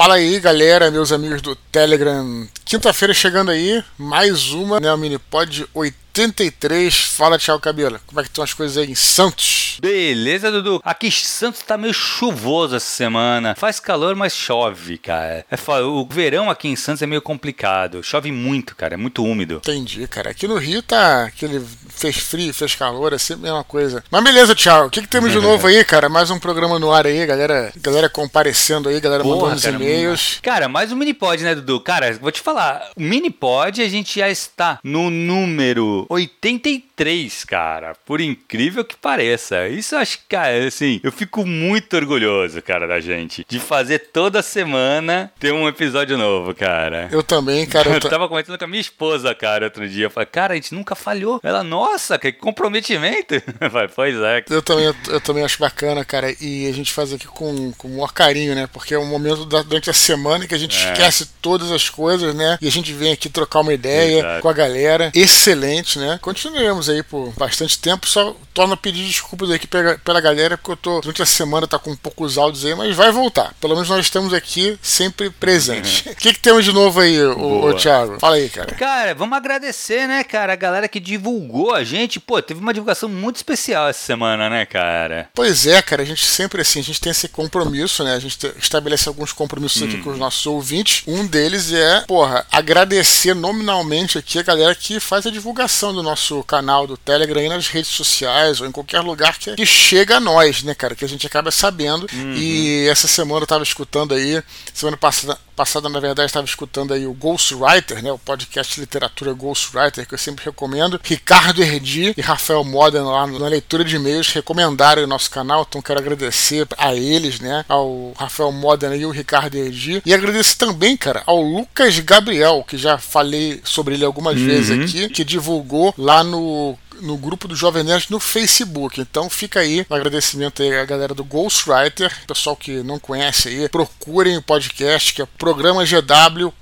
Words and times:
Fala 0.00 0.14
aí, 0.14 0.40
galera, 0.40 0.90
meus 0.90 1.12
amigos 1.12 1.42
do 1.42 1.54
Telegram. 1.54 2.48
Quinta-feira 2.64 3.12
chegando 3.12 3.50
aí, 3.50 3.84
mais 3.98 4.48
uma, 4.50 4.80
né, 4.80 4.90
o 4.90 4.96
Minipod 4.96 5.66
83. 6.10 6.92
Fala, 7.04 7.38
tchau, 7.38 7.58
cabelo. 7.60 8.00
Como 8.06 8.20
é 8.20 8.24
que 8.24 8.28
estão 8.28 8.42
as 8.42 8.52
coisas 8.52 8.76
aí 8.76 8.90
em 8.90 8.94
Santos? 8.94 9.78
Beleza, 9.80 10.50
Dudu? 10.50 10.80
Aqui 10.84 11.06
em 11.06 11.10
Santos 11.10 11.62
tá 11.62 11.78
meio 11.78 11.94
chuvoso 11.94 12.76
essa 12.76 12.90
semana. 12.90 13.54
Faz 13.54 13.78
calor, 13.78 14.14
mas 14.16 14.34
chove, 14.34 14.98
cara. 14.98 15.46
É, 15.50 15.56
o 15.82 16.06
verão 16.10 16.50
aqui 16.50 16.68
em 16.68 16.76
Santos 16.76 17.02
é 17.02 17.06
meio 17.06 17.22
complicado. 17.22 18.02
Chove 18.02 18.32
muito, 18.32 18.74
cara. 18.74 18.94
É 18.94 18.96
muito 18.96 19.24
úmido. 19.24 19.56
Entendi, 19.56 20.06
cara. 20.08 20.30
Aqui 20.30 20.48
no 20.48 20.56
Rio 20.56 20.82
tá 20.82 21.24
aquele 21.24 21.64
fez 21.88 22.16
frio, 22.16 22.52
fez 22.52 22.74
calor, 22.74 23.12
é 23.12 23.18
sempre 23.18 23.48
a 23.48 23.52
mesma 23.52 23.64
coisa. 23.64 24.02
Mas 24.10 24.24
beleza, 24.24 24.54
tchau. 24.54 24.86
O 24.86 24.90
que, 24.90 25.02
que 25.02 25.08
temos 25.08 25.30
de 25.30 25.38
novo 25.38 25.66
aí, 25.68 25.84
cara? 25.84 26.08
Mais 26.08 26.30
um 26.30 26.38
programa 26.38 26.78
no 26.78 26.92
ar 26.92 27.06
aí, 27.06 27.24
galera. 27.26 27.72
Galera 27.76 28.08
comparecendo 28.08 28.88
aí, 28.88 28.98
galera 29.00 29.22
Porra, 29.22 29.54
mandando 29.54 29.56
os 29.56 29.64
e-mails. 29.64 30.38
Cara, 30.42 30.68
mais 30.68 30.90
um 30.90 30.96
mini 30.96 31.14
pod, 31.14 31.42
né, 31.42 31.54
Dudu? 31.54 31.80
Cara, 31.80 32.12
vou 32.14 32.32
te 32.32 32.40
falar. 32.40 32.90
O 32.96 33.00
mini 33.00 33.30
pod 33.30 33.80
a 33.80 33.88
gente 33.88 34.18
já 34.18 34.28
está 34.28 34.78
no 34.82 35.10
número 35.10 35.99
83, 36.08 37.44
cara. 37.44 37.94
Por 38.04 38.20
incrível 38.20 38.84
que 38.84 38.96
pareça. 38.96 39.68
Isso 39.68 39.96
acho 39.96 40.18
que, 40.18 40.24
cara, 40.28 40.66
assim, 40.66 41.00
eu 41.02 41.12
fico 41.12 41.46
muito 41.46 41.96
orgulhoso, 41.96 42.60
cara, 42.62 42.86
da 42.86 43.00
gente. 43.00 43.44
De 43.48 43.58
fazer 43.58 43.98
toda 44.12 44.42
semana 44.42 45.32
ter 45.38 45.52
um 45.52 45.68
episódio 45.68 46.16
novo, 46.16 46.54
cara. 46.54 47.08
Eu 47.10 47.22
também, 47.22 47.66
cara. 47.66 47.88
Eu, 47.88 47.94
eu 48.00 48.00
tava 48.00 48.28
comentando 48.28 48.58
com 48.58 48.64
a 48.64 48.68
minha 48.68 48.80
esposa, 48.80 49.34
cara, 49.34 49.66
outro 49.66 49.88
dia. 49.88 50.06
Eu 50.06 50.10
falei, 50.10 50.26
cara, 50.26 50.52
a 50.54 50.56
gente 50.56 50.74
nunca 50.74 50.94
falhou. 50.94 51.40
Ela, 51.42 51.62
nossa, 51.62 52.18
que 52.18 52.32
comprometimento. 52.32 53.34
pois 53.94 54.16
é. 54.16 54.44
Eu 54.48 54.62
também, 54.62 54.84
eu, 54.84 54.94
eu, 55.08 55.20
também 55.20 55.44
acho 55.44 55.58
bacana, 55.58 56.04
cara. 56.04 56.34
E 56.40 56.66
a 56.66 56.72
gente 56.72 56.92
faz 56.92 57.12
aqui 57.12 57.26
com, 57.26 57.72
com 57.72 57.88
o 57.88 57.92
maior 57.92 58.12
carinho, 58.12 58.54
né? 58.54 58.68
Porque 58.72 58.94
é 58.94 58.98
um 58.98 59.06
momento 59.06 59.44
da, 59.44 59.62
durante 59.62 59.90
a 59.90 59.94
semana 59.94 60.46
que 60.46 60.54
a 60.54 60.58
gente 60.58 60.76
é. 60.76 60.92
esquece 60.92 61.28
todas 61.40 61.70
as 61.70 61.88
coisas, 61.88 62.34
né? 62.34 62.58
E 62.60 62.68
a 62.68 62.70
gente 62.70 62.92
vem 62.92 63.12
aqui 63.12 63.28
trocar 63.28 63.60
uma 63.60 63.72
ideia 63.72 64.20
Exato. 64.20 64.42
com 64.42 64.48
a 64.48 64.52
galera. 64.52 65.10
Excelente, 65.14 65.89
né? 65.98 66.18
Continuemos 66.20 66.88
aí 66.88 67.02
por 67.02 67.32
bastante 67.32 67.78
tempo. 67.78 68.08
Só 68.08 68.36
torno 68.52 68.74
a 68.74 68.76
pedir 68.76 69.04
desculpas 69.06 69.50
aqui 69.50 69.66
pela, 69.66 69.98
pela 69.98 70.20
galera, 70.20 70.56
porque 70.56 70.72
eu 70.72 70.76
tô 70.76 71.00
durante 71.00 71.22
a 71.22 71.26
semana 71.26 71.66
tá 71.66 71.78
com 71.78 71.94
poucos 71.96 72.36
áudios 72.36 72.64
aí, 72.64 72.74
mas 72.74 72.94
vai 72.94 73.10
voltar. 73.10 73.54
Pelo 73.60 73.74
menos 73.74 73.88
nós 73.88 74.04
estamos 74.04 74.32
aqui 74.32 74.78
sempre 74.82 75.30
presentes. 75.30 76.04
O 76.10 76.22
que, 76.22 76.34
que 76.34 76.38
temos 76.38 76.64
de 76.64 76.72
novo 76.72 77.00
aí, 77.00 77.18
o, 77.22 77.64
o 77.64 77.74
Thiago? 77.74 78.18
Fala 78.20 78.36
aí, 78.36 78.48
cara. 78.50 78.74
Cara, 78.74 79.14
vamos 79.14 79.36
agradecer, 79.36 80.06
né, 80.06 80.22
cara, 80.22 80.52
a 80.52 80.56
galera 80.56 80.86
que 80.86 81.00
divulgou 81.00 81.74
a 81.74 81.82
gente. 81.82 82.20
Pô, 82.20 82.42
teve 82.42 82.60
uma 82.60 82.74
divulgação 82.74 83.08
muito 83.08 83.36
especial 83.36 83.88
essa 83.88 84.04
semana, 84.04 84.50
né, 84.50 84.66
cara? 84.66 85.30
Pois 85.34 85.66
é, 85.66 85.80
cara, 85.80 86.02
a 86.02 86.04
gente 86.04 86.24
sempre 86.26 86.60
assim, 86.60 86.80
a 86.80 86.82
gente 86.82 87.00
tem 87.00 87.10
esse 87.10 87.26
compromisso, 87.28 88.04
né? 88.04 88.14
A 88.14 88.18
gente 88.18 88.38
estabelece 88.58 89.08
alguns 89.08 89.32
compromissos 89.32 89.80
hum. 89.80 89.86
aqui 89.86 89.98
com 90.02 90.10
os 90.10 90.18
nossos 90.18 90.44
ouvintes. 90.46 91.04
Um 91.06 91.26
deles 91.26 91.72
é, 91.72 92.02
porra, 92.06 92.46
agradecer 92.50 93.34
nominalmente 93.34 94.18
aqui 94.18 94.38
a 94.38 94.42
galera 94.42 94.74
que 94.74 95.00
faz 95.00 95.26
a 95.26 95.30
divulgação 95.30 95.79
do 95.88 96.02
nosso 96.02 96.42
canal 96.44 96.86
do 96.86 96.96
Telegram 96.96 97.40
aí 97.40 97.48
nas 97.48 97.68
redes 97.68 97.90
sociais 97.90 98.60
ou 98.60 98.66
em 98.66 98.70
qualquer 98.72 99.00
lugar 99.00 99.38
que, 99.38 99.54
que 99.54 99.66
chega 99.66 100.16
a 100.16 100.20
nós, 100.20 100.62
né, 100.62 100.74
cara? 100.74 100.94
Que 100.94 101.04
a 101.04 101.08
gente 101.08 101.26
acaba 101.26 101.50
sabendo. 101.50 102.06
Uhum. 102.12 102.34
E 102.34 102.86
essa 102.88 103.08
semana 103.08 103.42
eu 103.42 103.46
tava 103.46 103.64
escutando 103.64 104.14
aí, 104.14 104.42
semana 104.74 104.96
passada, 104.96 105.38
passada, 105.60 105.90
na 105.90 106.00
verdade, 106.00 106.26
estava 106.26 106.46
escutando 106.46 106.94
aí 106.94 107.06
o 107.06 107.12
Ghostwriter, 107.12 108.02
né, 108.02 108.10
o 108.10 108.16
podcast 108.16 108.74
de 108.74 108.80
literatura 108.80 109.34
Ghostwriter, 109.34 110.08
que 110.08 110.14
eu 110.14 110.18
sempre 110.18 110.46
recomendo. 110.46 110.98
Ricardo 111.04 111.62
Erdi 111.62 112.14
e 112.16 112.20
Rafael 112.22 112.64
Modern, 112.64 113.04
lá 113.04 113.26
na 113.26 113.46
leitura 113.46 113.84
de 113.84 113.96
e-mails, 113.96 114.32
recomendaram 114.32 115.04
o 115.04 115.06
nosso 115.06 115.30
canal, 115.30 115.66
então 115.68 115.82
quero 115.82 116.00
agradecer 116.00 116.66
a 116.78 116.94
eles, 116.94 117.40
né, 117.40 117.62
ao 117.68 118.14
Rafael 118.16 118.50
Modern 118.50 118.94
e 118.94 119.04
o 119.04 119.10
Ricardo 119.10 119.58
Erdi. 119.58 120.00
E 120.06 120.14
agradecer 120.14 120.56
também, 120.56 120.96
cara, 120.96 121.22
ao 121.26 121.42
Lucas 121.42 121.98
Gabriel, 121.98 122.64
que 122.66 122.78
já 122.78 122.96
falei 122.96 123.60
sobre 123.62 123.96
ele 123.96 124.04
algumas 124.06 124.38
uhum. 124.38 124.46
vezes 124.46 124.70
aqui, 124.70 125.10
que 125.10 125.22
divulgou 125.22 125.92
lá 125.98 126.24
no 126.24 126.74
no 127.00 127.16
grupo 127.16 127.48
do 127.48 127.56
Jovem 127.56 127.82
Nerd 127.82 128.06
no 128.10 128.20
Facebook. 128.20 129.00
Então 129.00 129.28
fica 129.28 129.60
aí 129.60 129.86
um 129.88 129.94
agradecimento 129.94 130.62
aí 130.62 130.76
à 130.76 130.84
galera 130.84 131.14
do 131.14 131.24
Ghostwriter. 131.24 132.12
Pessoal 132.26 132.56
que 132.56 132.82
não 132.82 132.98
conhece 132.98 133.48
aí, 133.48 133.68
procurem 133.68 134.36
o 134.36 134.42
podcast 134.42 135.14
que 135.14 135.22
é 135.22 135.26
Programa 135.38 135.84
GW 135.84 136.52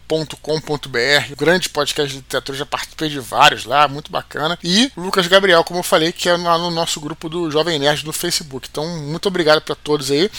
com.br 0.41 1.35
grande 1.37 1.69
podcast 1.69 2.11
de 2.11 2.19
literatura, 2.19 2.59
já 2.59 2.67
participei 2.67 3.09
de 3.09 3.21
vários 3.21 3.65
lá, 3.65 3.87
muito 3.87 4.11
bacana. 4.11 4.59
E 4.65 4.91
Lucas 4.97 5.27
Gabriel, 5.27 5.63
como 5.65 5.81
eu 5.81 5.85
falei, 5.85 6.13
que 6.13 6.29
é 6.29 6.37
lá 6.37 6.57
no 6.57 6.71
nosso 6.71 7.01
grupo 7.01 7.29
do 7.29 7.51
Jovem 7.51 7.79
Nerd 7.79 8.05
no 8.07 8.13
Facebook. 8.13 8.69
Então, 8.71 8.87
muito 9.01 9.27
obrigado 9.27 9.61
para 9.61 9.75
todos 9.75 10.11
aí. 10.11 10.31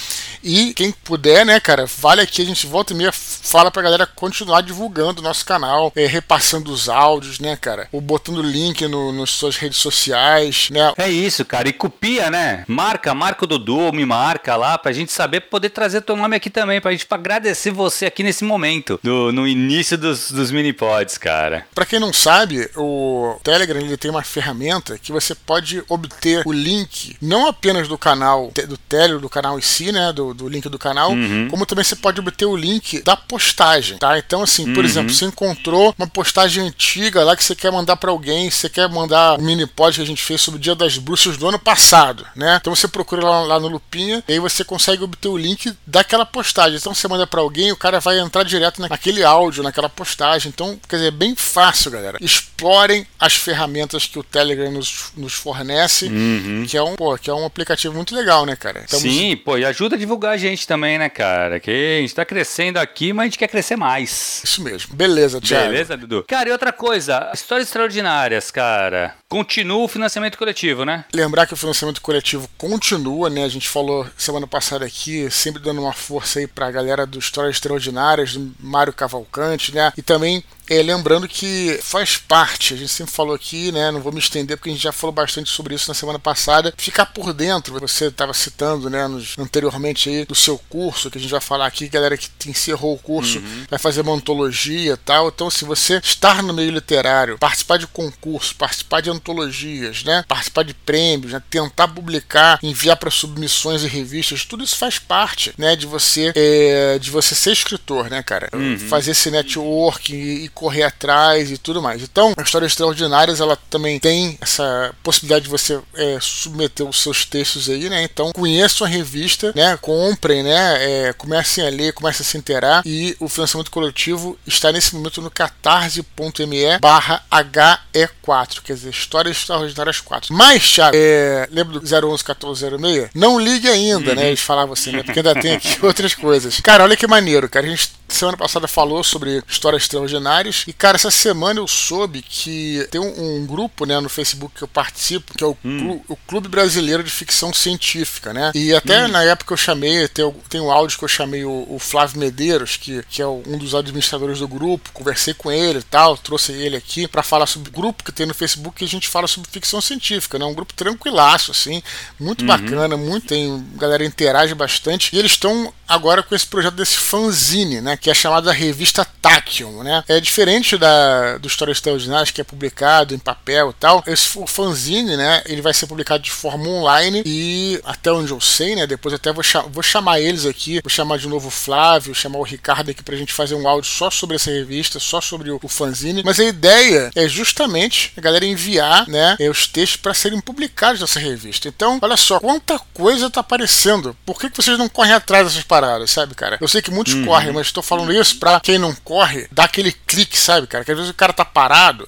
E 0.43 0.73
quem 0.73 0.91
puder, 0.91 1.45
né, 1.45 1.59
cara, 1.59 1.85
vale 1.85 2.21
aqui, 2.21 2.41
a 2.41 2.45
gente 2.45 2.65
volta 2.65 2.93
e 2.93 2.95
meia 2.95 3.11
fala 3.11 3.69
pra 3.69 3.81
galera 3.81 4.05
continuar 4.05 4.61
divulgando 4.61 5.21
o 5.21 5.23
nosso 5.23 5.45
canal, 5.45 5.91
é, 5.95 6.05
repassando 6.05 6.71
os 6.71 6.89
áudios, 6.89 7.39
né, 7.39 7.55
cara, 7.55 7.87
ou 7.91 8.01
botando 8.01 8.41
link 8.41 8.85
no, 8.87 9.11
nas 9.11 9.29
suas 9.31 9.55
redes 9.57 9.77
sociais, 9.77 10.69
né. 10.71 10.93
É 10.97 11.09
isso, 11.09 11.45
cara, 11.45 11.69
e 11.69 11.73
copia, 11.73 12.29
né? 12.29 12.63
Marca, 12.67 13.13
marca 13.13 13.43
o 13.43 13.47
Dudu, 13.47 13.93
me 13.93 14.05
marca 14.05 14.55
lá 14.55 14.77
pra 14.77 14.91
gente 14.91 15.11
saber 15.11 15.41
poder 15.41 15.69
trazer 15.69 16.01
teu 16.01 16.15
nome 16.15 16.35
aqui 16.35 16.49
também, 16.49 16.81
pra 16.81 16.91
gente 16.91 17.05
pra 17.05 17.17
agradecer 17.17 17.71
você 17.71 18.05
aqui 18.05 18.23
nesse 18.23 18.43
momento, 18.43 18.99
do, 19.03 19.31
no 19.31 19.47
início 19.47 19.58
dos, 19.97 20.31
dos 20.31 20.51
mini-pods, 20.51 21.17
cara. 21.17 21.65
Pra 21.73 21.85
quem 21.85 21.99
não 21.99 22.13
sabe, 22.13 22.69
o 22.75 23.39
Telegram 23.43 23.79
ele 23.79 23.97
tem 23.97 24.11
uma 24.11 24.23
ferramenta 24.23 24.97
que 24.97 25.11
você 25.11 25.33
pode 25.33 25.83
obter 25.87 26.43
o 26.45 26.51
link 26.51 27.15
não 27.21 27.47
apenas 27.47 27.87
do 27.87 27.97
canal, 27.97 28.51
do 28.67 28.77
Telegram, 28.77 29.19
do 29.19 29.29
canal 29.29 29.57
em 29.57 29.61
si, 29.61 29.91
né, 29.91 30.11
do, 30.13 30.33
do 30.33 30.47
link 30.47 30.67
do 30.69 30.79
canal, 30.79 31.11
uhum. 31.11 31.47
como 31.49 31.65
também 31.65 31.83
você 31.83 31.95
pode 31.95 32.19
obter 32.19 32.45
o 32.45 32.55
link 32.55 33.01
da 33.01 33.15
postagem, 33.15 33.97
tá? 33.97 34.17
Então, 34.17 34.41
assim, 34.41 34.73
por 34.73 34.83
uhum. 34.83 34.89
exemplo, 34.89 35.13
você 35.13 35.25
encontrou 35.25 35.93
uma 35.97 36.07
postagem 36.07 36.67
antiga 36.67 37.23
lá 37.23 37.35
que 37.35 37.43
você 37.43 37.55
quer 37.55 37.71
mandar 37.71 37.95
para 37.95 38.11
alguém, 38.11 38.49
você 38.49 38.69
quer 38.69 38.89
mandar 38.89 39.37
o 39.37 39.41
um 39.41 39.45
mini-pod 39.45 39.95
que 39.95 40.01
a 40.01 40.05
gente 40.05 40.23
fez 40.23 40.41
sobre 40.41 40.59
o 40.59 40.61
Dia 40.61 40.75
das 40.75 40.97
Bruxas 40.97 41.37
do 41.37 41.47
ano 41.47 41.59
passado, 41.59 42.25
né? 42.35 42.57
Então 42.59 42.75
você 42.75 42.87
procura 42.87 43.23
lá, 43.23 43.41
lá 43.41 43.59
no 43.59 43.67
Lupinha 43.67 44.23
e 44.27 44.33
aí 44.33 44.39
você 44.39 44.63
consegue 44.63 45.03
obter 45.03 45.27
o 45.27 45.37
link 45.37 45.73
daquela 45.85 46.25
postagem. 46.25 46.77
Então 46.77 46.93
você 46.93 47.07
manda 47.07 47.25
para 47.25 47.41
alguém, 47.41 47.71
o 47.71 47.77
cara 47.77 47.99
vai 47.99 48.19
entrar 48.19 48.43
direto 48.43 48.81
naquele 48.81 49.23
áudio, 49.23 49.48
naquela 49.57 49.89
postagem. 49.89 50.49
Então, 50.49 50.79
quer 50.87 50.97
dizer, 50.97 51.07
é 51.07 51.11
bem 51.11 51.35
fácil, 51.35 51.91
galera. 51.91 52.17
Explorem 52.21 53.05
as 53.19 53.35
ferramentas 53.35 54.05
que 54.05 54.19
o 54.19 54.23
Telegram 54.23 54.71
nos, 54.71 55.11
nos 55.15 55.33
fornece, 55.33 56.05
uhum. 56.05 56.65
que, 56.67 56.77
é 56.77 56.83
um, 56.83 56.95
pô, 56.95 57.17
que 57.17 57.29
é 57.29 57.33
um 57.33 57.45
aplicativo 57.45 57.93
muito 57.93 58.15
legal, 58.15 58.45
né, 58.45 58.55
cara? 58.55 58.81
Estamos... 58.81 59.03
Sim, 59.03 59.35
pô, 59.37 59.57
e 59.57 59.65
ajuda 59.65 59.95
a 59.95 59.99
divulgar 59.99 60.33
a 60.33 60.37
gente 60.37 60.67
também, 60.67 60.97
né, 60.97 61.09
cara? 61.09 61.59
Que 61.59 61.97
a 61.99 62.01
gente 62.01 62.15
tá 62.15 62.25
crescendo 62.25 62.77
aqui, 62.77 63.13
mas 63.13 63.23
a 63.23 63.27
gente 63.27 63.39
quer 63.39 63.47
crescer 63.47 63.75
mais. 63.75 64.41
Isso 64.43 64.61
mesmo. 64.61 64.95
Beleza, 64.95 65.41
Thiago. 65.41 65.69
Beleza, 65.69 65.97
Dudu? 65.97 66.25
Cara, 66.27 66.49
e 66.49 66.51
outra 66.51 66.71
coisa, 66.71 67.31
histórias 67.33 67.67
extraordinárias, 67.67 68.51
cara. 68.51 69.15
Continua 69.29 69.83
o 69.83 69.87
financiamento 69.87 70.39
coletivo, 70.39 70.83
né? 70.83 71.05
Lembrar 71.13 71.45
que 71.45 71.53
o 71.53 71.57
financiamento 71.57 72.01
coletivo 72.01 72.49
continua, 72.57 73.29
né? 73.29 73.43
A 73.43 73.47
gente 73.47 73.69
falou 73.69 74.07
semana 74.17 74.47
passada 74.47 74.83
aqui, 74.83 75.29
sempre 75.29 75.61
dando 75.61 75.81
uma 75.81 75.93
força 75.93 76.39
aí 76.39 76.47
pra 76.47 76.71
galera 76.71 77.05
do 77.05 77.19
Histórias 77.19 77.55
Extraordinárias, 77.55 78.33
do 78.33 78.51
Mário 78.59 78.91
Cavalcante, 78.91 79.71
né? 79.71 79.93
E 79.95 80.01
também 80.01 80.43
é, 80.69 80.81
lembrando 80.81 81.27
que 81.27 81.79
faz 81.81 82.17
parte, 82.17 82.73
a 82.73 82.77
gente 82.77 82.91
sempre 82.91 83.11
falou 83.11 83.33
aqui, 83.33 83.71
né? 83.71 83.91
Não 83.91 84.01
vou 84.01 84.11
me 84.11 84.19
estender 84.19 84.57
porque 84.57 84.69
a 84.69 84.73
gente 84.73 84.83
já 84.83 84.91
falou 84.91 85.13
bastante 85.13 85.49
sobre 85.49 85.75
isso 85.75 85.89
na 85.89 85.93
semana 85.93 86.19
passada. 86.19 86.73
Ficar 86.77 87.07
por 87.07 87.33
dentro, 87.33 87.79
você 87.79 88.05
estava 88.05 88.33
citando, 88.33 88.89
né, 88.89 89.07
nos, 89.07 89.37
anteriormente 89.37 90.09
aí, 90.09 90.25
do 90.25 90.35
seu 90.35 90.57
curso, 90.69 91.09
que 91.09 91.17
a 91.17 91.21
gente 91.21 91.31
vai 91.31 91.41
falar 91.41 91.65
aqui, 91.65 91.87
galera 91.89 92.17
que 92.17 92.29
encerrou 92.47 92.93
o 92.93 92.99
curso, 92.99 93.39
uhum. 93.39 93.65
vai 93.69 93.79
fazer 93.79 94.01
uma 94.01 94.13
antologia 94.13 94.93
e 94.93 94.97
tal. 94.97 95.29
Então, 95.29 95.49
se 95.49 95.65
você 95.65 95.97
estar 95.97 96.43
no 96.43 96.53
meio 96.53 96.71
literário, 96.71 97.37
participar 97.37 97.77
de 97.77 97.87
concurso, 97.87 98.55
participar 98.55 99.01
de 99.01 99.09
antologias, 99.09 100.03
né? 100.03 100.23
Participar 100.27 100.63
de 100.63 100.73
prêmios, 100.73 101.33
né, 101.33 101.41
tentar 101.49 101.87
publicar, 101.87 102.59
enviar 102.61 102.97
para 102.97 103.09
submissões 103.09 103.83
e 103.83 103.87
revistas, 103.87 104.45
tudo 104.45 104.63
isso 104.63 104.77
faz 104.77 104.99
parte, 104.99 105.53
né? 105.57 105.75
De 105.75 105.85
você, 105.85 106.31
é, 106.35 106.99
de 106.99 107.09
você 107.09 107.33
ser 107.33 107.51
escritor, 107.53 108.09
né, 108.09 108.21
cara? 108.21 108.49
Uhum. 108.53 108.77
Fazer 108.77 109.11
esse 109.11 109.31
networking 109.31 110.43
e 110.43 110.47
correr 110.59 110.83
atrás 110.83 111.49
e 111.49 111.57
tudo 111.57 111.81
mais. 111.81 112.03
Então, 112.03 112.33
a 112.37 112.41
Histórias 112.41 112.73
Extraordinárias 112.73 113.39
ela 113.39 113.57
também 113.69 113.97
tem 113.97 114.37
essa 114.41 114.93
possibilidade 115.01 115.45
de 115.45 115.49
você 115.49 115.79
é, 115.95 116.17
submeter 116.19 116.85
os 116.85 117.01
seus 117.01 117.23
textos 117.23 117.69
aí, 117.69 117.89
né? 117.89 118.03
Então, 118.03 118.33
conheçam 118.33 118.85
a 118.85 118.89
revista, 118.89 119.53
né? 119.55 119.77
Comprem, 119.81 120.43
né? 120.43 121.07
É, 121.07 121.13
comecem 121.13 121.65
a 121.65 121.69
ler, 121.69 121.93
comecem 121.93 122.25
a 122.25 122.29
se 122.29 122.37
inteirar 122.37 122.81
e 122.85 123.15
o 123.21 123.29
financiamento 123.29 123.71
coletivo 123.71 124.37
está 124.45 124.69
nesse 124.71 124.93
momento 124.93 125.21
no 125.21 125.31
catarse.me 125.31 126.77
barra 126.79 127.23
HE4, 127.31 128.61
quer 128.61 128.73
dizer, 128.73 128.89
Histórias 128.89 129.37
Extraordinárias 129.37 130.01
4. 130.01 130.33
Mas, 130.33 130.69
Thiago, 130.69 130.97
é, 130.99 131.47
lembra 131.49 131.79
do 131.79 131.85
011 131.85 132.23
1406? 132.23 133.09
Não 133.15 133.39
ligue 133.39 133.69
ainda, 133.69 133.99
né? 133.99 134.09
uhum. 134.09 134.15
né? 134.15 134.27
Eles 134.27 134.41
falavam 134.41 134.73
assim, 134.73 134.91
né? 134.91 135.03
Porque 135.03 135.19
ainda 135.19 135.33
tem 135.35 135.53
aqui 135.55 135.79
outras 135.85 136.13
coisas. 136.13 136.59
Cara, 136.59 136.83
olha 136.83 136.97
que 136.97 137.07
maneiro, 137.07 137.47
cara. 137.47 137.65
A 137.65 137.69
gente 137.69 137.91
semana 138.13 138.37
passada 138.37 138.67
falou 138.67 139.03
sobre 139.03 139.41
histórias 139.47 139.83
extraordinárias. 139.83 140.48
E, 140.67 140.73
cara, 140.73 140.95
essa 140.95 141.11
semana 141.11 141.59
eu 141.59 141.67
soube 141.67 142.21
que 142.21 142.87
tem 142.91 142.99
um, 142.99 143.41
um 143.41 143.45
grupo, 143.45 143.85
né, 143.85 143.99
no 143.99 144.09
Facebook 144.09 144.55
que 144.55 144.63
eu 144.63 144.67
participo, 144.67 145.33
que 145.37 145.43
é 145.43 145.47
o, 145.47 145.57
hum. 145.63 145.79
Clube, 145.79 146.03
o 146.07 146.15
Clube 146.15 146.47
Brasileiro 146.47 147.03
de 147.03 147.09
Ficção 147.09 147.53
Científica, 147.53 148.33
né? 148.33 148.51
E 148.53 148.73
até 148.73 149.05
hum. 149.05 149.09
na 149.09 149.23
época 149.23 149.53
eu 149.53 149.57
chamei, 149.57 150.07
tem, 150.07 150.31
tem 150.49 150.61
um 150.61 150.71
áudio 150.71 150.97
que 150.97 151.03
eu 151.03 151.09
chamei 151.09 151.43
o, 151.45 151.65
o 151.69 151.79
Flávio 151.79 152.19
Medeiros, 152.19 152.77
que, 152.77 153.03
que 153.09 153.21
é 153.21 153.27
um 153.27 153.57
dos 153.57 153.75
administradores 153.75 154.39
do 154.39 154.47
grupo, 154.47 154.91
conversei 154.93 155.33
com 155.33 155.51
ele 155.51 155.79
e 155.79 155.83
tal, 155.83 156.17
trouxe 156.17 156.51
ele 156.51 156.75
aqui 156.75 157.07
para 157.07 157.23
falar 157.23 157.45
sobre 157.45 157.69
o 157.69 157.71
grupo 157.73 158.03
que 158.03 158.11
tem 158.11 158.25
no 158.25 158.33
Facebook 158.33 158.77
que 158.77 158.85
a 158.85 158.87
gente 158.87 159.07
fala 159.07 159.27
sobre 159.27 159.49
ficção 159.49 159.81
científica, 159.81 160.39
né? 160.39 160.45
Um 160.45 160.53
grupo 160.53 160.73
tranquilaço, 160.73 161.51
assim, 161.51 161.81
muito 162.19 162.41
uhum. 162.41 162.47
bacana, 162.47 162.97
muito, 162.97 163.27
tem 163.27 163.65
galera 163.75 164.05
interage 164.05 164.53
bastante. 164.53 165.15
E 165.15 165.19
eles 165.19 165.31
estão 165.31 165.73
agora 165.87 166.23
com 166.23 166.35
esse 166.35 166.45
projeto 166.45 166.75
desse 166.75 166.97
fanzine, 166.97 167.81
né? 167.81 167.97
Que 167.97 168.09
é 168.09 168.13
chamado 168.13 168.49
a 168.49 168.53
revista 168.53 169.05
Tachyon, 169.21 169.83
né? 169.83 170.03
É 170.07 170.19
diferente 170.19 170.38
da, 170.77 171.37
do 171.37 171.47
Histórias 171.47 171.77
Extraordinárias, 171.77 172.31
que 172.31 172.41
é 172.41 172.43
publicado 172.43 173.13
em 173.13 173.19
papel 173.19 173.71
e 173.71 173.73
tal. 173.73 174.03
Esse 174.05 174.37
o 174.37 174.47
fanzine, 174.47 175.17
né? 175.17 175.41
Ele 175.45 175.61
vai 175.61 175.73
ser 175.73 175.87
publicado 175.87 176.23
de 176.23 176.31
forma 176.31 176.67
online 176.67 177.23
e 177.25 177.79
até 177.83 178.11
onde 178.11 178.31
eu 178.31 178.39
sei, 178.39 178.75
né? 178.75 178.87
Depois 178.87 179.13
até 179.13 179.31
vou, 179.31 179.43
vou 179.69 179.83
chamar 179.83 180.19
eles 180.19 180.45
aqui, 180.45 180.81
vou 180.83 180.89
chamar 180.89 181.17
de 181.17 181.27
novo 181.27 181.47
o 181.47 181.51
Flávio, 181.51 182.13
chamar 182.13 182.39
o 182.39 182.43
Ricardo 182.43 182.91
aqui 182.91 183.03
pra 183.03 183.15
gente 183.15 183.33
fazer 183.33 183.55
um 183.55 183.67
áudio 183.67 183.89
só 183.89 184.09
sobre 184.09 184.35
essa 184.35 184.51
revista, 184.51 184.99
só 184.99 185.21
sobre 185.21 185.51
o, 185.51 185.59
o 185.61 185.67
fanzine. 185.67 186.23
Mas 186.23 186.39
a 186.39 186.45
ideia 186.45 187.11
é 187.15 187.27
justamente 187.27 188.13
a 188.17 188.21
galera 188.21 188.45
enviar, 188.45 189.07
né? 189.07 189.37
Os 189.49 189.67
textos 189.67 189.97
para 189.97 190.13
serem 190.13 190.39
publicados 190.39 191.01
nessa 191.01 191.19
revista. 191.19 191.67
Então, 191.67 191.99
olha 192.01 192.17
só, 192.17 192.39
quanta 192.39 192.79
coisa 192.93 193.29
tá 193.29 193.39
aparecendo. 193.41 194.15
Por 194.25 194.39
que, 194.39 194.49
que 194.49 194.57
vocês 194.57 194.77
não 194.77 194.89
correm 194.89 195.13
atrás 195.13 195.47
dessas 195.47 195.63
paradas, 195.63 196.11
sabe, 196.11 196.35
cara? 196.35 196.57
Eu 196.59 196.67
sei 196.67 196.81
que 196.81 196.91
muitos 196.91 197.13
uhum. 197.13 197.25
correm, 197.25 197.53
mas 197.53 197.67
estou 197.67 197.83
falando 197.83 198.13
isso 198.13 198.37
pra 198.37 198.59
quem 198.59 198.77
não 198.77 198.93
corre, 199.03 199.47
dar 199.51 199.65
aquele 199.65 199.91
clique, 199.91 200.18
sabe, 200.31 200.67
cara? 200.67 200.83
Que 200.83 200.91
às 200.91 200.97
vezes 200.97 201.11
o 201.11 201.15
cara 201.15 201.33
tá 201.33 201.45
parado 201.45 202.07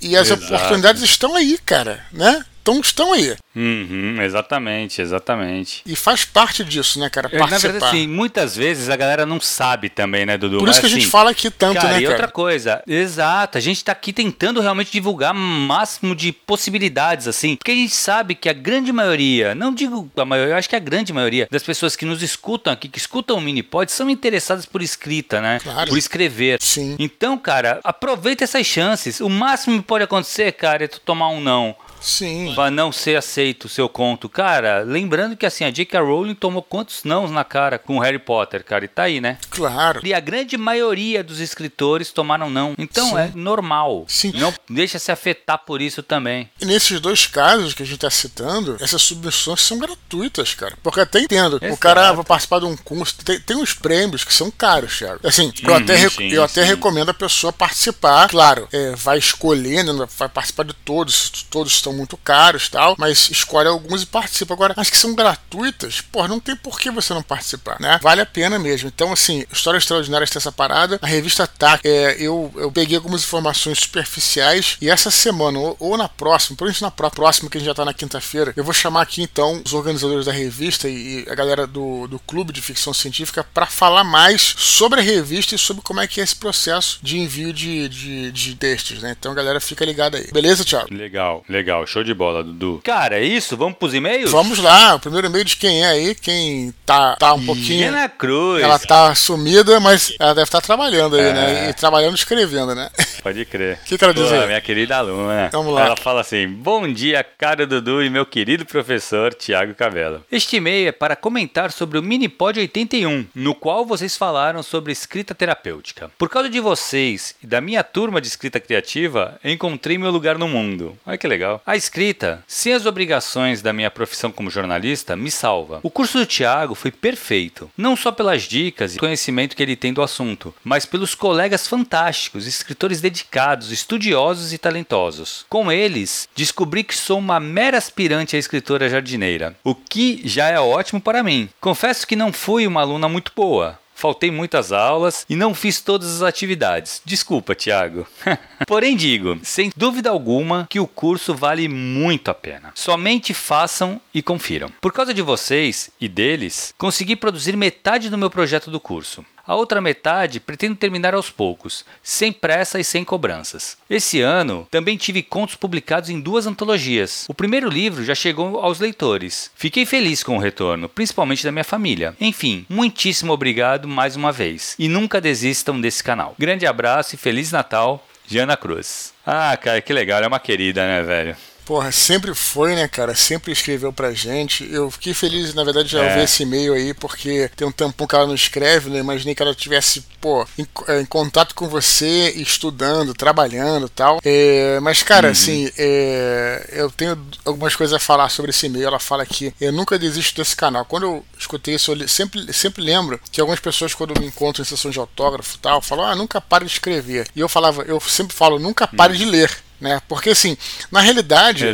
e 0.00 0.16
as 0.16 0.28
Exato. 0.28 0.44
oportunidades 0.44 1.02
estão 1.02 1.36
aí, 1.36 1.58
cara, 1.58 2.04
né? 2.12 2.44
Então 2.62 2.80
estão 2.80 3.12
aí. 3.12 3.36
Uhum, 3.56 4.22
exatamente, 4.22 5.02
exatamente. 5.02 5.82
E 5.84 5.96
faz 5.96 6.24
parte 6.24 6.64
disso, 6.64 7.00
né, 7.00 7.10
cara? 7.10 7.28
Participar. 7.28 7.50
Na 7.50 7.58
verdade, 7.58 7.96
sim, 7.98 8.06
muitas 8.06 8.54
vezes 8.54 8.88
a 8.88 8.96
galera 8.96 9.26
não 9.26 9.40
sabe 9.40 9.88
também, 9.88 10.24
né, 10.24 10.38
Dudu? 10.38 10.58
Por 10.58 10.68
isso 10.68 10.76
Mas, 10.76 10.80
que 10.80 10.86
a 10.86 10.88
gente 10.88 11.02
assim, 11.02 11.10
fala 11.10 11.30
aqui 11.32 11.50
tanto, 11.50 11.74
cara, 11.74 11.88
né, 11.88 11.94
cara? 11.94 12.02
E 12.02 12.06
outra 12.06 12.28
coisa, 12.28 12.82
exato, 12.86 13.58
a 13.58 13.60
gente 13.60 13.82
tá 13.84 13.90
aqui 13.90 14.12
tentando 14.12 14.60
realmente 14.60 14.92
divulgar 14.92 15.34
o 15.34 15.38
máximo 15.38 16.14
de 16.14 16.32
possibilidades, 16.32 17.26
assim, 17.26 17.56
porque 17.56 17.72
a 17.72 17.74
gente 17.74 17.94
sabe 17.94 18.36
que 18.36 18.48
a 18.48 18.52
grande 18.52 18.92
maioria, 18.92 19.56
não 19.56 19.74
digo 19.74 20.08
a 20.16 20.24
maioria, 20.24 20.54
eu 20.54 20.58
acho 20.58 20.68
que 20.68 20.76
a 20.76 20.80
grande 20.80 21.12
maioria 21.12 21.48
das 21.50 21.64
pessoas 21.64 21.96
que 21.96 22.04
nos 22.04 22.22
escutam 22.22 22.72
aqui, 22.72 22.88
que 22.88 22.98
escutam 22.98 23.36
o 23.36 23.40
Minipod, 23.40 23.90
são 23.90 24.08
interessadas 24.08 24.64
por 24.64 24.80
escrita, 24.82 25.40
né? 25.40 25.58
Claro. 25.60 25.90
Por 25.90 25.98
escrever. 25.98 26.58
Sim. 26.62 26.94
Então, 26.96 27.36
cara, 27.36 27.80
aproveita 27.82 28.44
essas 28.44 28.64
chances. 28.64 29.20
O 29.20 29.28
máximo 29.28 29.80
que 29.80 29.86
pode 29.86 30.04
acontecer, 30.04 30.52
cara, 30.52 30.84
é 30.84 30.88
tu 30.88 31.00
tomar 31.00 31.28
um 31.30 31.40
não. 31.40 31.74
Sim. 32.02 32.52
Pra 32.54 32.70
não 32.70 32.92
ser 32.92 33.16
aceito 33.16 33.64
o 33.64 33.68
seu 33.68 33.88
conto. 33.88 34.28
Cara, 34.28 34.82
lembrando 34.82 35.36
que 35.36 35.46
assim, 35.46 35.64
a 35.64 35.70
J.K. 35.70 36.00
Rowling 36.00 36.34
tomou 36.34 36.62
quantos 36.62 37.04
nãos 37.04 37.30
na 37.30 37.44
cara 37.44 37.78
com 37.78 37.98
Harry 37.98 38.18
Potter, 38.18 38.64
cara? 38.64 38.84
E 38.84 38.88
tá 38.88 39.04
aí, 39.04 39.20
né? 39.20 39.38
Claro. 39.50 40.00
E 40.04 40.12
a 40.12 40.20
grande 40.20 40.56
maioria 40.56 41.22
dos 41.22 41.40
escritores 41.40 42.10
tomaram 42.10 42.50
não. 42.50 42.74
Então 42.78 43.10
Sim. 43.10 43.18
é 43.18 43.30
normal. 43.34 44.04
Sim. 44.08 44.32
Não 44.34 44.52
deixa 44.68 44.98
se 44.98 45.12
afetar 45.12 45.58
por 45.58 45.80
isso 45.80 46.02
também. 46.02 46.50
E 46.60 46.64
nesses 46.64 47.00
dois 47.00 47.26
casos 47.26 47.74
que 47.74 47.82
a 47.82 47.86
gente 47.86 47.98
tá 47.98 48.10
citando, 48.10 48.76
essas 48.80 49.02
submissões 49.02 49.60
são 49.60 49.78
gratuitas, 49.78 50.54
cara. 50.54 50.76
Porque 50.82 51.00
até 51.00 51.20
entendo. 51.20 51.56
Exato. 51.56 51.74
O 51.74 51.76
cara 51.76 52.12
vai 52.12 52.24
participar 52.24 52.60
de 52.60 52.66
um 52.66 52.76
curso. 52.76 53.16
Tem, 53.24 53.40
tem 53.40 53.56
uns 53.56 53.74
prêmios 53.74 54.24
que 54.24 54.34
são 54.34 54.50
caros, 54.50 54.98
Thiago. 54.98 55.20
Assim, 55.26 55.52
eu 55.62 55.74
até, 55.74 56.08
sim, 56.08 56.28
eu 56.28 56.42
até 56.42 56.62
recomendo 56.62 57.10
a 57.10 57.14
pessoa 57.14 57.52
participar. 57.52 58.28
Claro, 58.28 58.68
é, 58.72 58.94
vai 58.96 59.18
escolhendo, 59.18 60.08
vai 60.18 60.28
participar 60.28 60.64
de 60.64 60.74
todos. 60.74 61.30
Todos 61.50 61.72
estão 61.72 61.91
são 61.92 61.96
muito 61.96 62.16
caros 62.16 62.68
tal, 62.68 62.96
mas 62.98 63.30
escolhe 63.30 63.68
alguns 63.68 64.02
e 64.02 64.06
participa. 64.06 64.54
Agora, 64.54 64.74
as 64.76 64.90
que 64.90 64.96
são 64.96 65.14
gratuitas, 65.14 66.00
pô, 66.00 66.26
não 66.26 66.40
tem 66.40 66.56
por 66.56 66.80
que 66.80 66.90
você 66.90 67.12
não 67.12 67.22
participar, 67.22 67.78
né? 67.78 68.00
Vale 68.02 68.22
a 68.22 68.26
pena 68.26 68.58
mesmo. 68.58 68.88
Então, 68.88 69.12
assim, 69.12 69.44
Histórias 69.52 69.84
Extraordinárias 69.84 70.30
tem 70.30 70.38
essa 70.38 70.50
parada. 70.50 70.98
A 71.02 71.06
revista 71.06 71.46
tá, 71.46 71.78
é, 71.84 72.16
eu, 72.18 72.52
eu 72.56 72.72
peguei 72.72 72.96
algumas 72.96 73.22
informações 73.22 73.78
superficiais 73.78 74.76
e 74.80 74.88
essa 74.88 75.10
semana, 75.10 75.58
ou, 75.58 75.76
ou 75.78 75.96
na 75.96 76.08
próxima, 76.08 76.56
provavelmente 76.56 76.82
na 76.82 76.90
próxima, 76.90 77.50
que 77.50 77.58
a 77.58 77.60
gente 77.60 77.68
já 77.68 77.74
tá 77.74 77.84
na 77.84 77.94
quinta-feira, 77.94 78.52
eu 78.56 78.64
vou 78.64 78.72
chamar 78.72 79.02
aqui 79.02 79.22
então 79.22 79.60
os 79.64 79.74
organizadores 79.74 80.26
da 80.26 80.32
revista 80.32 80.88
e, 80.88 81.26
a 81.28 81.34
galera 81.34 81.66
do, 81.66 82.06
do 82.08 82.18
clube 82.18 82.52
de 82.52 82.62
ficção 82.62 82.94
científica 82.94 83.44
para 83.44 83.66
falar 83.66 84.04
mais 84.04 84.54
sobre 84.56 85.00
a 85.00 85.02
revista 85.02 85.54
e 85.54 85.58
sobre 85.58 85.82
como 85.82 86.00
é 86.00 86.06
que 86.06 86.20
é 86.20 86.24
esse 86.24 86.36
processo 86.36 86.98
de 87.02 87.18
envio 87.18 87.52
de, 87.52 87.88
de, 87.88 88.32
de 88.32 88.54
textos, 88.54 89.02
né? 89.02 89.14
Então, 89.18 89.34
galera, 89.34 89.60
fica 89.60 89.84
ligada 89.84 90.18
aí. 90.18 90.28
Beleza, 90.32 90.64
Thiago? 90.64 90.92
Legal, 90.92 91.44
legal 91.48 91.81
legal, 91.82 91.86
show 91.86 92.02
de 92.02 92.14
bola, 92.14 92.42
Dudu. 92.42 92.80
Cara, 92.84 93.18
é 93.18 93.24
isso? 93.24 93.56
Vamos 93.56 93.76
pros 93.76 93.94
e-mails? 93.94 94.30
Vamos 94.30 94.58
lá, 94.58 94.94
o 94.94 95.00
primeiro 95.00 95.26
e-mail 95.26 95.44
de 95.44 95.56
quem 95.56 95.84
é 95.84 95.88
aí, 95.88 96.14
quem 96.14 96.72
tá, 96.86 97.16
tá 97.16 97.34
um 97.34 97.44
pouquinho. 97.44 97.88
Ana 97.88 98.08
Cruz. 98.08 98.62
Ela 98.62 98.78
tá 98.78 99.14
sumida, 99.14 99.78
mas 99.80 100.14
ela 100.18 100.34
deve 100.34 100.44
estar 100.44 100.60
tá 100.60 100.66
trabalhando 100.66 101.16
aí, 101.16 101.22
né? 101.22 101.28
é. 101.28 101.32
né? 101.32 101.70
E 101.70 101.74
trabalhando 101.74 102.14
escrevendo, 102.14 102.74
né? 102.74 102.90
Pode 103.22 103.44
crer. 103.44 103.78
O 103.82 103.84
que, 103.84 103.96
que 103.96 104.04
ela 104.04 104.12
diz 104.12 104.30
Minha 104.30 104.60
querida 104.60 104.96
aluna. 104.96 105.48
Vamos 105.52 105.72
lá. 105.72 105.86
Ela 105.86 105.96
fala 105.96 106.20
assim: 106.22 106.48
Bom 106.48 106.92
dia, 106.92 107.22
cara 107.22 107.66
Dudu 107.66 108.02
e 108.02 108.10
meu 108.10 108.26
querido 108.26 108.66
professor 108.66 109.32
Tiago 109.32 109.74
Cabela. 109.74 110.22
Este 110.30 110.56
e-mail 110.56 110.88
é 110.88 110.92
para 110.92 111.14
comentar 111.14 111.70
sobre 111.70 111.98
o 111.98 112.02
Minipod 112.02 112.58
81, 112.58 113.26
no 113.34 113.54
qual 113.54 113.86
vocês 113.86 114.16
falaram 114.16 114.62
sobre 114.62 114.92
escrita 114.92 115.34
terapêutica. 115.34 116.10
Por 116.18 116.28
causa 116.28 116.48
de 116.48 116.58
vocês 116.58 117.36
e 117.42 117.46
da 117.46 117.60
minha 117.60 117.84
turma 117.84 118.20
de 118.20 118.26
escrita 118.26 118.58
criativa, 118.58 119.38
encontrei 119.44 119.96
meu 119.98 120.10
lugar 120.10 120.36
no 120.36 120.48
mundo. 120.48 120.98
Olha 121.06 121.18
que 121.18 121.28
legal. 121.28 121.62
A 121.64 121.76
escrita, 121.76 122.42
sem 122.46 122.72
as 122.72 122.86
obrigações 122.86 123.62
da 123.62 123.72
minha 123.72 123.90
profissão 123.90 124.32
como 124.32 124.50
jornalista, 124.50 125.14
me 125.14 125.30
salva. 125.30 125.80
O 125.82 125.90
curso 125.90 126.18
do 126.18 126.26
Tiago 126.26 126.74
foi 126.74 126.90
perfeito, 126.90 127.70
não 127.76 127.94
só 127.94 128.10
pelas 128.10 128.42
dicas 128.42 128.96
e 128.96 128.98
conhecimento 128.98 129.54
que 129.54 129.62
ele 129.62 129.76
tem 129.76 129.92
do 129.92 130.02
assunto, 130.02 130.54
mas 130.64 130.86
pelos 130.86 131.14
colegas 131.14 131.68
fantásticos, 131.68 132.46
escritores 132.46 133.00
dedicados, 133.12 133.70
estudiosos 133.70 134.52
e 134.52 134.58
talentosos. 134.58 135.44
Com 135.48 135.70
eles, 135.70 136.28
descobri 136.34 136.82
que 136.82 136.96
sou 136.96 137.18
uma 137.18 137.38
mera 137.38 137.76
aspirante 137.76 138.34
a 138.34 138.38
escritora 138.38 138.88
jardineira, 138.88 139.54
o 139.62 139.74
que 139.74 140.22
já 140.24 140.48
é 140.48 140.58
ótimo 140.58 141.00
para 141.00 141.22
mim. 141.22 141.48
Confesso 141.60 142.06
que 142.06 142.16
não 142.16 142.32
fui 142.32 142.66
uma 142.66 142.80
aluna 142.80 143.08
muito 143.08 143.30
boa, 143.36 143.78
faltei 143.94 144.30
muitas 144.30 144.72
aulas 144.72 145.26
e 145.28 145.36
não 145.36 145.54
fiz 145.54 145.80
todas 145.80 146.16
as 146.16 146.22
atividades. 146.22 147.02
Desculpa, 147.04 147.54
Tiago. 147.54 148.06
Porém, 148.66 148.96
digo, 148.96 149.38
sem 149.44 149.70
dúvida 149.76 150.10
alguma, 150.10 150.66
que 150.68 150.80
o 150.80 150.86
curso 150.86 151.34
vale 151.34 151.68
muito 151.68 152.30
a 152.30 152.34
pena. 152.34 152.72
Somente 152.74 153.34
façam 153.34 154.00
e 154.12 154.22
confiram. 154.22 154.70
Por 154.80 154.92
causa 154.92 155.12
de 155.12 155.22
vocês 155.22 155.90
e 156.00 156.08
deles, 156.08 156.74
consegui 156.78 157.14
produzir 157.14 157.56
metade 157.56 158.10
do 158.10 158.18
meu 158.18 158.30
projeto 158.30 158.70
do 158.70 158.80
curso. 158.80 159.24
A 159.46 159.54
outra 159.56 159.80
metade 159.80 160.38
pretendo 160.38 160.76
terminar 160.76 161.14
aos 161.14 161.30
poucos, 161.30 161.84
sem 162.02 162.32
pressa 162.32 162.78
e 162.78 162.84
sem 162.84 163.04
cobranças. 163.04 163.76
Esse 163.90 164.20
ano 164.20 164.66
também 164.70 164.96
tive 164.96 165.22
contos 165.22 165.56
publicados 165.56 166.10
em 166.10 166.20
duas 166.20 166.46
antologias. 166.46 167.26
O 167.28 167.34
primeiro 167.34 167.68
livro 167.68 168.04
já 168.04 168.14
chegou 168.14 168.60
aos 168.60 168.78
leitores. 168.78 169.50
Fiquei 169.54 169.84
feliz 169.84 170.22
com 170.22 170.36
o 170.36 170.40
retorno, 170.40 170.88
principalmente 170.88 171.44
da 171.44 171.52
minha 171.52 171.64
família. 171.64 172.16
Enfim, 172.20 172.64
muitíssimo 172.68 173.32
obrigado 173.32 173.88
mais 173.88 174.14
uma 174.14 174.30
vez. 174.30 174.76
E 174.78 174.88
nunca 174.88 175.20
desistam 175.20 175.80
desse 175.80 176.04
canal. 176.04 176.34
Grande 176.38 176.66
abraço 176.66 177.14
e 177.14 177.18
Feliz 177.18 177.50
Natal, 177.50 178.06
Jana 178.26 178.56
Cruz. 178.56 179.12
Ah, 179.26 179.56
cara, 179.56 179.80
que 179.80 179.92
legal, 179.92 180.22
é 180.22 180.26
uma 180.26 180.40
querida, 180.40 180.86
né, 180.86 181.02
velho? 181.02 181.36
Porra, 181.64 181.92
sempre 181.92 182.34
foi, 182.34 182.74
né, 182.74 182.88
cara? 182.88 183.14
Sempre 183.14 183.52
escreveu 183.52 183.92
pra 183.92 184.12
gente. 184.12 184.68
Eu 184.70 184.90
fiquei 184.90 185.14
feliz, 185.14 185.54
na 185.54 185.64
verdade, 185.64 185.88
de 185.90 185.96
é. 185.96 186.14
ver 186.16 186.24
esse 186.24 186.42
e-mail 186.42 186.74
aí, 186.74 186.92
porque 186.92 187.50
tem 187.56 187.66
um 187.66 187.72
tampão 187.72 188.06
que 188.06 188.14
ela 188.14 188.26
não 188.26 188.34
escreve, 188.34 188.90
né? 188.90 188.98
Imaginei 188.98 189.34
que 189.34 189.42
ela 189.42 189.54
tivesse, 189.54 190.04
pô, 190.20 190.46
em, 190.58 190.66
é, 190.88 191.00
em 191.00 191.06
contato 191.06 191.54
com 191.54 191.68
você, 191.68 192.30
estudando, 192.36 193.14
trabalhando 193.14 193.88
tal. 193.88 194.20
É, 194.24 194.80
mas, 194.80 195.02
cara, 195.02 195.28
uhum. 195.28 195.32
assim, 195.32 195.70
é, 195.78 196.68
eu 196.72 196.90
tenho 196.90 197.18
algumas 197.44 197.76
coisas 197.76 197.94
a 197.94 198.00
falar 198.00 198.28
sobre 198.28 198.50
esse 198.50 198.66
e-mail. 198.66 198.88
Ela 198.88 199.00
fala 199.00 199.24
que 199.24 199.54
eu 199.60 199.72
nunca 199.72 199.98
desisto 199.98 200.36
desse 200.36 200.56
canal. 200.56 200.84
Quando 200.84 201.04
eu 201.04 201.24
escutei 201.38 201.76
isso, 201.76 201.92
eu 201.92 202.08
sempre, 202.08 202.52
sempre 202.52 202.82
lembro 202.82 203.20
que 203.30 203.40
algumas 203.40 203.60
pessoas, 203.60 203.94
quando 203.94 204.18
me 204.20 204.26
encontram 204.26 204.62
em 204.62 204.66
sessão 204.66 204.90
de 204.90 204.98
autógrafo 204.98 205.58
tal, 205.58 205.80
falam, 205.80 206.06
ah, 206.06 206.16
nunca 206.16 206.40
pare 206.40 206.64
de 206.64 206.72
escrever. 206.72 207.28
E 207.36 207.40
eu 207.40 207.48
falava, 207.48 207.82
eu 207.82 208.00
sempre 208.00 208.34
falo, 208.34 208.58
nunca 208.58 208.86
pare 208.88 209.12
uhum. 209.12 209.18
de 209.18 209.24
ler 209.24 209.62
né? 209.82 210.00
Porque 210.08 210.30
assim, 210.30 210.56
na 210.90 211.00
realidade. 211.00 211.66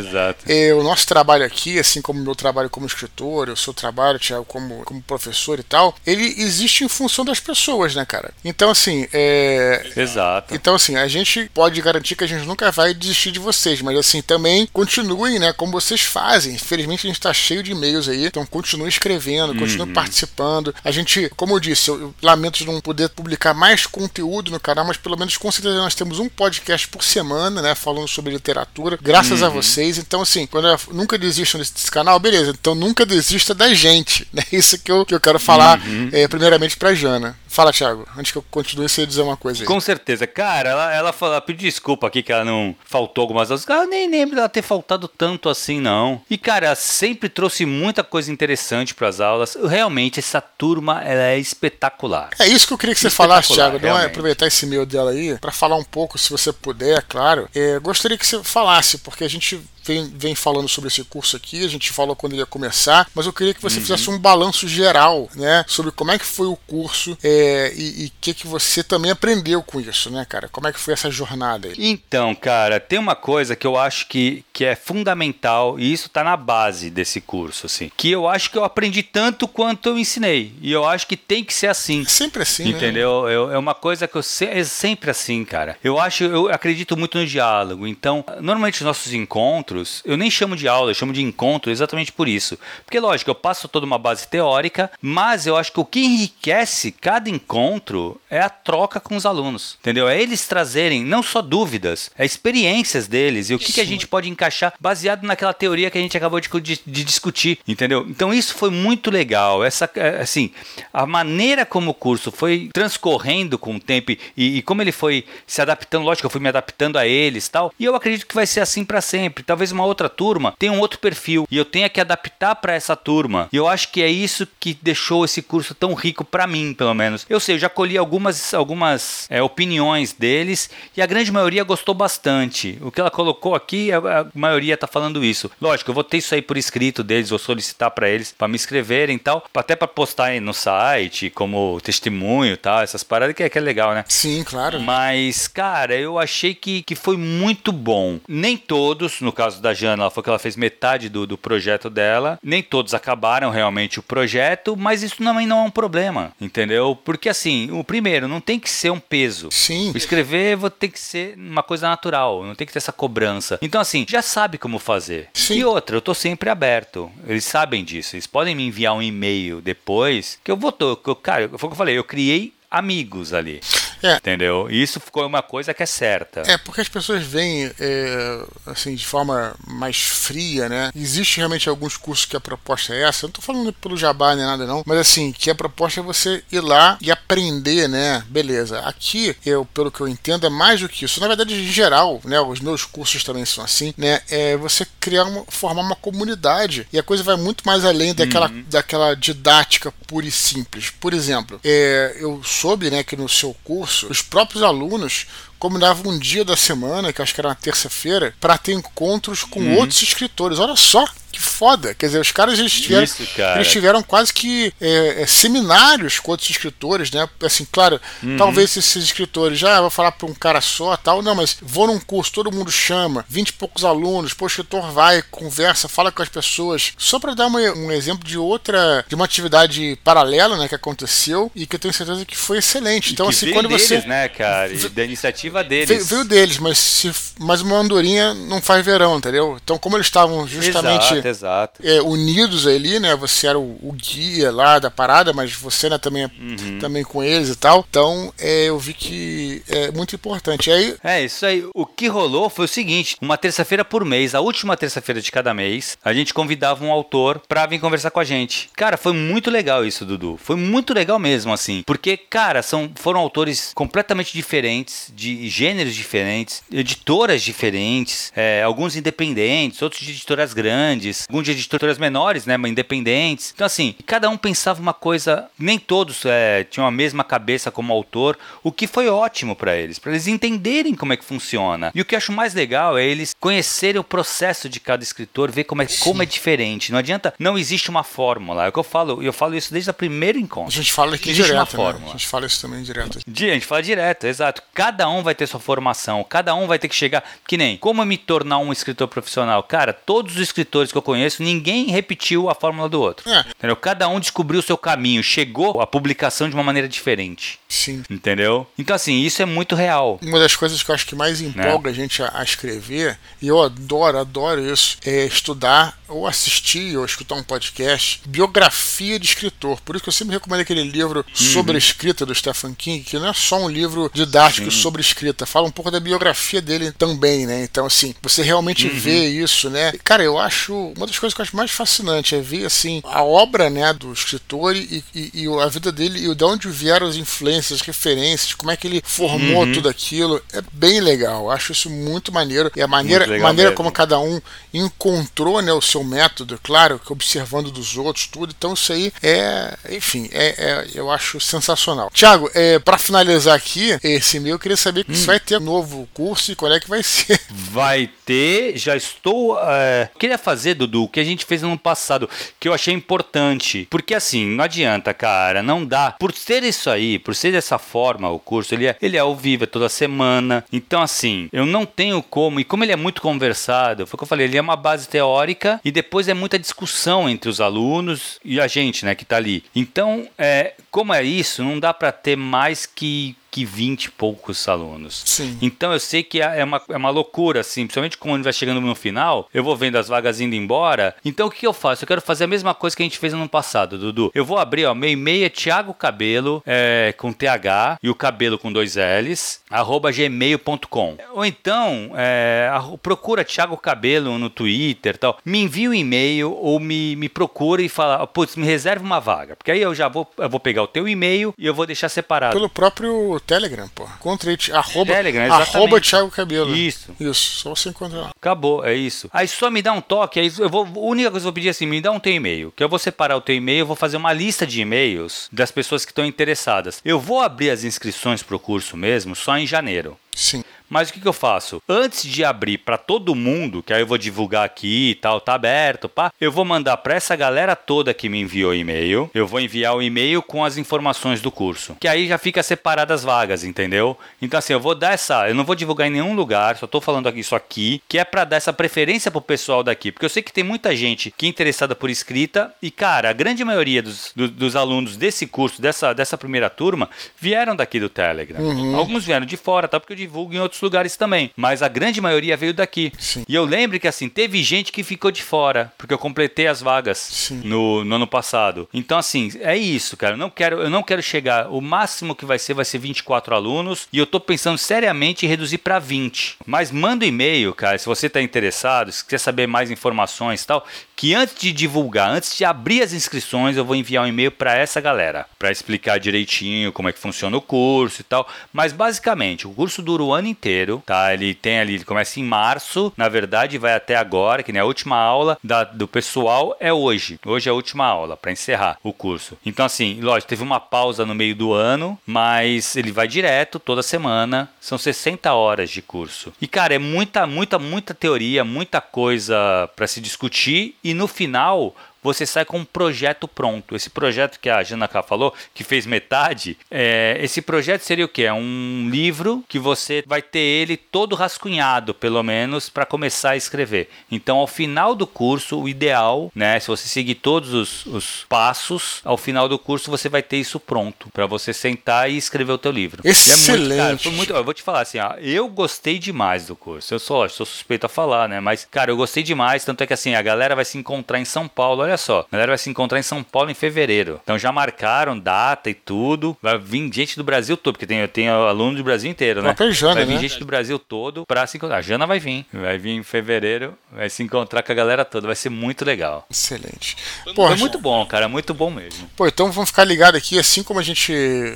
É, 0.47 0.73
o 0.73 0.83
nosso 0.83 1.05
trabalho 1.07 1.45
aqui, 1.45 1.79
assim 1.79 2.01
como 2.01 2.19
o 2.19 2.23
meu 2.23 2.35
trabalho 2.35 2.69
como 2.69 2.85
escritor, 2.85 3.49
o 3.49 3.55
seu 3.57 3.73
trabalho, 3.73 4.19
Thiago, 4.19 4.43
como, 4.45 4.83
como 4.83 5.01
professor 5.01 5.59
e 5.59 5.63
tal, 5.63 5.95
ele 6.05 6.25
existe 6.41 6.83
em 6.83 6.89
função 6.89 7.23
das 7.23 7.39
pessoas, 7.39 7.93
né, 7.95 8.05
cara? 8.05 8.31
Então, 8.43 8.71
assim, 8.71 9.07
é. 9.13 9.91
Exato. 9.95 10.53
Então, 10.53 10.75
assim, 10.75 10.95
a 10.95 11.07
gente 11.07 11.49
pode 11.53 11.79
garantir 11.81 12.15
que 12.15 12.23
a 12.23 12.27
gente 12.27 12.45
nunca 12.45 12.71
vai 12.71 12.93
desistir 12.93 13.31
de 13.31 13.39
vocês, 13.39 13.81
mas 13.81 13.97
assim, 13.97 14.21
também 14.21 14.67
continuem, 14.73 15.37
né, 15.39 15.53
como 15.53 15.71
vocês 15.71 16.01
fazem. 16.01 16.55
Infelizmente 16.55 17.05
a 17.05 17.09
gente 17.09 17.21
tá 17.21 17.33
cheio 17.33 17.61
de 17.61 17.71
e-mails 17.71 18.09
aí, 18.09 18.25
então 18.25 18.45
continue 18.45 18.89
escrevendo, 18.89 19.53
continue 19.55 19.87
Uhum. 19.87 19.93
participando. 19.93 20.73
A 20.83 20.91
gente, 20.91 21.29
como 21.35 21.53
eu 21.55 21.59
disse, 21.59 21.89
eu, 21.89 21.99
eu 22.01 22.15
lamento 22.21 22.57
de 22.57 22.65
não 22.65 22.81
poder 22.81 23.09
publicar 23.09 23.53
mais 23.53 23.85
conteúdo 23.85 24.49
no 24.51 24.59
canal, 24.59 24.85
mas 24.85 24.97
pelo 24.97 25.17
menos 25.17 25.37
com 25.37 25.51
certeza 25.51 25.75
nós 25.75 25.93
temos 25.95 26.19
um 26.19 26.27
podcast 26.27 26.87
por 26.87 27.03
semana, 27.03 27.61
né, 27.61 27.75
falando 27.75 27.98
sobre 28.07 28.31
literatura, 28.33 28.97
graças 29.01 29.41
Uhum. 29.41 29.47
a 29.47 29.49
vocês. 29.49 29.97
Então, 29.97 30.21
assim, 30.21 30.45
quando 30.45 30.67
eu, 30.67 30.77
nunca 30.91 31.17
desistam 31.17 31.59
desse, 31.59 31.89
canal, 31.91 32.19
beleza. 32.19 32.51
Então 32.51 32.75
nunca 32.75 33.05
desista 33.05 33.53
da 33.53 33.73
gente, 33.73 34.27
né? 34.33 34.43
Isso 34.51 34.77
que 34.79 34.91
eu, 34.91 35.05
que 35.05 35.13
eu 35.13 35.19
quero 35.19 35.39
falar, 35.39 35.79
Uhum. 35.79 36.09
é, 36.11 36.27
primeiramente 36.27 36.77
pra 36.77 36.93
Jana. 36.93 37.37
Fala, 37.47 37.73
Thiago, 37.73 38.07
antes 38.15 38.31
que 38.31 38.37
eu 38.37 38.45
continue, 38.51 38.87
você 38.87 39.05
dizer 39.07 39.23
uma 39.23 39.35
coisa 39.35 39.63
aí. 39.63 39.65
Com 39.67 39.79
certeza. 39.79 40.27
Cara, 40.27 40.69
ela, 40.69 40.93
ela, 40.93 41.11
falou, 41.11 41.33
ela 41.33 41.41
pediu 41.41 41.67
desculpa 41.67 42.05
aqui 42.07 42.21
que 42.21 42.31
ela 42.31 42.45
não 42.45 42.75
faltou 42.85 43.23
algumas 43.23 43.49
aulas. 43.49 43.65
Cara, 43.65 43.83
eu 43.85 43.89
nem 43.89 44.07
lembro 44.09 44.35
dela 44.35 44.47
ter 44.47 44.61
faltado 44.61 45.07
tanto 45.07 45.49
assim, 45.49 45.79
não. 45.81 46.21
E, 46.29 46.37
cara, 46.37 46.67
ela 46.67 46.75
sempre 46.75 47.27
trouxe 47.27 47.65
muita 47.65 48.03
coisa 48.03 48.31
interessante 48.31 48.93
pras 48.93 49.19
aulas. 49.19 49.57
Realmente, 49.67 50.19
essa 50.19 50.39
turma, 50.39 51.01
ela 51.03 51.23
é 51.23 51.39
espetacular. 51.39 52.29
É 52.37 52.47
isso 52.47 52.67
que 52.67 52.73
eu 52.73 52.77
queria 52.77 52.93
que 52.93 53.01
você 53.01 53.09
falasse, 53.09 53.53
Thiago. 53.53 53.79
Não 53.79 53.97
é 53.97 54.05
aproveitar 54.05 54.45
esse 54.45 54.65
e-mail 54.65 54.85
dela 54.85 55.09
aí 55.11 55.35
para 55.39 55.51
falar 55.51 55.75
um 55.75 55.83
pouco, 55.83 56.17
se 56.19 56.29
você 56.29 56.53
puder, 56.53 57.03
claro. 57.09 57.49
É, 57.55 57.79
gostaria 57.89 58.17
que 58.17 58.25
você 58.25 58.43
falasse, 58.43 58.99
porque 58.99 59.23
a 59.23 59.27
gente 59.27 59.59
vem, 59.83 60.11
vem 60.15 60.35
falando 60.35 60.67
sobre 60.67 60.87
esse 60.87 61.03
curso 61.03 61.35
aqui, 61.37 61.63
a 61.63 61.67
gente 61.67 61.91
falou 61.91 62.15
quando 62.15 62.33
ele 62.33 62.41
ia 62.41 62.45
começar, 62.45 63.07
mas 63.13 63.25
eu 63.25 63.33
queria 63.33 63.53
que 63.53 63.63
Uhum. 63.63 63.69
você 63.69 63.79
fizesse 63.81 64.09
um 64.09 64.17
balanço 64.19 64.67
geral, 64.67 65.29
né, 65.35 65.63
sobre 65.67 65.91
como 65.91 66.11
é 66.11 66.17
que 66.19 66.25
foi 66.25 66.47
o 66.47 66.55
curso 66.55 67.17
é, 67.23 67.73
e 67.75 68.05
o 68.07 68.11
que, 68.21 68.33
que 68.33 68.47
você 68.47 68.83
também 68.83 69.11
aprendeu 69.11 69.61
com 69.61 69.79
isso, 69.79 70.09
né, 70.09 70.25
cara? 70.27 70.47
Como 70.49 70.67
é 70.67 70.73
que 70.73 70.79
foi 70.79 70.93
essa 70.93 71.09
jornada 71.11 71.67
aí? 71.67 71.73
Então, 71.77 72.33
cara, 72.35 72.79
tem 72.79 72.97
uma 72.99 73.15
coisa 73.15 73.55
que 73.55 73.65
eu 73.67 73.77
acho 73.77 74.07
que, 74.07 74.43
que 74.53 74.63
é 74.65 74.75
fundamental, 74.75 75.79
e 75.79 75.91
isso 75.91 76.09
tá 76.09 76.23
na 76.23 76.37
base 76.37 76.89
desse 76.89 77.19
curso, 77.19 77.65
assim, 77.65 77.91
que 77.97 78.09
eu 78.11 78.27
acho 78.27 78.49
que 78.51 78.57
eu 78.57 78.63
aprendi 78.63 79.01
tanto 79.03 79.47
quanto 79.47 79.89
eu 79.89 79.97
ensinei. 79.97 80.53
E 80.61 80.71
eu 80.71 80.85
acho 80.85 81.07
que 81.07 81.17
tem 81.17 81.43
que 81.43 81.53
ser 81.53 81.67
assim. 81.67 82.03
É 82.03 82.09
sempre 82.09 82.43
assim, 82.43 82.63
né? 82.65 82.69
Entendeu? 82.69 83.27
Eu- 83.27 83.51
é 83.51 83.57
uma 83.57 83.73
coisa 83.75 84.07
que 84.07 84.15
eu 84.15 84.23
se- 84.23 84.45
é 84.45 84.63
sempre 84.63 85.09
assim, 85.11 85.43
cara. 85.43 85.77
Eu 85.83 85.99
acho, 85.99 86.23
eu 86.23 86.49
acredito 86.49 86.95
muito 86.95 87.17
no 87.17 87.25
diálogo. 87.25 87.85
Então, 87.87 88.23
normalmente 88.41 88.75
os 88.75 88.81
nossos 88.85 89.13
encontros, 89.13 89.68
eu 90.05 90.17
nem 90.17 90.29
chamo 90.31 90.55
de 90.55 90.67
aula, 90.67 90.91
eu 90.91 90.95
chamo 90.95 91.13
de 91.13 91.21
encontro 91.21 91.71
exatamente 91.71 92.11
por 92.11 92.27
isso. 92.27 92.57
Porque, 92.85 92.99
lógico, 92.99 93.29
eu 93.29 93.35
passo 93.35 93.67
toda 93.67 93.85
uma 93.85 93.97
base 93.97 94.27
teórica, 94.27 94.91
mas 95.01 95.45
eu 95.47 95.55
acho 95.57 95.71
que 95.71 95.79
o 95.79 95.85
que 95.85 95.99
enriquece 95.99 96.91
cada 96.91 97.29
encontro 97.29 98.19
é 98.29 98.39
a 98.39 98.49
troca 98.49 98.99
com 98.99 99.15
os 99.15 99.25
alunos. 99.25 99.77
Entendeu? 99.81 100.07
É 100.07 100.19
eles 100.21 100.47
trazerem 100.47 101.03
não 101.03 101.21
só 101.23 101.41
dúvidas, 101.41 102.09
é 102.17 102.25
experiências 102.25 103.07
deles 103.07 103.49
e 103.49 103.53
o 103.55 103.59
que, 103.59 103.73
que 103.73 103.81
a 103.81 103.85
gente 103.85 104.07
pode 104.07 104.29
encaixar 104.29 104.73
baseado 104.79 105.23
naquela 105.23 105.53
teoria 105.53 105.89
que 105.89 105.97
a 105.97 106.01
gente 106.01 106.15
acabou 106.17 106.39
de, 106.39 106.49
de- 106.61 106.81
de 106.85 107.03
discutir. 107.03 107.59
Entendeu? 107.67 108.05
Então, 108.09 108.33
isso 108.33 108.53
foi 108.55 108.69
muito 108.69 109.09
legal. 109.11 109.63
Essa, 109.63 109.89
é, 109.95 110.21
assim, 110.21 110.51
a 110.93 111.05
maneira 111.05 111.65
como 111.65 111.91
o 111.91 111.93
curso 111.93 112.31
foi 112.31 112.69
transcorrendo 112.73 113.57
com 113.57 113.75
o 113.75 113.79
tempo 113.79 114.11
e, 114.11 114.19
e 114.57 114.61
como 114.61 114.81
ele 114.81 114.91
foi 114.91 115.25
se 115.45 115.61
adaptando, 115.61 116.05
lógico, 116.05 116.25
eu 116.25 116.29
fui 116.31 116.41
me 116.41 116.49
adaptando 116.49 116.97
a 116.97 117.07
eles 117.07 117.47
e 117.47 117.51
tal. 117.51 117.73
E 117.79 117.85
eu 117.85 117.95
acredito 117.95 118.25
que 118.27 118.35
vai 118.35 118.45
ser 118.45 118.59
assim 118.61 118.83
para 118.85 119.01
sempre. 119.01 119.43
Talvez 119.59 119.73
uma 119.73 119.85
outra 119.85 120.07
turma 120.07 120.53
tenha 120.57 120.71
um 120.71 120.79
outro 120.79 120.99
perfil 120.99 121.45
e 121.51 121.57
eu 121.57 121.65
tenha 121.65 121.89
que 121.89 121.99
adaptar 121.99 122.55
para 122.55 122.73
essa 122.73 122.95
turma. 122.95 123.49
E 123.51 123.57
eu 123.57 123.67
acho 123.67 123.91
que 123.91 124.01
é 124.01 124.07
isso 124.07 124.47
que 124.57 124.77
deixou 124.81 125.25
esse 125.25 125.41
curso 125.41 125.75
tão 125.75 125.93
rico 125.93 126.23
para 126.23 126.47
mim, 126.47 126.73
pelo 126.73 126.93
menos. 126.93 127.25
Eu 127.29 127.41
sei, 127.41 127.55
eu 127.55 127.59
já 127.59 127.67
colhi 127.67 127.97
algumas, 127.97 128.53
algumas 128.53 129.27
é, 129.29 129.43
opiniões 129.43 130.13
deles 130.13 130.69
e 130.95 131.01
a 131.01 131.05
grande 131.05 131.29
maioria 131.29 131.65
gostou 131.65 131.93
bastante. 131.93 132.77
O 132.79 132.89
que 132.89 133.01
ela 133.01 133.11
colocou 133.11 133.53
aqui, 133.53 133.91
a, 133.91 134.27
maioria 134.33 134.77
tá 134.77 134.87
falando 134.87 135.25
isso. 135.25 135.51
Lógico, 135.59 135.91
eu 135.91 135.95
vou 135.95 136.05
ter 136.05 136.19
isso 136.19 136.33
aí 136.33 136.41
por 136.41 136.55
escrito 136.55 137.03
deles, 137.03 137.29
vou 137.29 137.39
solicitar 137.39 137.91
para 137.91 138.07
eles 138.07 138.31
para 138.31 138.47
me 138.47 138.55
escreverem 138.55 139.17
e 139.17 139.19
tal, 139.19 139.43
até 139.53 139.75
para 139.75 139.89
postar 139.89 140.25
aí 140.25 140.39
no 140.39 140.53
site 140.53 141.29
como 141.29 141.81
testemunho 141.81 142.53
e 142.53 142.57
tal, 142.57 142.81
essas 142.81 143.03
paradas 143.03 143.35
que 143.35 143.43
é, 143.43 143.49
que 143.49 143.57
é 143.57 143.61
legal, 143.61 143.93
né? 143.93 144.05
Sim, 144.07 144.41
claro. 144.45 144.79
Mas, 144.79 145.49
cara, 145.49 145.95
eu 145.95 146.17
achei 146.17 146.55
que, 146.55 146.81
que 146.81 146.95
foi 146.95 147.17
muito 147.17 147.73
bom. 147.73 148.19
Nem 148.25 148.55
todos, 148.55 149.19
no 149.19 149.33
caso 149.33 149.48
da 149.57 149.73
Jana, 149.73 150.03
ela 150.03 150.11
falou 150.11 150.23
que 150.23 150.29
ela 150.29 150.37
fez 150.39 150.55
metade 150.55 151.09
do, 151.09 151.25
do 151.25 151.37
projeto 151.37 151.89
dela. 151.89 152.37
Nem 152.43 152.61
todos 152.61 152.93
acabaram 152.93 153.49
realmente 153.49 153.99
o 153.99 154.03
projeto, 154.03 154.75
mas 154.77 155.01
isso 155.03 155.17
também 155.17 155.47
não 155.47 155.59
é 155.59 155.63
um 155.63 155.71
problema, 155.71 156.31
entendeu? 156.39 156.95
Porque 157.03 157.29
assim, 157.29 157.69
o 157.71 157.83
primeiro, 157.83 158.27
não 158.27 158.41
tem 158.41 158.59
que 158.59 158.69
ser 158.69 158.91
um 158.91 158.99
peso. 158.99 159.49
Sim. 159.51 159.91
O 159.93 159.97
escrever 159.97 160.55
vou 160.57 160.69
ter 160.69 160.89
que 160.89 160.99
ser 160.99 161.35
uma 161.37 161.63
coisa 161.63 161.87
natural, 161.89 162.43
não 162.43 162.53
tem 162.55 162.67
que 162.67 162.73
ter 162.73 162.79
essa 162.79 162.91
cobrança. 162.91 163.57
Então, 163.61 163.79
assim, 163.81 164.05
já 164.07 164.21
sabe 164.21 164.57
como 164.57 164.77
fazer. 164.77 165.29
Sim. 165.33 165.55
E 165.59 165.65
outra, 165.65 165.95
eu 165.95 166.01
tô 166.01 166.13
sempre 166.13 166.49
aberto. 166.49 167.09
Eles 167.25 167.45
sabem 167.45 167.83
disso. 167.83 168.15
Eles 168.15 168.27
podem 168.27 168.53
me 168.53 168.65
enviar 168.67 168.93
um 168.93 169.01
e-mail 169.01 169.61
depois 169.61 170.39
que 170.43 170.51
eu 170.51 170.57
vou. 170.57 170.71
tô- 170.71 170.95
que 170.97 171.09
eu- 171.09 171.15
Cara, 171.15 171.47
foi 171.49 171.55
o 171.55 171.69
que 171.69 171.73
eu 171.73 171.77
falei, 171.77 171.97
eu 171.97 172.03
criei 172.03 172.53
amigos 172.69 173.33
ali. 173.33 173.59
É. 174.01 174.15
Entendeu? 174.15 174.67
E 174.69 174.81
isso 174.81 174.99
ficou 174.99 175.25
uma 175.25 175.41
coisa 175.41 175.73
que 175.73 175.83
é 175.83 175.85
certa. 175.85 176.41
É, 176.41 176.57
porque 176.57 176.81
as 176.81 176.89
pessoas 176.89 177.23
veem 177.23 177.71
é, 177.79 178.45
assim, 178.65 178.95
de 178.95 179.05
forma 179.05 179.55
mais 179.67 179.97
fria, 179.99 180.69
né? 180.69 180.91
Existe 180.95 181.37
realmente 181.37 181.69
alguns 181.69 181.97
cursos 181.97 182.25
que 182.25 182.35
a 182.35 182.39
proposta 182.39 182.93
é 182.93 183.03
essa. 183.03 183.25
Eu 183.25 183.27
não 183.27 183.33
tô 183.33 183.41
falando 183.41 183.73
pelo 183.73 183.97
jabá 183.97 184.35
nem 184.35 184.45
nada, 184.45 184.65
não. 184.65 184.83
Mas 184.85 184.97
assim, 184.99 185.31
que 185.31 185.49
a 185.49 185.55
proposta 185.55 185.99
é 185.99 186.03
você 186.03 186.43
ir 186.51 186.61
lá 186.61 186.97
e 187.01 187.11
aprender, 187.11 187.87
né? 187.87 188.23
Beleza. 188.27 188.79
Aqui, 188.81 189.35
eu, 189.45 189.65
pelo 189.65 189.91
que 189.91 190.01
eu 190.01 190.07
entendo, 190.07 190.45
é 190.45 190.49
mais 190.49 190.81
do 190.81 190.89
que 190.89 191.05
isso. 191.05 191.19
Na 191.19 191.27
verdade, 191.27 191.53
em 191.53 191.71
geral, 191.71 192.21
né? 192.23 192.39
Os 192.39 192.59
meus 192.59 192.85
cursos 192.85 193.23
também 193.23 193.45
são 193.45 193.63
assim, 193.63 193.93
né? 193.97 194.21
É 194.29 194.55
você 194.57 194.85
criar 194.99 195.23
uma, 195.23 195.45
formar 195.47 195.81
uma 195.81 195.95
comunidade. 195.95 196.87
E 196.91 196.99
a 196.99 197.03
coisa 197.03 197.23
vai 197.23 197.35
muito 197.35 197.63
mais 197.65 197.85
além 197.85 198.13
daquela, 198.13 198.51
daquela 198.67 199.15
didática 199.15 199.91
pura 200.07 200.25
e 200.25 200.31
simples. 200.31 200.89
Por 200.89 201.13
exemplo, 201.13 201.59
é, 201.63 202.17
eu 202.19 202.41
soube, 202.43 202.89
né, 202.89 203.03
que 203.03 203.15
no 203.15 203.29
seu 203.29 203.55
curso, 203.63 203.88
os 204.03 204.21
próprios 204.21 204.63
alunos 204.63 205.25
combinavam 205.57 206.11
um 206.11 206.19
dia 206.19 206.45
da 206.45 206.55
semana, 206.55 207.11
que 207.11 207.21
acho 207.21 207.33
que 207.33 207.41
era 207.41 207.49
na 207.49 207.55
terça-feira, 207.55 208.33
para 208.39 208.57
ter 208.57 208.73
encontros 208.73 209.43
com 209.43 209.75
outros 209.75 210.01
escritores. 210.01 210.59
Olha 210.59 210.75
só 210.75 211.05
que 211.31 211.39
foda. 211.41 211.93
Quer 211.93 212.07
dizer, 212.07 212.19
os 212.19 212.31
caras 212.31 212.59
eles 212.59 212.71
tiveram, 212.71 213.03
Isso, 213.03 213.25
cara. 213.35 213.55
eles 213.59 213.71
tiveram 213.71 214.01
quase 214.03 214.33
que 214.33 214.73
é, 214.79 215.21
é, 215.23 215.27
seminários 215.27 216.19
com 216.19 216.31
outros 216.31 216.49
escritores, 216.49 217.11
né? 217.11 217.27
Assim, 217.43 217.65
claro, 217.71 217.99
talvez 218.37 218.75
esses 218.77 219.03
escritores 219.03 219.57
já 219.59 219.79
vou 219.81 219.89
falar 219.89 220.11
para 220.11 220.27
um 220.27 220.33
cara 220.33 220.61
só, 220.61 220.95
tal, 220.97 221.21
não, 221.21 221.35
mas 221.35 221.57
vou 221.61 221.87
num 221.87 221.99
curso, 221.99 222.31
todo 222.31 222.51
mundo 222.51 222.71
chama, 222.71 223.25
vinte 223.27 223.49
e 223.49 223.53
poucos 223.53 223.83
alunos, 223.83 224.33
pô, 224.33 224.45
o 224.45 224.47
escritor 224.47 224.91
vai, 224.91 225.21
conversa, 225.29 225.87
fala 225.87 226.11
com 226.11 226.21
as 226.21 226.29
pessoas, 226.29 226.93
só 226.97 227.19
para 227.19 227.33
dar 227.33 227.47
uma- 227.47 227.59
um 227.59 227.91
exemplo 227.91 228.27
de 228.27 228.37
outra, 228.37 229.05
de 229.07 229.15
uma 229.15 229.25
atividade 229.25 229.97
paralela, 230.03 230.57
né, 230.57 230.67
que 230.67 230.75
aconteceu 230.75 231.51
e 231.55 231.65
que 231.65 231.75
eu 231.75 231.79
tenho 231.79 231.93
certeza 231.93 232.25
que 232.25 232.35
foi 232.37 232.57
excelente. 232.59 233.13
Então, 233.13 233.25
que 233.27 233.31
assim, 233.33 233.45
veio 233.47 233.57
quando 233.57 233.67
deles, 233.69 233.87
você 233.87 233.99
né, 234.01 234.27
cara? 234.29 234.71
E 234.71 234.89
da 234.89 235.03
iniciativa 235.03 235.63
deles. 235.63 235.87
Veio, 235.89 236.05
veio 236.05 236.23
deles, 236.25 236.57
mas, 236.57 236.77
se, 236.77 237.11
mas 237.39 237.61
uma 237.61 237.77
andorinha 237.77 238.33
não 238.33 238.61
faz 238.61 238.83
verão, 238.85 239.17
entendeu? 239.17 239.57
Então, 239.63 239.77
como 239.77 239.95
eles 239.97 240.07
estavam 240.07 240.47
justamente 240.47 241.05
Exato, 241.13 241.18
exato. 241.27 241.81
é, 241.83 242.01
unidos 242.01 242.65
ali, 242.67 242.99
né? 242.99 243.15
Você 243.15 243.47
era 243.47 243.59
o, 243.59 243.77
o 243.81 243.91
guia 243.93 244.51
lá 244.51 244.79
da 244.79 244.89
parada, 244.91 245.33
mas 245.33 245.53
você 245.53 245.89
né, 245.89 245.97
também, 245.97 246.23
é- 246.23 246.29
Uhum. 246.39 246.79
também 246.79 247.03
com 247.03 247.23
eles 247.23 247.49
e 247.49 247.55
tal. 247.55 247.85
Então, 247.89 248.33
é, 248.39 248.65
eu 248.65 248.77
vi 248.79 248.93
que 248.93 249.61
é 249.67 249.91
muito 249.91 250.15
importante. 250.15 250.71
Aí, 250.71 250.95
É, 251.03 251.23
isso 251.23 251.45
aí. 251.45 251.65
O 251.73 251.85
que 251.85 252.07
rolou 252.07 252.49
foi 252.49 252.65
o 252.65 252.67
seguinte: 252.67 253.15
uma 253.21 253.37
terça-feira 253.37 253.83
por 253.83 254.03
mês, 254.05 254.33
a 254.35 254.39
última 254.41 254.77
terça-feira 254.77 255.21
de 255.21 255.31
cada 255.31 255.53
mês, 255.53 255.97
a 256.03 256.13
gente 256.13 256.33
convidava 256.33 256.83
um 256.83 256.91
autor 256.91 257.41
pra 257.47 257.65
vir 257.65 257.79
conversar 257.79 258.11
com 258.11 258.19
a 258.19 258.23
gente. 258.23 258.69
Cara, 258.75 258.97
foi 258.97 259.13
muito 259.13 259.49
legal 259.49 259.85
isso, 259.85 260.05
Dudu. 260.05 260.39
Foi 260.41 260.55
muito 260.55 260.93
legal 260.93 261.17
mesmo, 261.19 261.51
assim. 261.53 261.83
Porque, 261.85 262.15
cara, 262.17 262.61
são, 262.61 262.91
foram 262.95 263.19
autores 263.19 263.71
completamente 263.75 264.31
diferentes, 264.33 265.11
de 265.15 265.47
gêneros 265.49 265.95
diferentes, 265.95 266.61
editoras 266.71 267.41
diferentes, 267.41 268.31
é, 268.35 268.61
alguns 268.63 268.95
independentes, 268.95 269.81
outros 269.81 270.01
de 270.01 270.11
editoras 270.11 270.53
grandes. 270.53 271.08
Grandes, 271.09 271.25
alguns 271.29 271.45
de 271.45 271.51
editoras 271.51 271.97
menores, 271.97 272.45
né, 272.45 272.55
independentes. 272.65 273.51
Então, 273.53 273.65
assim, 273.65 273.95
cada 274.05 274.29
um 274.29 274.37
pensava 274.37 274.81
uma 274.81 274.93
coisa, 274.93 275.47
nem 275.57 275.79
todos 275.79 276.23
é, 276.25 276.63
tinham 276.63 276.87
a 276.87 276.91
mesma 276.91 277.23
cabeça 277.23 277.71
como 277.71 277.93
autor, 277.93 278.37
o 278.63 278.71
que 278.71 278.87
foi 278.87 279.09
ótimo 279.09 279.55
para 279.55 279.75
eles, 279.75 279.99
para 279.99 280.11
eles 280.11 280.27
entenderem 280.27 280.95
como 280.95 281.13
é 281.13 281.17
que 281.17 281.25
funciona. 281.25 281.91
E 281.93 282.01
o 282.01 282.05
que 282.05 282.15
eu 282.15 282.17
acho 282.17 282.31
mais 282.31 282.53
legal 282.53 282.97
é 282.97 283.05
eles 283.05 283.35
conhecerem 283.39 283.99
o 283.99 284.03
processo 284.03 284.69
de 284.69 284.79
cada 284.79 285.03
escritor, 285.03 285.51
ver 285.51 285.63
como 285.63 285.81
é, 285.81 285.87
como 286.01 286.21
é 286.21 286.25
diferente. 286.25 286.91
Não 286.91 286.99
adianta, 286.99 287.33
não 287.39 287.57
existe 287.57 287.89
uma 287.89 288.03
fórmula. 288.03 288.65
É 288.65 288.69
o 288.69 288.71
que 288.71 288.79
eu 288.79 288.83
falo, 288.83 289.21
eu 289.23 289.33
falo 289.33 289.55
isso 289.55 289.73
desde 289.73 289.89
o 289.89 289.93
primeiro 289.93 290.37
encontro. 290.37 290.69
A 290.69 290.75
gente 290.75 290.93
fala 290.93 291.15
aqui 291.15 291.33
direto, 291.33 291.53
uma 291.53 291.59
né? 291.61 291.65
fórmula. 291.65 292.09
A 292.09 292.11
gente 292.11 292.27
fala 292.27 292.45
isso 292.45 292.61
também 292.61 292.83
direto. 292.83 293.19
A 293.25 293.31
gente 293.31 293.65
fala 293.65 293.81
direto, 293.81 294.25
exato. 294.25 294.61
Cada 294.73 295.09
um 295.09 295.23
vai 295.23 295.35
ter 295.35 295.47
sua 295.47 295.59
formação, 295.59 296.23
cada 296.23 296.53
um 296.55 296.67
vai 296.67 296.77
ter 296.77 296.87
que 296.87 296.95
chegar, 296.95 297.23
que 297.47 297.57
nem 297.57 297.77
como 297.77 298.03
me 298.05 298.17
tornar 298.17 298.59
um 298.59 298.71
escritor 298.71 299.07
profissional. 299.07 299.63
Cara, 299.63 299.93
todos 299.93 300.35
os 300.35 300.41
escritores 300.41 300.91
que 300.91 300.97
eu 300.99 301.03
conheço, 301.03 301.43
ninguém 301.43 301.87
repetiu 301.87 302.49
a 302.49 302.55
fórmula 302.55 302.87
do 302.87 303.01
outro. 303.01 303.29
É. 303.29 303.45
Entendeu? 303.57 303.75
Cada 303.75 304.07
um 304.07 304.19
descobriu 304.19 304.59
o 304.59 304.63
seu 304.63 304.77
caminho, 304.77 305.23
chegou 305.23 305.81
à 305.81 305.87
publicação 305.87 306.49
de 306.49 306.55
uma 306.55 306.63
maneira 306.63 306.87
diferente. 306.87 307.59
Sim. 307.67 308.03
Entendeu? 308.09 308.67
Então, 308.77 308.95
assim, 308.95 309.21
isso 309.21 309.41
é 309.41 309.45
muito 309.45 309.75
real. 309.75 310.19
Uma 310.21 310.39
das 310.39 310.55
coisas 310.55 310.81
que 310.81 310.91
eu 310.91 310.95
acho 310.95 311.05
que 311.05 311.15
mais 311.15 311.41
empolga 311.41 311.89
né? 311.89 311.95
a 311.95 312.01
gente 312.01 312.23
a, 312.23 312.31
a, 312.33 312.43
escrever, 312.43 313.17
e 313.41 313.47
eu 313.47 313.61
adoro, 313.61 314.17
adoro 314.17 314.61
isso, 314.61 314.97
é 315.05 315.25
estudar 315.25 315.98
ou 316.09 316.27
assistir 316.27 316.97
ou 316.97 317.05
escutar 317.05 317.35
um 317.35 317.43
podcast, 317.43 318.21
biografia 318.25 319.19
de 319.19 319.25
escritor. 319.25 319.79
Por 319.81 319.95
isso 319.95 320.03
que 320.03 320.09
eu 320.09 320.13
sempre 320.13 320.35
recomendo 320.35 320.61
aquele 320.61 320.83
livro 320.83 321.19
uhum. 321.27 321.35
sobre 321.35 321.77
escrita 321.77 322.25
do 322.25 322.35
Stephen 322.35 322.73
King, 322.73 323.03
que 323.03 323.17
não 323.17 323.29
é 323.29 323.33
só 323.33 323.63
um 323.63 323.69
livro 323.69 324.11
didático 324.13 324.69
Sim. 324.71 324.81
sobre 324.81 325.01
escrita, 325.01 325.45
fala 325.45 325.67
um 325.67 325.71
pouco 325.71 325.91
da 325.91 325.99
biografia 325.99 326.61
dele 326.61 326.91
também, 326.91 327.45
né? 327.45 327.63
Então, 327.63 327.85
assim, 327.85 328.13
você 328.21 328.41
realmente 328.41 328.87
uhum. 328.87 328.99
vê 328.99 329.27
isso, 329.27 329.69
né? 329.69 329.93
Cara, 330.03 330.23
eu 330.23 330.37
acho. 330.37 330.73
Uma 330.97 331.07
das 331.07 331.17
coisas 331.17 331.33
que 331.33 331.41
eu 331.41 331.43
acho 331.43 331.55
mais 331.55 331.71
fascinante 331.71 332.35
é 332.35 332.41
ver, 332.41 332.65
assim, 332.65 333.01
a 333.03 333.23
obra, 333.23 333.69
né, 333.69 333.93
do 333.93 334.11
escritor 334.11 334.75
e, 334.75 335.03
e, 335.13 335.31
e 335.33 335.61
a 335.61 335.67
vida 335.67 335.91
dele 335.91 336.29
e 336.29 336.35
de 336.35 336.43
onde 336.43 336.67
vieram 336.69 337.07
as 337.07 337.15
influências, 337.15 337.81
as 337.81 337.87
referências, 337.87 338.53
como 338.53 338.71
é 338.71 338.77
que 338.77 338.87
ele 338.87 339.01
formou 339.05 339.63
uhum. 339.63 339.73
tudo 339.73 339.89
aquilo. 339.89 340.41
É 340.53 340.61
bem 340.71 340.99
legal. 340.99 341.45
Eu 341.45 341.51
acho 341.51 341.71
isso 341.71 341.89
muito 341.89 342.31
maneiro. 342.31 342.71
E 342.75 342.81
a 342.81 342.87
maneira, 342.87 343.25
maneira 343.39 343.71
como 343.71 343.91
cada 343.91 344.19
um 344.19 344.41
encontrou, 344.73 345.61
né, 345.61 345.71
o 345.73 345.81
seu 345.81 345.98
método, 346.03 346.59
claro, 346.61 346.99
que 346.99 347.11
observando 347.11 347.71
dos 347.71 347.97
outros, 347.97 348.27
tudo. 348.27 348.53
Então, 348.57 348.73
isso 348.73 348.93
aí 348.93 349.11
é, 349.21 349.77
enfim, 349.89 350.29
é, 350.31 350.47
é 350.57 350.87
eu 350.93 351.11
acho 351.11 351.39
sensacional. 351.39 352.09
Tiago, 352.13 352.49
é, 352.53 352.79
para 352.79 352.97
finalizar 352.97 353.55
aqui 353.55 353.97
esse 354.03 354.37
e-mail, 354.37 354.55
eu 354.55 354.59
queria 354.59 354.77
saber 354.77 355.05
hum. 355.07 355.13
se 355.13 355.25
vai 355.25 355.39
ter 355.39 355.59
novo 355.59 356.07
curso 356.13 356.51
e 356.51 356.55
qual 356.55 356.71
é 356.71 356.79
que 356.79 356.89
vai 356.89 357.01
ser. 357.03 357.39
Vai 357.49 358.09
ter, 358.25 358.77
já 358.77 358.95
estou. 358.95 359.57
É, 359.59 360.09
queria 360.17 360.37
fazer, 360.37 360.73
Dudu, 360.73 361.03
o 361.03 361.07
que 361.07 361.19
a 361.19 361.23
gente 361.23 361.45
fez 361.45 361.61
no 361.61 361.69
ano 361.69 361.77
passado, 361.77 362.29
que 362.59 362.67
eu 362.67 362.73
achei 362.73 362.93
importante. 362.93 363.87
Porque 363.89 364.13
assim, 364.13 364.45
não 364.45 364.63
adianta, 364.63 365.13
cara, 365.13 365.61
não 365.61 365.85
dá. 365.85 366.11
Por 366.11 366.33
ser 366.33 366.63
isso 366.63 366.89
aí, 366.89 367.19
por 367.19 367.35
ser 367.35 367.51
dessa 367.51 367.77
forma, 367.77 368.29
o 368.29 368.39
curso, 368.39 368.73
ele 368.73 368.87
é, 368.87 368.95
ele 369.01 369.17
é 369.17 369.19
ao 369.19 369.35
vivo, 369.35 369.63
é 369.63 369.67
toda 369.67 369.89
semana. 369.89 370.63
Então, 370.71 371.01
assim, 371.01 371.49
eu 371.51 371.65
não 371.65 371.85
tenho 371.85 372.21
como, 372.21 372.59
e 372.59 372.63
como 372.63 372.83
ele 372.83 372.91
é 372.91 372.95
muito 372.95 373.21
conversado, 373.21 374.05
foi 374.05 374.15
o 374.15 374.17
que 374.17 374.23
eu 374.23 374.27
falei, 374.27 374.47
ele 374.47 374.57
é 374.57 374.61
uma 374.61 374.75
base 374.75 375.07
teórica 375.07 375.79
e 375.89 375.91
depois 375.91 376.27
é 376.27 376.35
muita 376.35 376.59
discussão 376.59 377.27
entre 377.27 377.49
os 377.49 377.59
alunos 377.59 378.39
e 378.45 378.61
a 378.61 378.67
gente, 378.67 379.03
né, 379.03 379.15
que 379.15 379.25
tá 379.25 379.37
ali. 379.37 379.63
Então, 379.75 380.29
é, 380.37 380.75
como 380.91 381.11
é 381.11 381.23
isso, 381.23 381.63
não 381.63 381.79
dá 381.79 381.91
para 381.91 382.11
ter 382.11 382.35
mais 382.35 382.85
que 382.85 383.35
que 383.49 383.65
20 383.65 384.05
e 384.05 384.11
poucos 384.11 384.67
alunos. 384.67 385.23
Sim. 385.25 385.57
Então 385.61 385.91
eu 385.93 385.99
sei 385.99 386.23
que 386.23 386.41
é, 386.41 386.59
é 386.59 386.63
uma, 386.63 386.81
é 386.89 386.97
uma 386.97 387.09
loucura, 387.09 387.61
assim, 387.61 387.85
principalmente 387.85 388.17
quando 388.17 388.43
vai 388.43 388.53
chegando 388.53 388.81
no 388.81 388.95
final, 388.95 389.47
eu 389.53 389.63
vou 389.63 389.75
vendo 389.75 389.97
as 389.97 390.07
vagas 390.07 390.39
indo 390.41 390.55
embora. 390.55 391.15
Então 391.23 391.47
o 391.47 391.51
que 391.51 391.65
eu 391.65 391.73
faço? 391.73 392.03
Eu 392.03 392.07
quero 392.07 392.21
fazer 392.21 392.45
a 392.45 392.47
mesma 392.47 392.73
coisa 392.73 392.95
que 392.95 393.03
a 393.03 393.05
gente 393.05 393.17
fez 393.17 393.33
no 393.33 393.39
ano 393.39 393.49
passado, 393.49 393.97
Dudu. 393.97 394.31
Eu 394.33 394.45
vou 394.45 394.57
abrir, 394.57 394.85
ó, 394.85 394.93
meu 394.93 395.09
e-mail 395.09 395.45
é 395.45 395.49
Thiago 395.49 395.93
Cabelo, 395.93 396.63
é, 396.65 397.13
com 397.17 397.31
TH, 397.31 397.99
e 398.01 398.09
o 398.09 398.15
cabelo 398.15 398.57
com 398.57 398.71
dois 398.71 398.95
L's, 398.95 399.61
arroba 399.69 400.11
gmail.com. 400.11 401.17
Ou 401.33 401.45
então, 401.45 402.11
é, 402.15 402.69
procura 403.01 403.43
Thiago 403.43 403.77
Cabelo 403.77 404.37
no 404.37 404.49
Twitter 404.49 405.17
tal. 405.17 405.37
Me 405.43 405.59
envia 405.59 405.89
um 405.89 405.93
e-mail 405.93 406.51
ou 406.51 406.79
me, 406.79 407.15
me 407.15 407.29
procura 407.29 407.81
e 407.81 407.89
fala, 407.89 408.25
putz, 408.25 408.55
me 408.55 408.65
reserva 408.65 409.03
uma 409.03 409.19
vaga. 409.19 409.55
Porque 409.55 409.71
aí 409.71 409.81
eu 409.81 409.93
já 409.93 410.07
vou, 410.07 410.27
eu 410.37 410.49
vou 410.49 410.59
pegar 410.59 410.83
o 410.83 410.87
teu 410.87 411.07
e-mail 411.07 411.53
e 411.57 411.65
eu 411.65 411.73
vou 411.73 411.85
deixar 411.85 412.09
separado. 412.09 412.53
Pelo 412.53 412.69
próprio 412.69 413.38
Telegram, 413.39 413.87
pô. 413.89 414.03
Encontre 414.03 414.57
arroba, 414.71 415.13
Telegram, 415.13 415.45
exatamente. 415.45 415.75
arroba 415.75 416.01
Thiago 416.01 416.31
Cabelo. 416.31 416.75
Isso. 416.75 417.15
Isso, 417.19 417.61
só 417.61 417.75
você 417.75 417.89
encontrar 417.89 418.19
lá. 418.19 418.29
Acabou, 418.35 418.85
é 418.85 418.93
isso. 418.93 419.29
Aí 419.33 419.47
só 419.47 419.69
me 419.69 419.81
dá 419.81 419.91
um 419.93 420.01
toque, 420.01 420.39
aí 420.39 420.51
eu 420.57 420.69
vou. 420.69 420.85
A 420.85 420.99
única 420.99 421.31
coisa 421.31 421.43
que 421.43 421.47
eu 421.47 421.51
vou 421.51 421.53
pedir 421.53 421.67
é 421.67 421.71
assim, 421.71 421.85
me 421.85 422.01
dá 422.01 422.11
um 422.11 422.19
teu 422.19 422.33
e-mail. 422.33 422.73
Que 422.75 422.83
eu 422.83 422.89
vou 422.89 422.99
separar 422.99 423.35
o 423.37 423.41
teu 423.41 423.55
e-mail, 423.55 423.79
eu 423.79 423.85
vou 423.85 423.95
fazer 423.95 424.17
uma 424.17 424.33
lista 424.33 424.65
de 424.65 424.81
e-mails 424.81 425.49
das 425.51 425.71
pessoas 425.71 426.05
que 426.05 426.11
estão 426.11 426.25
interessadas. 426.25 427.01
Eu 427.03 427.19
vou 427.19 427.41
abrir 427.41 427.69
as 427.69 427.83
inscrições 427.83 428.43
pro 428.43 428.59
curso 428.59 428.95
mesmo 428.97 429.35
só 429.35 429.57
em 429.57 429.67
janeiro. 429.67 430.17
Sim. 430.35 430.63
Mas 430.89 431.09
o 431.09 431.13
que, 431.13 431.19
que 431.19 431.27
eu 431.27 431.33
faço? 431.33 431.81
Antes 431.87 432.23
de 432.23 432.43
abrir 432.43 432.79
para 432.79 432.97
todo 432.97 433.35
mundo, 433.35 433.83
que 433.83 433.93
aí 433.93 434.01
eu 434.01 434.07
vou 434.07 434.17
divulgar 434.17 434.65
aqui 434.65 435.11
e 435.11 435.15
tal, 435.15 435.39
tá 435.39 435.53
aberto, 435.53 436.09
pá, 436.09 436.31
eu 436.39 436.51
vou 436.51 436.65
mandar 436.65 436.97
para 436.97 437.13
essa 437.13 437.35
galera 437.35 437.75
toda 437.75 438.13
que 438.13 438.27
me 438.27 438.41
enviou 438.41 438.73
e-mail, 438.73 439.29
eu 439.33 439.45
vou 439.45 439.59
enviar 439.59 439.95
o 439.95 440.01
e-mail 440.01 440.41
com 440.41 440.65
as 440.65 440.77
informações 440.77 441.41
do 441.41 441.51
curso. 441.51 441.95
Que 441.99 442.07
aí 442.07 442.27
já 442.27 442.37
fica 442.37 442.63
separado 442.63 443.13
as 443.13 443.23
vagas, 443.23 443.63
entendeu? 443.63 444.17
Então 444.41 444.57
assim, 444.57 444.73
eu 444.73 444.79
vou 444.79 444.95
dar 444.95 445.13
essa, 445.13 445.47
eu 445.47 445.55
não 445.55 445.63
vou 445.63 445.75
divulgar 445.75 446.07
em 446.07 446.11
nenhum 446.11 446.33
lugar, 446.33 446.77
só 446.77 446.87
tô 446.87 446.99
falando 446.99 447.27
aqui 447.27 447.39
isso 447.39 447.55
aqui, 447.55 448.01
que 448.07 448.17
é 448.17 448.23
para 448.23 448.43
dar 448.43 448.57
essa 448.57 448.73
preferência 448.73 449.29
pro 449.29 449.41
pessoal 449.41 449.83
daqui, 449.83 450.11
porque 450.11 450.25
eu 450.25 450.29
sei 450.29 450.41
que 450.41 450.51
tem 450.51 450.63
muita 450.63 450.95
gente 450.95 451.31
que 451.37 451.45
é 451.45 451.49
interessada 451.49 451.95
por 451.95 452.09
escrita 452.09 452.73
e 452.81 452.89
cara, 452.89 453.29
a 453.29 453.33
grande 453.33 453.63
maioria 453.63 454.01
dos, 454.01 454.31
do, 454.35 454.47
dos 454.47 454.75
alunos 454.75 455.17
desse 455.17 455.45
curso, 455.45 455.81
dessa, 455.81 456.13
dessa 456.13 456.37
primeira 456.37 456.69
turma, 456.69 457.09
vieram 457.39 457.75
daqui 457.75 457.99
do 457.99 458.09
Telegram. 458.09 458.59
Uhum. 458.59 458.95
Alguns 458.95 459.25
vieram 459.25 459.45
de 459.45 459.57
fora, 459.57 459.87
tá? 459.87 459.99
Porque 459.99 460.13
eu 460.13 460.17
divulgo 460.17 460.53
em 460.53 460.59
outros 460.59 460.78
outros 460.79 460.81
lugares 460.81 461.15
também, 461.15 461.51
mas 461.55 461.83
a 461.83 461.87
grande 461.87 462.21
maioria 462.21 462.57
veio 462.57 462.73
daqui. 462.73 463.11
Sim. 463.19 463.43
E 463.47 463.53
eu 463.53 463.65
lembro 463.65 463.99
que 463.99 464.07
assim, 464.07 464.29
teve 464.29 464.63
gente 464.63 464.91
que 464.91 465.03
ficou 465.03 465.31
de 465.31 465.43
fora, 465.43 465.91
porque 465.97 466.13
eu 466.13 466.17
completei 466.17 466.67
as 466.67 466.81
vagas 466.81 467.51
no, 467.63 468.03
no, 468.03 468.15
ano 468.15 468.27
passado. 468.27 468.87
Então 468.93 469.17
assim, 469.17 469.51
é 469.59 469.77
isso, 469.77 470.15
cara. 470.17 470.33
Eu 470.33 470.37
não 470.37 470.49
quero, 470.49 470.81
eu 470.81 470.89
não 470.89 471.03
quero 471.03 471.21
chegar, 471.21 471.69
o 471.69 471.81
máximo 471.81 472.35
que 472.35 472.45
vai 472.45 472.57
ser 472.57 472.73
vai 472.73 472.85
ser 472.85 472.97
24 472.97 473.53
alunos 473.53 474.07
e 474.11 474.17
eu 474.17 474.25
tô 474.25 474.39
pensando 474.39 474.77
seriamente 474.77 475.45
em 475.45 475.49
reduzir 475.49 475.79
para 475.79 475.99
20. 475.99 476.57
Mas 476.65 476.91
manda 476.91 477.25
um 477.25 477.27
e-mail, 477.27 477.73
cara, 477.73 477.97
se 477.97 478.05
você 478.05 478.29
tá 478.29 478.41
interessado, 478.41 479.11
se 479.11 479.25
quer 479.25 479.39
saber 479.39 479.67
mais 479.67 479.91
informações 479.91 480.63
e 480.63 480.67
tal, 480.67 480.85
que 481.15 481.33
antes 481.33 481.55
de 481.59 481.73
divulgar, 481.73 482.29
antes 482.29 482.55
de 482.55 482.63
abrir 482.63 483.01
as 483.01 483.11
inscrições, 483.11 483.75
eu 483.75 483.83
vou 483.83 483.95
enviar 483.95 484.23
um 484.23 484.27
e-mail 484.27 484.51
para 484.51 484.75
essa 484.75 485.01
galera, 485.01 485.45
para 485.57 485.71
explicar 485.71 486.17
direitinho 486.19 486.93
como 486.93 487.09
é 487.09 487.13
que 487.13 487.19
funciona 487.19 487.57
o 487.57 487.61
curso 487.61 488.21
e 488.21 488.23
tal. 488.23 488.47
Mas 488.71 488.93
basicamente, 488.93 489.67
o 489.67 489.71
curso 489.71 490.01
dura 490.01 490.23
o 490.23 490.33
ano 490.33 490.47
inteiro, 490.47 490.68
tá? 491.05 491.33
Ele 491.33 491.53
tem 491.53 491.79
ali, 491.79 491.95
ele 491.95 492.05
começa 492.05 492.39
em 492.39 492.43
março, 492.43 493.11
na 493.17 493.29
verdade 493.29 493.77
vai 493.77 493.93
até 493.93 494.15
agora, 494.15 494.63
que 494.63 494.71
nem 494.71 494.81
a 494.81 494.85
última 494.85 495.17
aula 495.17 495.57
da, 495.63 495.83
do 495.83 496.07
pessoal 496.07 496.75
é 496.79 496.91
hoje. 496.91 497.39
Hoje 497.45 497.69
é 497.69 497.71
a 497.71 497.75
última 497.75 498.05
aula 498.05 498.37
para 498.37 498.51
encerrar 498.51 498.97
o 499.03 499.13
curso. 499.13 499.57
Então 499.65 499.85
assim, 499.85 500.19
lógico, 500.21 500.49
teve 500.49 500.63
uma 500.63 500.79
pausa 500.79 501.25
no 501.25 501.35
meio 501.35 501.55
do 501.55 501.73
ano, 501.73 502.17
mas 502.25 502.95
ele 502.95 503.11
vai 503.11 503.27
direto 503.27 503.79
toda 503.79 504.03
semana. 504.03 504.69
São 504.79 504.97
60 504.97 505.53
horas 505.53 505.89
de 505.89 506.01
curso. 506.01 506.53
E 506.61 506.67
cara, 506.67 506.93
é 506.93 506.99
muita, 506.99 507.45
muita, 507.45 507.79
muita 507.79 508.13
teoria, 508.13 508.63
muita 508.63 509.01
coisa 509.01 509.89
para 509.95 510.07
se 510.07 510.21
discutir 510.21 510.95
e 511.03 511.13
no 511.13 511.27
final 511.27 511.95
você 512.21 512.45
sai 512.45 512.65
com 512.65 512.79
um 512.79 512.85
projeto 512.85 513.47
pronto. 513.47 513.95
Esse 513.95 514.09
projeto 514.09 514.59
que 514.59 514.69
a 514.69 514.83
Janaka 514.83 515.23
falou, 515.23 515.53
que 515.73 515.83
fez 515.83 516.05
metade, 516.05 516.77
é, 516.89 517.37
esse 517.41 517.61
projeto 517.61 518.01
seria 518.01 518.25
o 518.25 518.29
quê? 518.29 518.43
É 518.43 518.53
um 518.53 519.07
livro 519.09 519.63
que 519.67 519.79
você 519.79 520.23
vai 520.25 520.41
ter 520.41 520.59
ele 520.59 520.97
todo 520.97 521.35
rascunhado, 521.35 522.13
pelo 522.13 522.43
menos, 522.43 522.89
para 522.89 523.05
começar 523.05 523.51
a 523.51 523.57
escrever. 523.57 524.09
Então, 524.31 524.57
ao 524.57 524.67
final 524.67 525.15
do 525.15 525.25
curso, 525.25 525.79
o 525.79 525.89
ideal, 525.89 526.51
né, 526.53 526.79
se 526.79 526.87
você 526.87 527.07
seguir 527.07 527.35
todos 527.35 527.73
os, 527.73 528.05
os 528.05 528.45
passos, 528.49 529.21
ao 529.23 529.37
final 529.37 529.67
do 529.67 529.79
curso 529.79 530.11
você 530.11 530.29
vai 530.29 530.41
ter 530.41 530.57
isso 530.57 530.79
pronto 530.79 531.29
para 531.33 531.45
você 531.45 531.73
sentar 531.73 532.29
e 532.29 532.37
escrever 532.37 532.73
o 532.73 532.77
teu 532.77 532.91
livro. 532.91 533.21
Excelente. 533.23 533.69
É 533.69 533.77
muito, 533.77 533.97
cara, 533.97 534.17
foi 534.17 534.31
muito, 534.31 534.53
eu 534.53 534.63
vou 534.63 534.73
te 534.73 534.83
falar 534.83 535.01
assim, 535.01 535.19
ó, 535.19 535.33
eu 535.39 535.67
gostei 535.67 536.19
demais 536.19 536.67
do 536.67 536.75
curso. 536.75 537.13
Eu 537.13 537.19
sou, 537.19 537.47
sou 537.49 537.65
suspeito 537.65 538.05
a 538.05 538.09
falar, 538.09 538.47
né? 538.49 538.59
Mas, 538.59 538.87
cara, 538.89 539.11
eu 539.11 539.17
gostei 539.17 539.43
demais, 539.43 539.85
tanto 539.85 540.03
é 540.03 540.07
que 540.07 540.13
assim, 540.13 540.35
a 540.35 540.41
galera 540.41 540.75
vai 540.75 540.85
se 540.85 540.97
encontrar 540.97 541.39
em 541.39 541.45
São 541.45 541.67
Paulo 541.67 542.08
olha 542.09 542.17
só, 542.17 542.45
a 542.47 542.51
galera 542.51 542.71
vai 542.71 542.77
se 542.77 542.89
encontrar 542.89 543.19
em 543.19 543.23
São 543.23 543.43
Paulo 543.43 543.69
em 543.69 543.73
fevereiro. 543.73 544.39
Então 544.43 544.57
já 544.57 544.71
marcaram 544.71 545.37
data 545.37 545.89
e 545.89 545.93
tudo. 545.93 546.57
Vai 546.61 546.77
vir 546.77 547.11
gente 547.13 547.37
do 547.37 547.43
Brasil 547.43 547.77
todo, 547.77 547.93
porque 547.93 548.07
tem, 548.07 548.27
tem 548.27 548.49
aluno 548.49 548.97
do 548.97 549.03
Brasil 549.03 549.29
inteiro, 549.29 549.61
né? 549.61 549.75
Jana, 549.91 550.15
vai 550.15 550.25
vir 550.25 550.35
né? 550.35 550.39
gente 550.39 550.59
do 550.59 550.65
Brasil 550.65 550.99
todo 550.99 551.45
pra 551.45 551.65
se 551.65 551.77
encontrar. 551.77 551.97
A 551.97 552.01
Jana 552.01 552.25
vai 552.25 552.39
vir. 552.39 552.65
Vai 552.73 552.97
vir 552.97 553.11
em 553.11 553.23
fevereiro, 553.23 553.97
vai 554.11 554.29
se 554.29 554.43
encontrar 554.43 554.83
com 554.83 554.91
a 554.91 554.95
galera 554.95 555.25
toda. 555.25 555.47
Vai 555.47 555.55
ser 555.55 555.69
muito 555.69 556.05
legal. 556.05 556.45
Excelente. 556.49 557.17
Foi 557.55 557.75
muito 557.75 557.99
bom, 557.99 558.25
cara. 558.25 558.47
Muito 558.47 558.73
bom 558.73 558.89
mesmo. 558.89 559.29
Pô, 559.35 559.47
então 559.47 559.71
vamos 559.71 559.89
ficar 559.89 560.03
ligado 560.03 560.35
aqui, 560.35 560.59
assim 560.59 560.83
como 560.83 560.99
a 560.99 561.03
gente 561.03 561.33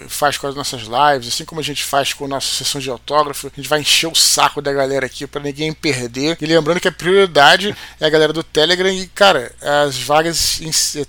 faz 0.08 0.38
com 0.38 0.48
as 0.48 0.56
nossas 0.56 0.82
lives, 0.82 1.28
assim 1.28 1.46
como 1.46 1.62
a 1.62 1.64
gente 1.64 1.84
faz 1.84 2.14
com 2.14 2.26
a 2.26 2.28
nossa 2.28 2.48
sessão 2.48 2.80
de 2.80 2.90
autógrafo, 2.90 3.48
a 3.48 3.56
gente 3.56 3.70
vai 3.70 3.82
encher 3.82 4.08
o 4.08 4.16
saco 4.16 4.62
da 4.62 4.72
galera 4.72 5.06
aqui 5.06 5.28
para 5.28 5.42
ninguém 5.42 5.74
perder. 5.74 6.38
E 6.40 6.46
lembrando 6.46 6.80
que 6.80 6.88
a 6.88 6.92
prioridade 6.92 7.76
é 8.00 8.06
a 8.06 8.10
galera 8.10 8.34
do 8.34 8.44
Telegram 8.44 8.92
e, 8.92 9.08
cara, 9.08 9.54
as 9.62 9.98
vagas 9.98 10.23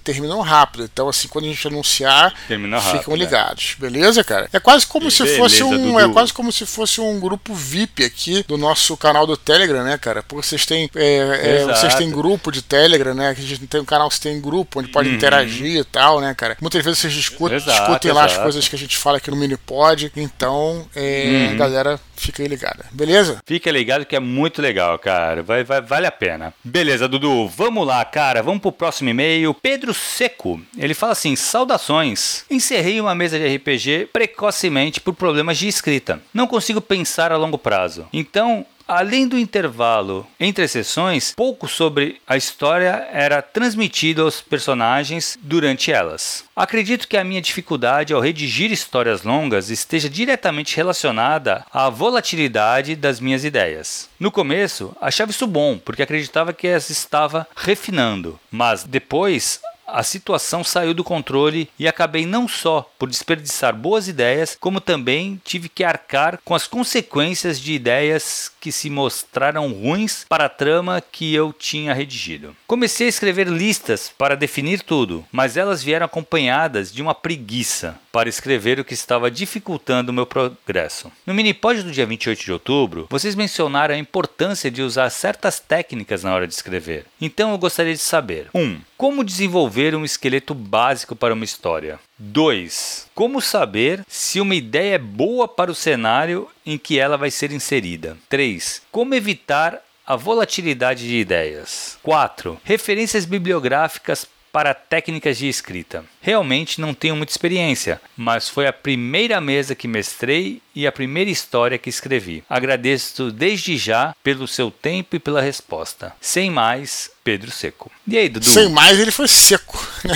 terminam 0.03 0.41
rápido. 0.41 0.85
Então, 0.85 1.09
assim, 1.09 1.29
quando 1.29 1.47
a 1.47 1.49
gente 1.49 1.67
anunciar, 1.67 2.35
Termina 2.49 2.81
ficam 2.81 2.97
rápido, 2.97 3.17
ligados, 3.17 3.77
beleza, 3.79 4.25
cara? 4.25 4.49
É 4.53 4.61
quase 4.61 4.87
como 4.87 5.11
se 5.11 5.27
fosse 5.37 5.63
um, 5.63 5.71
Dudu. 5.71 6.01
é 6.01 6.09
quase 6.13 6.33
como 6.33 6.51
se 6.53 6.67
fosse 6.67 7.01
um 7.01 7.19
grupo 7.21 7.55
VIP 7.55 8.05
aqui 8.05 8.45
do 8.47 8.57
nosso 8.57 8.97
canal 8.97 9.27
do 9.27 9.37
Telegram, 9.37 9.85
né, 9.85 9.99
cara? 9.99 10.23
Porque 10.23 10.47
vocês 10.47 10.67
têm, 10.67 10.91
é, 10.95 11.63
é, 11.63 11.65
vocês 11.65 11.95
têm 11.95 12.11
grupo 12.11 12.51
de 12.51 12.63
Telegram, 12.63 13.15
né? 13.15 13.35
Que 13.35 13.43
a 13.43 13.45
gente 13.45 13.67
tem 13.67 13.81
um 13.81 13.85
canal 13.85 14.09
que 14.09 14.21
tem 14.21 14.41
grupo 14.41 14.81
onde 14.81 14.89
pode 14.89 15.09
interagir 15.09 15.81
e 15.81 15.85
tal, 15.85 16.21
né, 16.21 16.35
cara? 16.35 16.57
Muitas 16.61 16.85
vezes 16.85 16.99
vocês 17.01 17.13
discutem, 17.13 17.57
Exato, 17.57 17.79
discutem 17.79 18.13
lá 18.13 18.25
as 18.25 18.37
coisas 18.37 18.69
que 18.69 18.77
a 18.77 18.79
gente 18.79 18.97
fala 18.97 19.19
aqui 19.19 19.31
no 19.31 19.37
Minipod. 19.37 20.13
Então, 20.17 20.87
é, 20.95 21.51
a 21.53 21.55
galera 21.55 22.01
fica 22.17 22.43
aí 22.43 22.49
ligada, 22.49 22.87
beleza? 22.91 23.39
Fica 23.47 23.71
ligado 23.71 24.05
que 24.05 24.17
é 24.17 24.21
muito 24.21 24.63
legal, 24.63 24.99
cara. 24.99 25.43
Vai, 25.43 25.65
vai, 25.65 25.81
vale 25.81 26.07
a 26.07 26.13
pena. 26.13 26.55
Beleza, 26.63 27.09
Dudu. 27.09 27.49
Vamos 27.49 27.87
lá, 27.87 28.05
cara. 28.05 28.43
Vamos 28.43 28.61
pro 28.61 28.73
próximo 28.73 29.04
e-mail. 29.11 29.55
Pedro 29.55 29.93
Seco. 29.95 30.61
Ele 30.77 30.95
fala 30.95 31.13
assim: 31.13 31.37
Saudações. 31.37 32.45
Encerrei 32.51 33.01
uma 33.01 33.15
mesa 33.15 33.39
de 33.39 33.57
RPG 33.57 34.09
precocemente 34.13 35.01
por 35.01 35.15
problemas 35.15 35.59
de 35.59 35.69
escrita. 35.69 36.21
Não 36.33 36.47
consigo 36.47 36.81
pensar 36.81 37.33
a 37.33 37.37
longo 37.37 37.59
prazo. 37.59 38.07
Então. 38.13 38.67
Além 38.87 39.27
do 39.27 39.39
intervalo 39.39 40.27
entre 40.39 40.69
sessões, 40.69 41.33
pouco 41.35 41.67
sobre 41.67 42.21
a 42.27 42.37
história 42.37 43.09
era 43.11 43.41
transmitido 43.41 44.23
aos 44.23 44.43
personagens 44.43 45.39
durante 45.41 45.91
elas. 45.91 46.45
Acredito 46.55 47.09
que 47.09 47.17
a 47.17 47.25
minha 47.25 47.41
dificuldade 47.41 48.13
ao 48.13 48.21
redigir 48.21 48.71
histórias 48.71 49.23
longas 49.23 49.71
esteja 49.71 50.11
diretamente 50.11 50.77
relacionada 50.77 51.65
à 51.73 51.89
volatilidade 51.89 52.95
das 52.95 53.21
minhas 53.21 53.43
ideias. 53.43 54.11
No 54.21 54.31
começo, 54.31 54.95
achava 55.01 55.31
isso 55.31 55.47
bom, 55.47 55.79
porque 55.79 56.03
acreditava 56.03 56.53
que 56.53 56.69
as 56.69 56.91
estava 56.91 57.49
refinando, 57.57 58.39
mas 58.51 58.85
depois 58.85 59.61
a 59.87 60.03
situação 60.03 60.65
saiu 60.65 60.95
do 60.95 61.05
controle 61.05 61.69
e 61.79 61.87
acabei 61.87 62.27
não 62.27 62.49
só 62.49 62.91
por 62.99 63.09
desperdiçar 63.09 63.75
boas 63.75 64.09
ideias, 64.09 64.57
como 64.59 64.81
também 64.81 65.41
tive 65.45 65.69
que 65.69 65.85
arcar 65.85 66.39
com 66.45 66.55
as 66.55 66.67
consequências 66.67 67.61
de 67.61 67.73
ideias 67.73 68.51
que 68.61 68.73
se 68.73 68.89
mostraram 68.89 69.73
ruins 69.73 70.25
para 70.29 70.47
a 70.47 70.49
trama 70.49 71.01
que 71.01 71.35
eu 71.35 71.53
tinha 71.53 71.95
redigido. 71.95 72.57
Comecei 72.67 73.07
a 73.07 73.11
escrever 73.11 73.47
listas 73.47 74.13
para 74.17 74.37
definir 74.37 74.83
tudo, 74.83 75.25
mas 75.31 75.57
elas 75.57 75.83
vieram 75.83 76.07
acompanhadas 76.07 76.93
de 76.93 77.03
uma 77.03 77.15
preguiça 77.15 77.99
para 78.11 78.29
escrever 78.29 78.79
o 78.79 78.85
que 78.85 78.95
estava 78.95 79.31
dificultando 79.31 80.11
o 80.11 80.15
meu 80.15 80.25
progresso. 80.25 81.11
No 81.27 81.35
minipod 81.35 81.83
do 81.83 81.91
dia 81.91 82.07
28 82.07 82.45
de 82.45 82.53
outubro, 82.53 83.07
vocês 83.11 83.35
mencionaram 83.35 83.95
a 83.95 83.99
importância 83.99 84.71
de 84.71 84.83
usar 84.83 85.11
certas 85.11 85.59
técnicas 85.59 86.23
na 86.23 86.33
hora 86.33 86.47
de 86.47 86.55
escrever. 86.55 87.07
Então 87.21 87.51
eu 87.51 87.59
gostaria 87.59 87.93
de 87.93 87.99
saber: 87.99 88.49
1. 88.55 88.61
Um, 88.61 88.81
como 88.97 89.25
desenvolver 89.25 89.74
um 89.95 90.05
esqueleto 90.05 90.55
básico 90.55 91.17
para 91.17 91.35
uma 91.35 91.45
história? 91.45 91.99
2. 92.19 93.09
Como 93.15 93.41
saber 93.41 94.05
se 94.07 94.41
uma 94.41 94.55
ideia 94.55 94.95
é 94.95 94.99
boa 94.99 95.49
para 95.49 95.71
o 95.71 95.75
cenário 95.75 96.49
em 96.65 96.79
que 96.79 96.99
ela 96.99 97.17
vai 97.17 97.31
ser 97.31 97.51
inserida? 97.51 98.17
3. 98.29 98.83
Como 98.93 99.15
evitar 99.15 99.81
a 100.07 100.17
volatilidade 100.17 101.09
de 101.09 101.17
ideias? 101.17 101.99
4. 102.03 102.61
Referências 102.63 103.25
bibliográficas 103.25 104.27
para 104.55 104.73
técnicas 104.73 105.37
de 105.37 105.49
escrita. 105.49 106.05
Realmente 106.21 106.81
não 106.81 106.95
tenho 106.95 107.17
muita 107.17 107.33
experiência, 107.33 108.01
mas 108.17 108.49
foi 108.49 108.69
a 108.69 108.73
primeira 108.73 109.41
mesa 109.41 109.75
que 109.75 109.89
mestrei 109.89 110.63
e 110.73 110.87
a 110.87 110.93
primeira 110.93 111.29
história 111.29 111.77
que 111.77 111.91
escrevi. 111.91 112.45
Agradeço 112.49 113.33
desde 113.33 113.77
já 113.77 114.15
pelo 114.23 114.47
seu 114.47 114.71
tempo 114.71 115.17
e 115.17 115.19
pela 115.19 115.43
resposta. 115.43 116.13
Sem 116.21 116.53
mais, 116.53 117.11
Pedro 117.25 117.51
Seco. 117.51 117.91
E 118.07 118.17
aí, 118.17 118.29
Dudu? 118.29 118.47
Sem 118.47 118.69
mais, 118.69 119.01
ele 119.01 119.11
foi 119.11 119.27
seco, 119.27 119.77
né? 120.05 120.15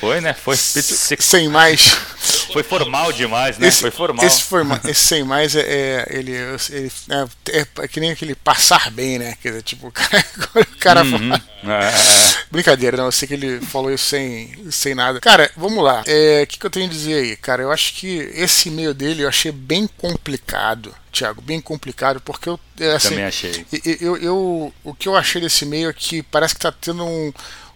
Foi, 0.00 0.20
né? 0.20 0.34
Foi 0.34 0.56
Pedro 0.74 0.96
Seco. 0.96 1.22
Sem 1.22 1.48
mais. 1.48 1.96
Foi 2.56 2.62
formal 2.62 3.12
demais, 3.12 3.58
né? 3.58 3.68
Esse, 3.68 3.80
foi 3.82 3.90
formal. 3.90 4.24
Esse, 4.24 4.42
foi, 4.42 4.64
ma- 4.64 4.80
esse 4.88 5.04
sem 5.04 5.22
mais 5.24 5.54
é, 5.54 5.60
é- 5.60 6.06
ele, 6.10 6.32
ele 6.32 6.92
é, 7.10 7.60
é- 7.60 7.66
é 7.82 7.88
que 7.88 8.00
nem 8.00 8.10
aquele 8.10 8.34
passar 8.34 8.90
bem, 8.90 9.18
né? 9.18 9.36
Quer 9.42 9.48
dizer, 9.50 9.62
tipo, 9.62 9.88
o 9.88 9.92
cara, 9.92 10.24
o 10.54 10.78
cara 10.78 11.04
fala- 11.04 11.42
É, 11.64 12.44
Brincadeira, 12.50 12.96
não. 12.96 13.06
Eu 13.06 13.12
sei 13.12 13.26
que 13.28 13.34
ele 13.34 13.60
falou 13.60 13.92
isso 13.92 14.04
sem, 14.06 14.56
sem 14.70 14.94
nada. 14.94 15.20
Cara, 15.20 15.50
vamos 15.56 15.82
lá. 15.84 16.02
É, 16.06 16.42
O 16.44 16.46
que, 16.46 16.58
que 16.58 16.64
eu 16.66 16.70
tenho 16.70 16.86
a 16.86 16.88
dizer 16.88 17.14
aí? 17.14 17.36
Cara, 17.36 17.62
eu 17.62 17.70
acho 17.72 17.92
que 17.94 18.30
esse 18.34 18.68
e-mail 18.68 18.94
dele 18.94 19.22
eu 19.22 19.28
achei 19.28 19.50
bem 19.52 19.86
complicado, 19.98 20.94
Thiago. 21.12 21.42
Bem 21.42 21.60
complicado, 21.60 22.20
porque 22.20 22.48
eu. 22.48 22.58
é, 22.80 22.92
Assim, 22.94 23.10
Também 23.10 23.24
achei. 23.24 23.66
eu, 23.84 23.94
eu, 24.00 24.16
eu- 24.18 24.74
o 24.84 24.94
que 24.94 25.08
eu 25.08 25.16
achei 25.16 25.40
desse 25.40 25.64
e-mail 25.64 25.90
é 25.90 25.92
que 25.92 26.22
parece 26.22 26.54
que 26.54 26.60
tá 26.60 26.72
tendo 26.72 27.04
um, 27.04 27.32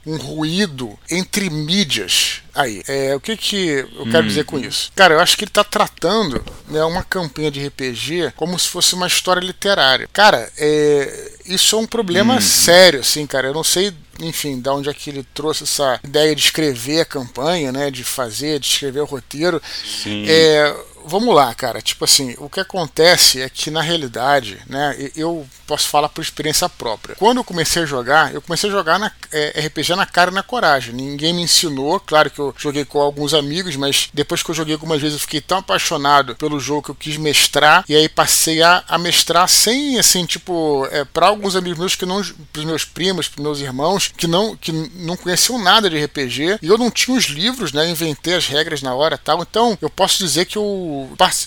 um 0.06 0.16
ruído 0.16 0.98
entre 1.10 1.50
mídias 1.50 2.42
aí. 2.54 2.82
É, 2.88 3.14
o 3.14 3.20
que, 3.20 3.36
que 3.36 3.86
eu 3.94 4.06
quero 4.10 4.26
dizer 4.26 4.44
com 4.44 4.58
isso? 4.58 4.90
Cara, 4.94 5.14
eu 5.14 5.20
acho 5.20 5.36
que 5.36 5.44
ele 5.44 5.50
tá 5.50 5.62
tratando 5.62 6.42
né, 6.68 6.82
uma 6.84 7.02
campanha 7.02 7.50
de 7.50 7.66
RPG 7.66 8.32
como 8.36 8.58
se 8.58 8.68
fosse 8.68 8.94
uma 8.94 9.06
história 9.06 9.40
literária. 9.40 10.08
Cara, 10.12 10.50
é, 10.58 11.32
isso 11.46 11.76
é 11.76 11.78
um 11.78 11.86
problema 11.86 12.40
sério, 12.40 13.00
assim, 13.00 13.26
cara. 13.26 13.48
Eu 13.48 13.54
não 13.54 13.64
sei 13.64 13.92
enfim, 14.22 14.60
da 14.60 14.74
onde 14.74 14.88
é 14.88 14.94
que 14.94 15.08
ele 15.08 15.26
trouxe 15.34 15.64
essa 15.64 15.98
ideia 16.04 16.34
de 16.34 16.42
escrever 16.42 17.00
a 17.00 17.04
campanha, 17.04 17.72
né, 17.72 17.90
de 17.90 18.04
fazer, 18.04 18.58
de 18.58 18.66
escrever 18.66 19.00
o 19.00 19.06
roteiro. 19.06 19.62
Sim. 19.84 20.26
É, 20.28 20.76
vamos 21.04 21.34
lá, 21.34 21.54
cara. 21.54 21.80
Tipo 21.80 22.04
assim, 22.04 22.34
o 22.38 22.48
que 22.48 22.60
acontece 22.60 23.40
é 23.40 23.48
que 23.48 23.70
na 23.70 23.82
realidade, 23.82 24.58
né, 24.66 24.96
eu 25.16 25.46
posso 25.66 25.88
falar 25.88 26.08
por 26.08 26.20
experiência 26.20 26.68
própria. 26.68 27.14
Quando 27.14 27.38
eu 27.38 27.44
comecei 27.44 27.82
a 27.82 27.86
jogar, 27.86 28.34
eu 28.34 28.42
comecei 28.42 28.68
a 28.68 28.72
jogar 28.72 28.98
na, 28.98 29.12
é, 29.32 29.60
RPG 29.66 29.94
na 29.94 30.04
cara 30.04 30.30
e 30.30 30.34
na 30.34 30.42
coragem. 30.42 30.92
Ninguém 30.92 31.32
me 31.32 31.42
ensinou, 31.42 32.00
claro 32.00 32.28
que 32.28 32.40
eu 32.40 32.52
joguei 32.58 32.84
com 32.84 33.00
alguns 33.00 33.32
amigos, 33.34 33.76
mas 33.76 34.08
depois 34.12 34.42
que 34.42 34.50
eu 34.50 34.54
joguei 34.54 34.74
algumas 34.74 35.00
vezes 35.00 35.14
eu 35.14 35.20
fiquei 35.20 35.40
tão 35.40 35.58
apaixonado 35.58 36.34
pelo 36.34 36.58
jogo 36.58 36.82
que 36.82 36.90
eu 36.90 36.94
quis 36.94 37.16
mestrar 37.16 37.84
e 37.88 37.94
aí 37.94 38.08
passei 38.08 38.62
a, 38.62 38.82
a 38.88 38.98
mestrar 38.98 39.48
sem, 39.48 39.98
assim, 39.98 40.26
tipo, 40.26 40.88
é, 40.90 41.04
para 41.04 41.28
alguns 41.28 41.54
amigos 41.54 41.78
meus 41.78 41.94
que 41.94 42.04
não, 42.04 42.20
pros 42.52 42.64
meus 42.64 42.84
primos, 42.84 43.28
pros 43.28 43.42
meus 43.42 43.60
irmãos, 43.60 44.12
que 44.16 44.26
não, 44.26 44.56
que 44.56 44.72
não 44.72 45.16
conheciam 45.16 45.62
nada 45.62 45.88
de 45.88 46.04
RPG 46.04 46.58
e 46.60 46.66
eu 46.66 46.76
não 46.76 46.90
tinha 46.90 47.16
os 47.16 47.26
livros, 47.26 47.72
né? 47.72 47.88
Inventei 47.88 48.34
as 48.34 48.46
regras 48.46 48.82
na 48.82 48.94
hora 48.94 49.16
tal. 49.16 49.42
Então 49.42 49.78
eu 49.80 49.88
posso 49.88 50.18
dizer 50.18 50.46
que 50.46 50.58
eu, 50.58 50.64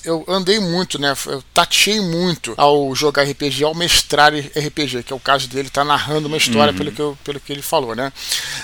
eu 0.05 0.23
andei 0.27 0.59
muito, 0.59 0.99
né? 0.99 1.15
Eu 1.27 1.43
tateei 1.53 1.99
muito 1.99 2.53
ao 2.57 2.93
jogar 2.95 3.23
RPG, 3.23 3.63
ao 3.63 3.73
mestrar 3.75 4.33
RPG, 4.33 5.03
que 5.03 5.13
é 5.13 5.15
o 5.15 5.19
caso 5.19 5.47
dele, 5.47 5.69
tá 5.69 5.83
narrando 5.83 6.27
uma 6.27 6.37
história 6.37 6.73
pelo, 6.73 6.91
que 6.91 6.99
eu- 7.01 7.17
pelo 7.23 7.39
que 7.39 7.51
ele 7.51 7.61
falou, 7.61 7.95
né? 7.95 8.11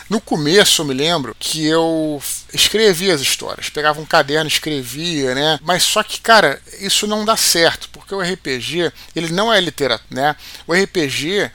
No 0.10 0.20
começo 0.22 0.82
eu 0.82 0.86
me 0.86 0.94
lembro 0.94 1.36
que 1.39 1.65
eu 1.65 2.22
escrevia 2.54 3.13
as 3.13 3.22
histórias, 3.22 3.70
pegava 3.70 4.00
um 4.02 4.06
caderno, 4.06 4.48
escrevia, 4.48 5.34
né? 5.36 5.60
Mas 5.63 5.84
só 5.84 6.04
que, 6.04 6.20
cara, 6.20 6.60
isso 6.80 7.06
não 7.08 7.24
dá 7.26 7.36
certo, 7.38 7.89
porque 7.92 8.13
o 8.13 8.22
RPG, 8.22 8.92
ele 9.15 9.32
não 9.32 9.52
é 9.54 9.60
literatura, 9.60 10.04
né? 10.10 10.36
O 10.68 10.74
RPG, 10.74 11.50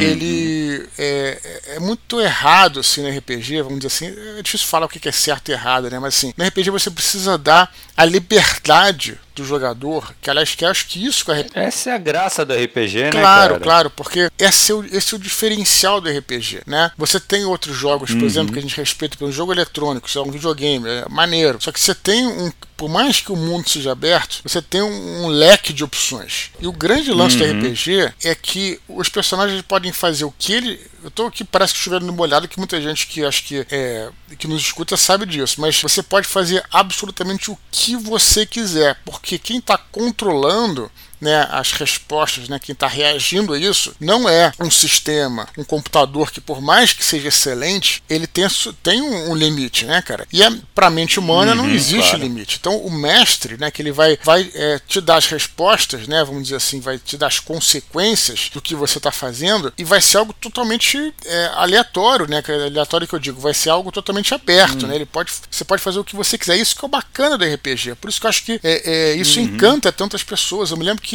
ele 0.00 0.88
é, 0.98 1.60
é 1.76 1.80
muito 1.80 2.20
errado, 2.20 2.80
assim, 2.80 3.02
no 3.02 3.08
RPG, 3.08 3.62
vamos 3.62 3.80
dizer 3.80 3.88
assim, 3.88 4.38
é 4.38 4.42
difícil 4.42 4.66
falar 4.66 4.86
o 4.86 4.88
que 4.88 5.08
é 5.08 5.12
certo 5.12 5.48
e 5.48 5.52
errado, 5.52 5.90
né? 5.90 5.98
Mas 5.98 6.14
assim, 6.14 6.32
no 6.36 6.44
RPG 6.44 6.70
você 6.70 6.90
precisa 6.90 7.36
dar 7.38 7.72
a 7.96 8.04
liberdade 8.04 8.61
verdade 8.64 9.18
do 9.34 9.44
jogador, 9.44 10.14
que 10.20 10.28
aliás, 10.30 10.54
que 10.54 10.64
acho 10.64 10.86
que 10.86 11.04
isso 11.04 11.24
que 11.24 11.32
RPG 11.32 11.50
Essa 11.54 11.90
é 11.90 11.94
a 11.94 11.98
graça 11.98 12.44
do 12.44 12.52
RPG, 12.54 13.04
né, 13.04 13.10
Claro, 13.10 13.60
claro, 13.60 13.90
porque 13.90 14.30
esse 14.38 14.72
é, 14.72 14.74
o, 14.74 14.84
esse 14.84 15.14
é 15.14 15.16
o 15.16 15.20
diferencial 15.20 16.00
do 16.00 16.10
RPG, 16.10 16.62
né? 16.66 16.90
Você 16.98 17.18
tem 17.20 17.44
outros 17.44 17.76
jogos, 17.76 18.10
por 18.10 18.20
Uhum. 18.20 18.26
exemplo, 18.26 18.52
que 18.52 18.58
a 18.58 18.62
gente 18.62 18.76
respeita 18.76 19.16
pelo 19.16 19.32
jogo 19.32 19.52
eletrônico, 19.52 20.06
isso 20.08 20.18
é 20.18 20.22
um 20.22 20.30
videogame, 20.30 20.88
é 20.88 21.04
maneiro. 21.08 21.58
Só 21.60 21.72
que 21.72 21.80
você 21.80 21.94
tem 21.94 22.26
um. 22.26 22.50
Por 22.76 22.88
mais 22.88 23.20
que 23.20 23.30
o 23.30 23.36
mundo 23.36 23.68
seja 23.68 23.92
aberto, 23.92 24.40
você 24.42 24.60
tem 24.60 24.82
um, 24.82 25.24
um 25.24 25.28
leque 25.28 25.72
de 25.72 25.84
opções. 25.84 26.50
E 26.58 26.66
o 26.66 26.72
grande 26.72 27.12
lance 27.12 27.36
Uhum. 27.40 27.60
do 27.60 27.66
RPG 27.68 28.12
é 28.24 28.34
que 28.34 28.80
os 28.88 29.08
personagens 29.08 29.62
podem 29.62 29.92
fazer 29.92 30.24
o 30.24 30.34
que 30.36 30.52
ele. 30.52 30.80
Eu 31.04 31.10
tô 31.10 31.26
aqui, 31.26 31.44
parece 31.44 31.74
que 31.74 31.78
chovendo 31.80 32.06
no 32.06 32.12
molhado, 32.12 32.48
que 32.48 32.58
muita 32.58 32.80
gente 32.80 33.06
que 33.06 33.24
acho 33.24 33.44
que 33.44 33.64
é, 33.70 34.08
que 34.36 34.48
nos 34.48 34.62
escuta 34.62 34.96
sabe 34.96 35.26
disso, 35.26 35.60
mas 35.60 35.80
você 35.80 36.02
pode 36.02 36.26
fazer 36.26 36.64
absolutamente 36.72 37.50
o 37.52 37.58
que 37.70 37.94
você 37.96 38.44
quiser, 38.46 38.96
porque 39.04 39.21
quem 39.22 39.58
está 39.58 39.78
controlando 39.78 40.90
né, 41.22 41.46
as 41.50 41.72
respostas, 41.72 42.48
né, 42.48 42.58
quem 42.58 42.72
está 42.72 42.86
reagindo 42.86 43.54
a 43.54 43.58
isso, 43.58 43.94
não 43.98 44.28
é 44.28 44.52
um 44.60 44.70
sistema, 44.70 45.48
um 45.56 45.64
computador 45.64 46.30
que, 46.30 46.40
por 46.40 46.60
mais 46.60 46.92
que 46.92 47.04
seja 47.04 47.28
excelente, 47.28 48.02
ele 48.10 48.26
tem, 48.26 48.46
tem 48.82 49.00
um, 49.00 49.30
um 49.30 49.34
limite, 49.34 49.86
né, 49.86 50.02
cara? 50.02 50.26
E 50.32 50.42
é, 50.42 50.50
para 50.74 50.88
a 50.88 50.90
mente 50.90 51.18
humana 51.18 51.52
uhum, 51.52 51.58
não 51.58 51.70
existe 51.70 52.10
claro. 52.10 52.24
limite. 52.24 52.58
Então, 52.60 52.76
o 52.78 52.90
mestre, 52.90 53.56
né, 53.56 53.70
que 53.70 53.80
ele 53.80 53.92
vai, 53.92 54.18
vai 54.22 54.50
é, 54.54 54.78
te 54.86 55.00
dar 55.00 55.16
as 55.16 55.26
respostas, 55.26 56.06
né, 56.06 56.22
vamos 56.24 56.42
dizer 56.42 56.56
assim, 56.56 56.80
vai 56.80 56.98
te 56.98 57.16
dar 57.16 57.28
as 57.28 57.38
consequências 57.38 58.50
do 58.52 58.60
que 58.60 58.74
você 58.74 58.98
está 58.98 59.12
fazendo 59.12 59.72
e 59.78 59.84
vai 59.84 60.00
ser 60.00 60.18
algo 60.18 60.32
totalmente 60.32 61.14
é, 61.24 61.50
aleatório, 61.54 62.26
né? 62.28 62.42
Aleatório 62.66 63.06
que 63.06 63.14
eu 63.14 63.18
digo, 63.18 63.40
vai 63.40 63.54
ser 63.54 63.70
algo 63.70 63.92
totalmente 63.92 64.34
aberto, 64.34 64.82
uhum. 64.82 64.88
né? 64.88 64.96
Ele 64.96 65.06
pode, 65.06 65.32
você 65.50 65.64
pode 65.64 65.82
fazer 65.82 65.98
o 65.98 66.04
que 66.04 66.16
você 66.16 66.36
quiser. 66.36 66.56
Isso 66.56 66.74
que 66.74 66.84
é 66.84 66.86
o 66.86 66.90
bacana 66.90 67.38
do 67.38 67.44
RPG. 67.44 67.94
Por 67.96 68.08
isso 68.08 68.20
que 68.20 68.26
eu 68.26 68.30
acho 68.30 68.44
que 68.44 68.60
é, 68.62 68.82
é, 68.84 69.14
isso 69.14 69.38
uhum. 69.38 69.46
encanta 69.46 69.92
tantas 69.92 70.22
pessoas. 70.22 70.70
Eu 70.70 70.76
me 70.76 70.84
lembro 70.84 71.02
que 71.02 71.11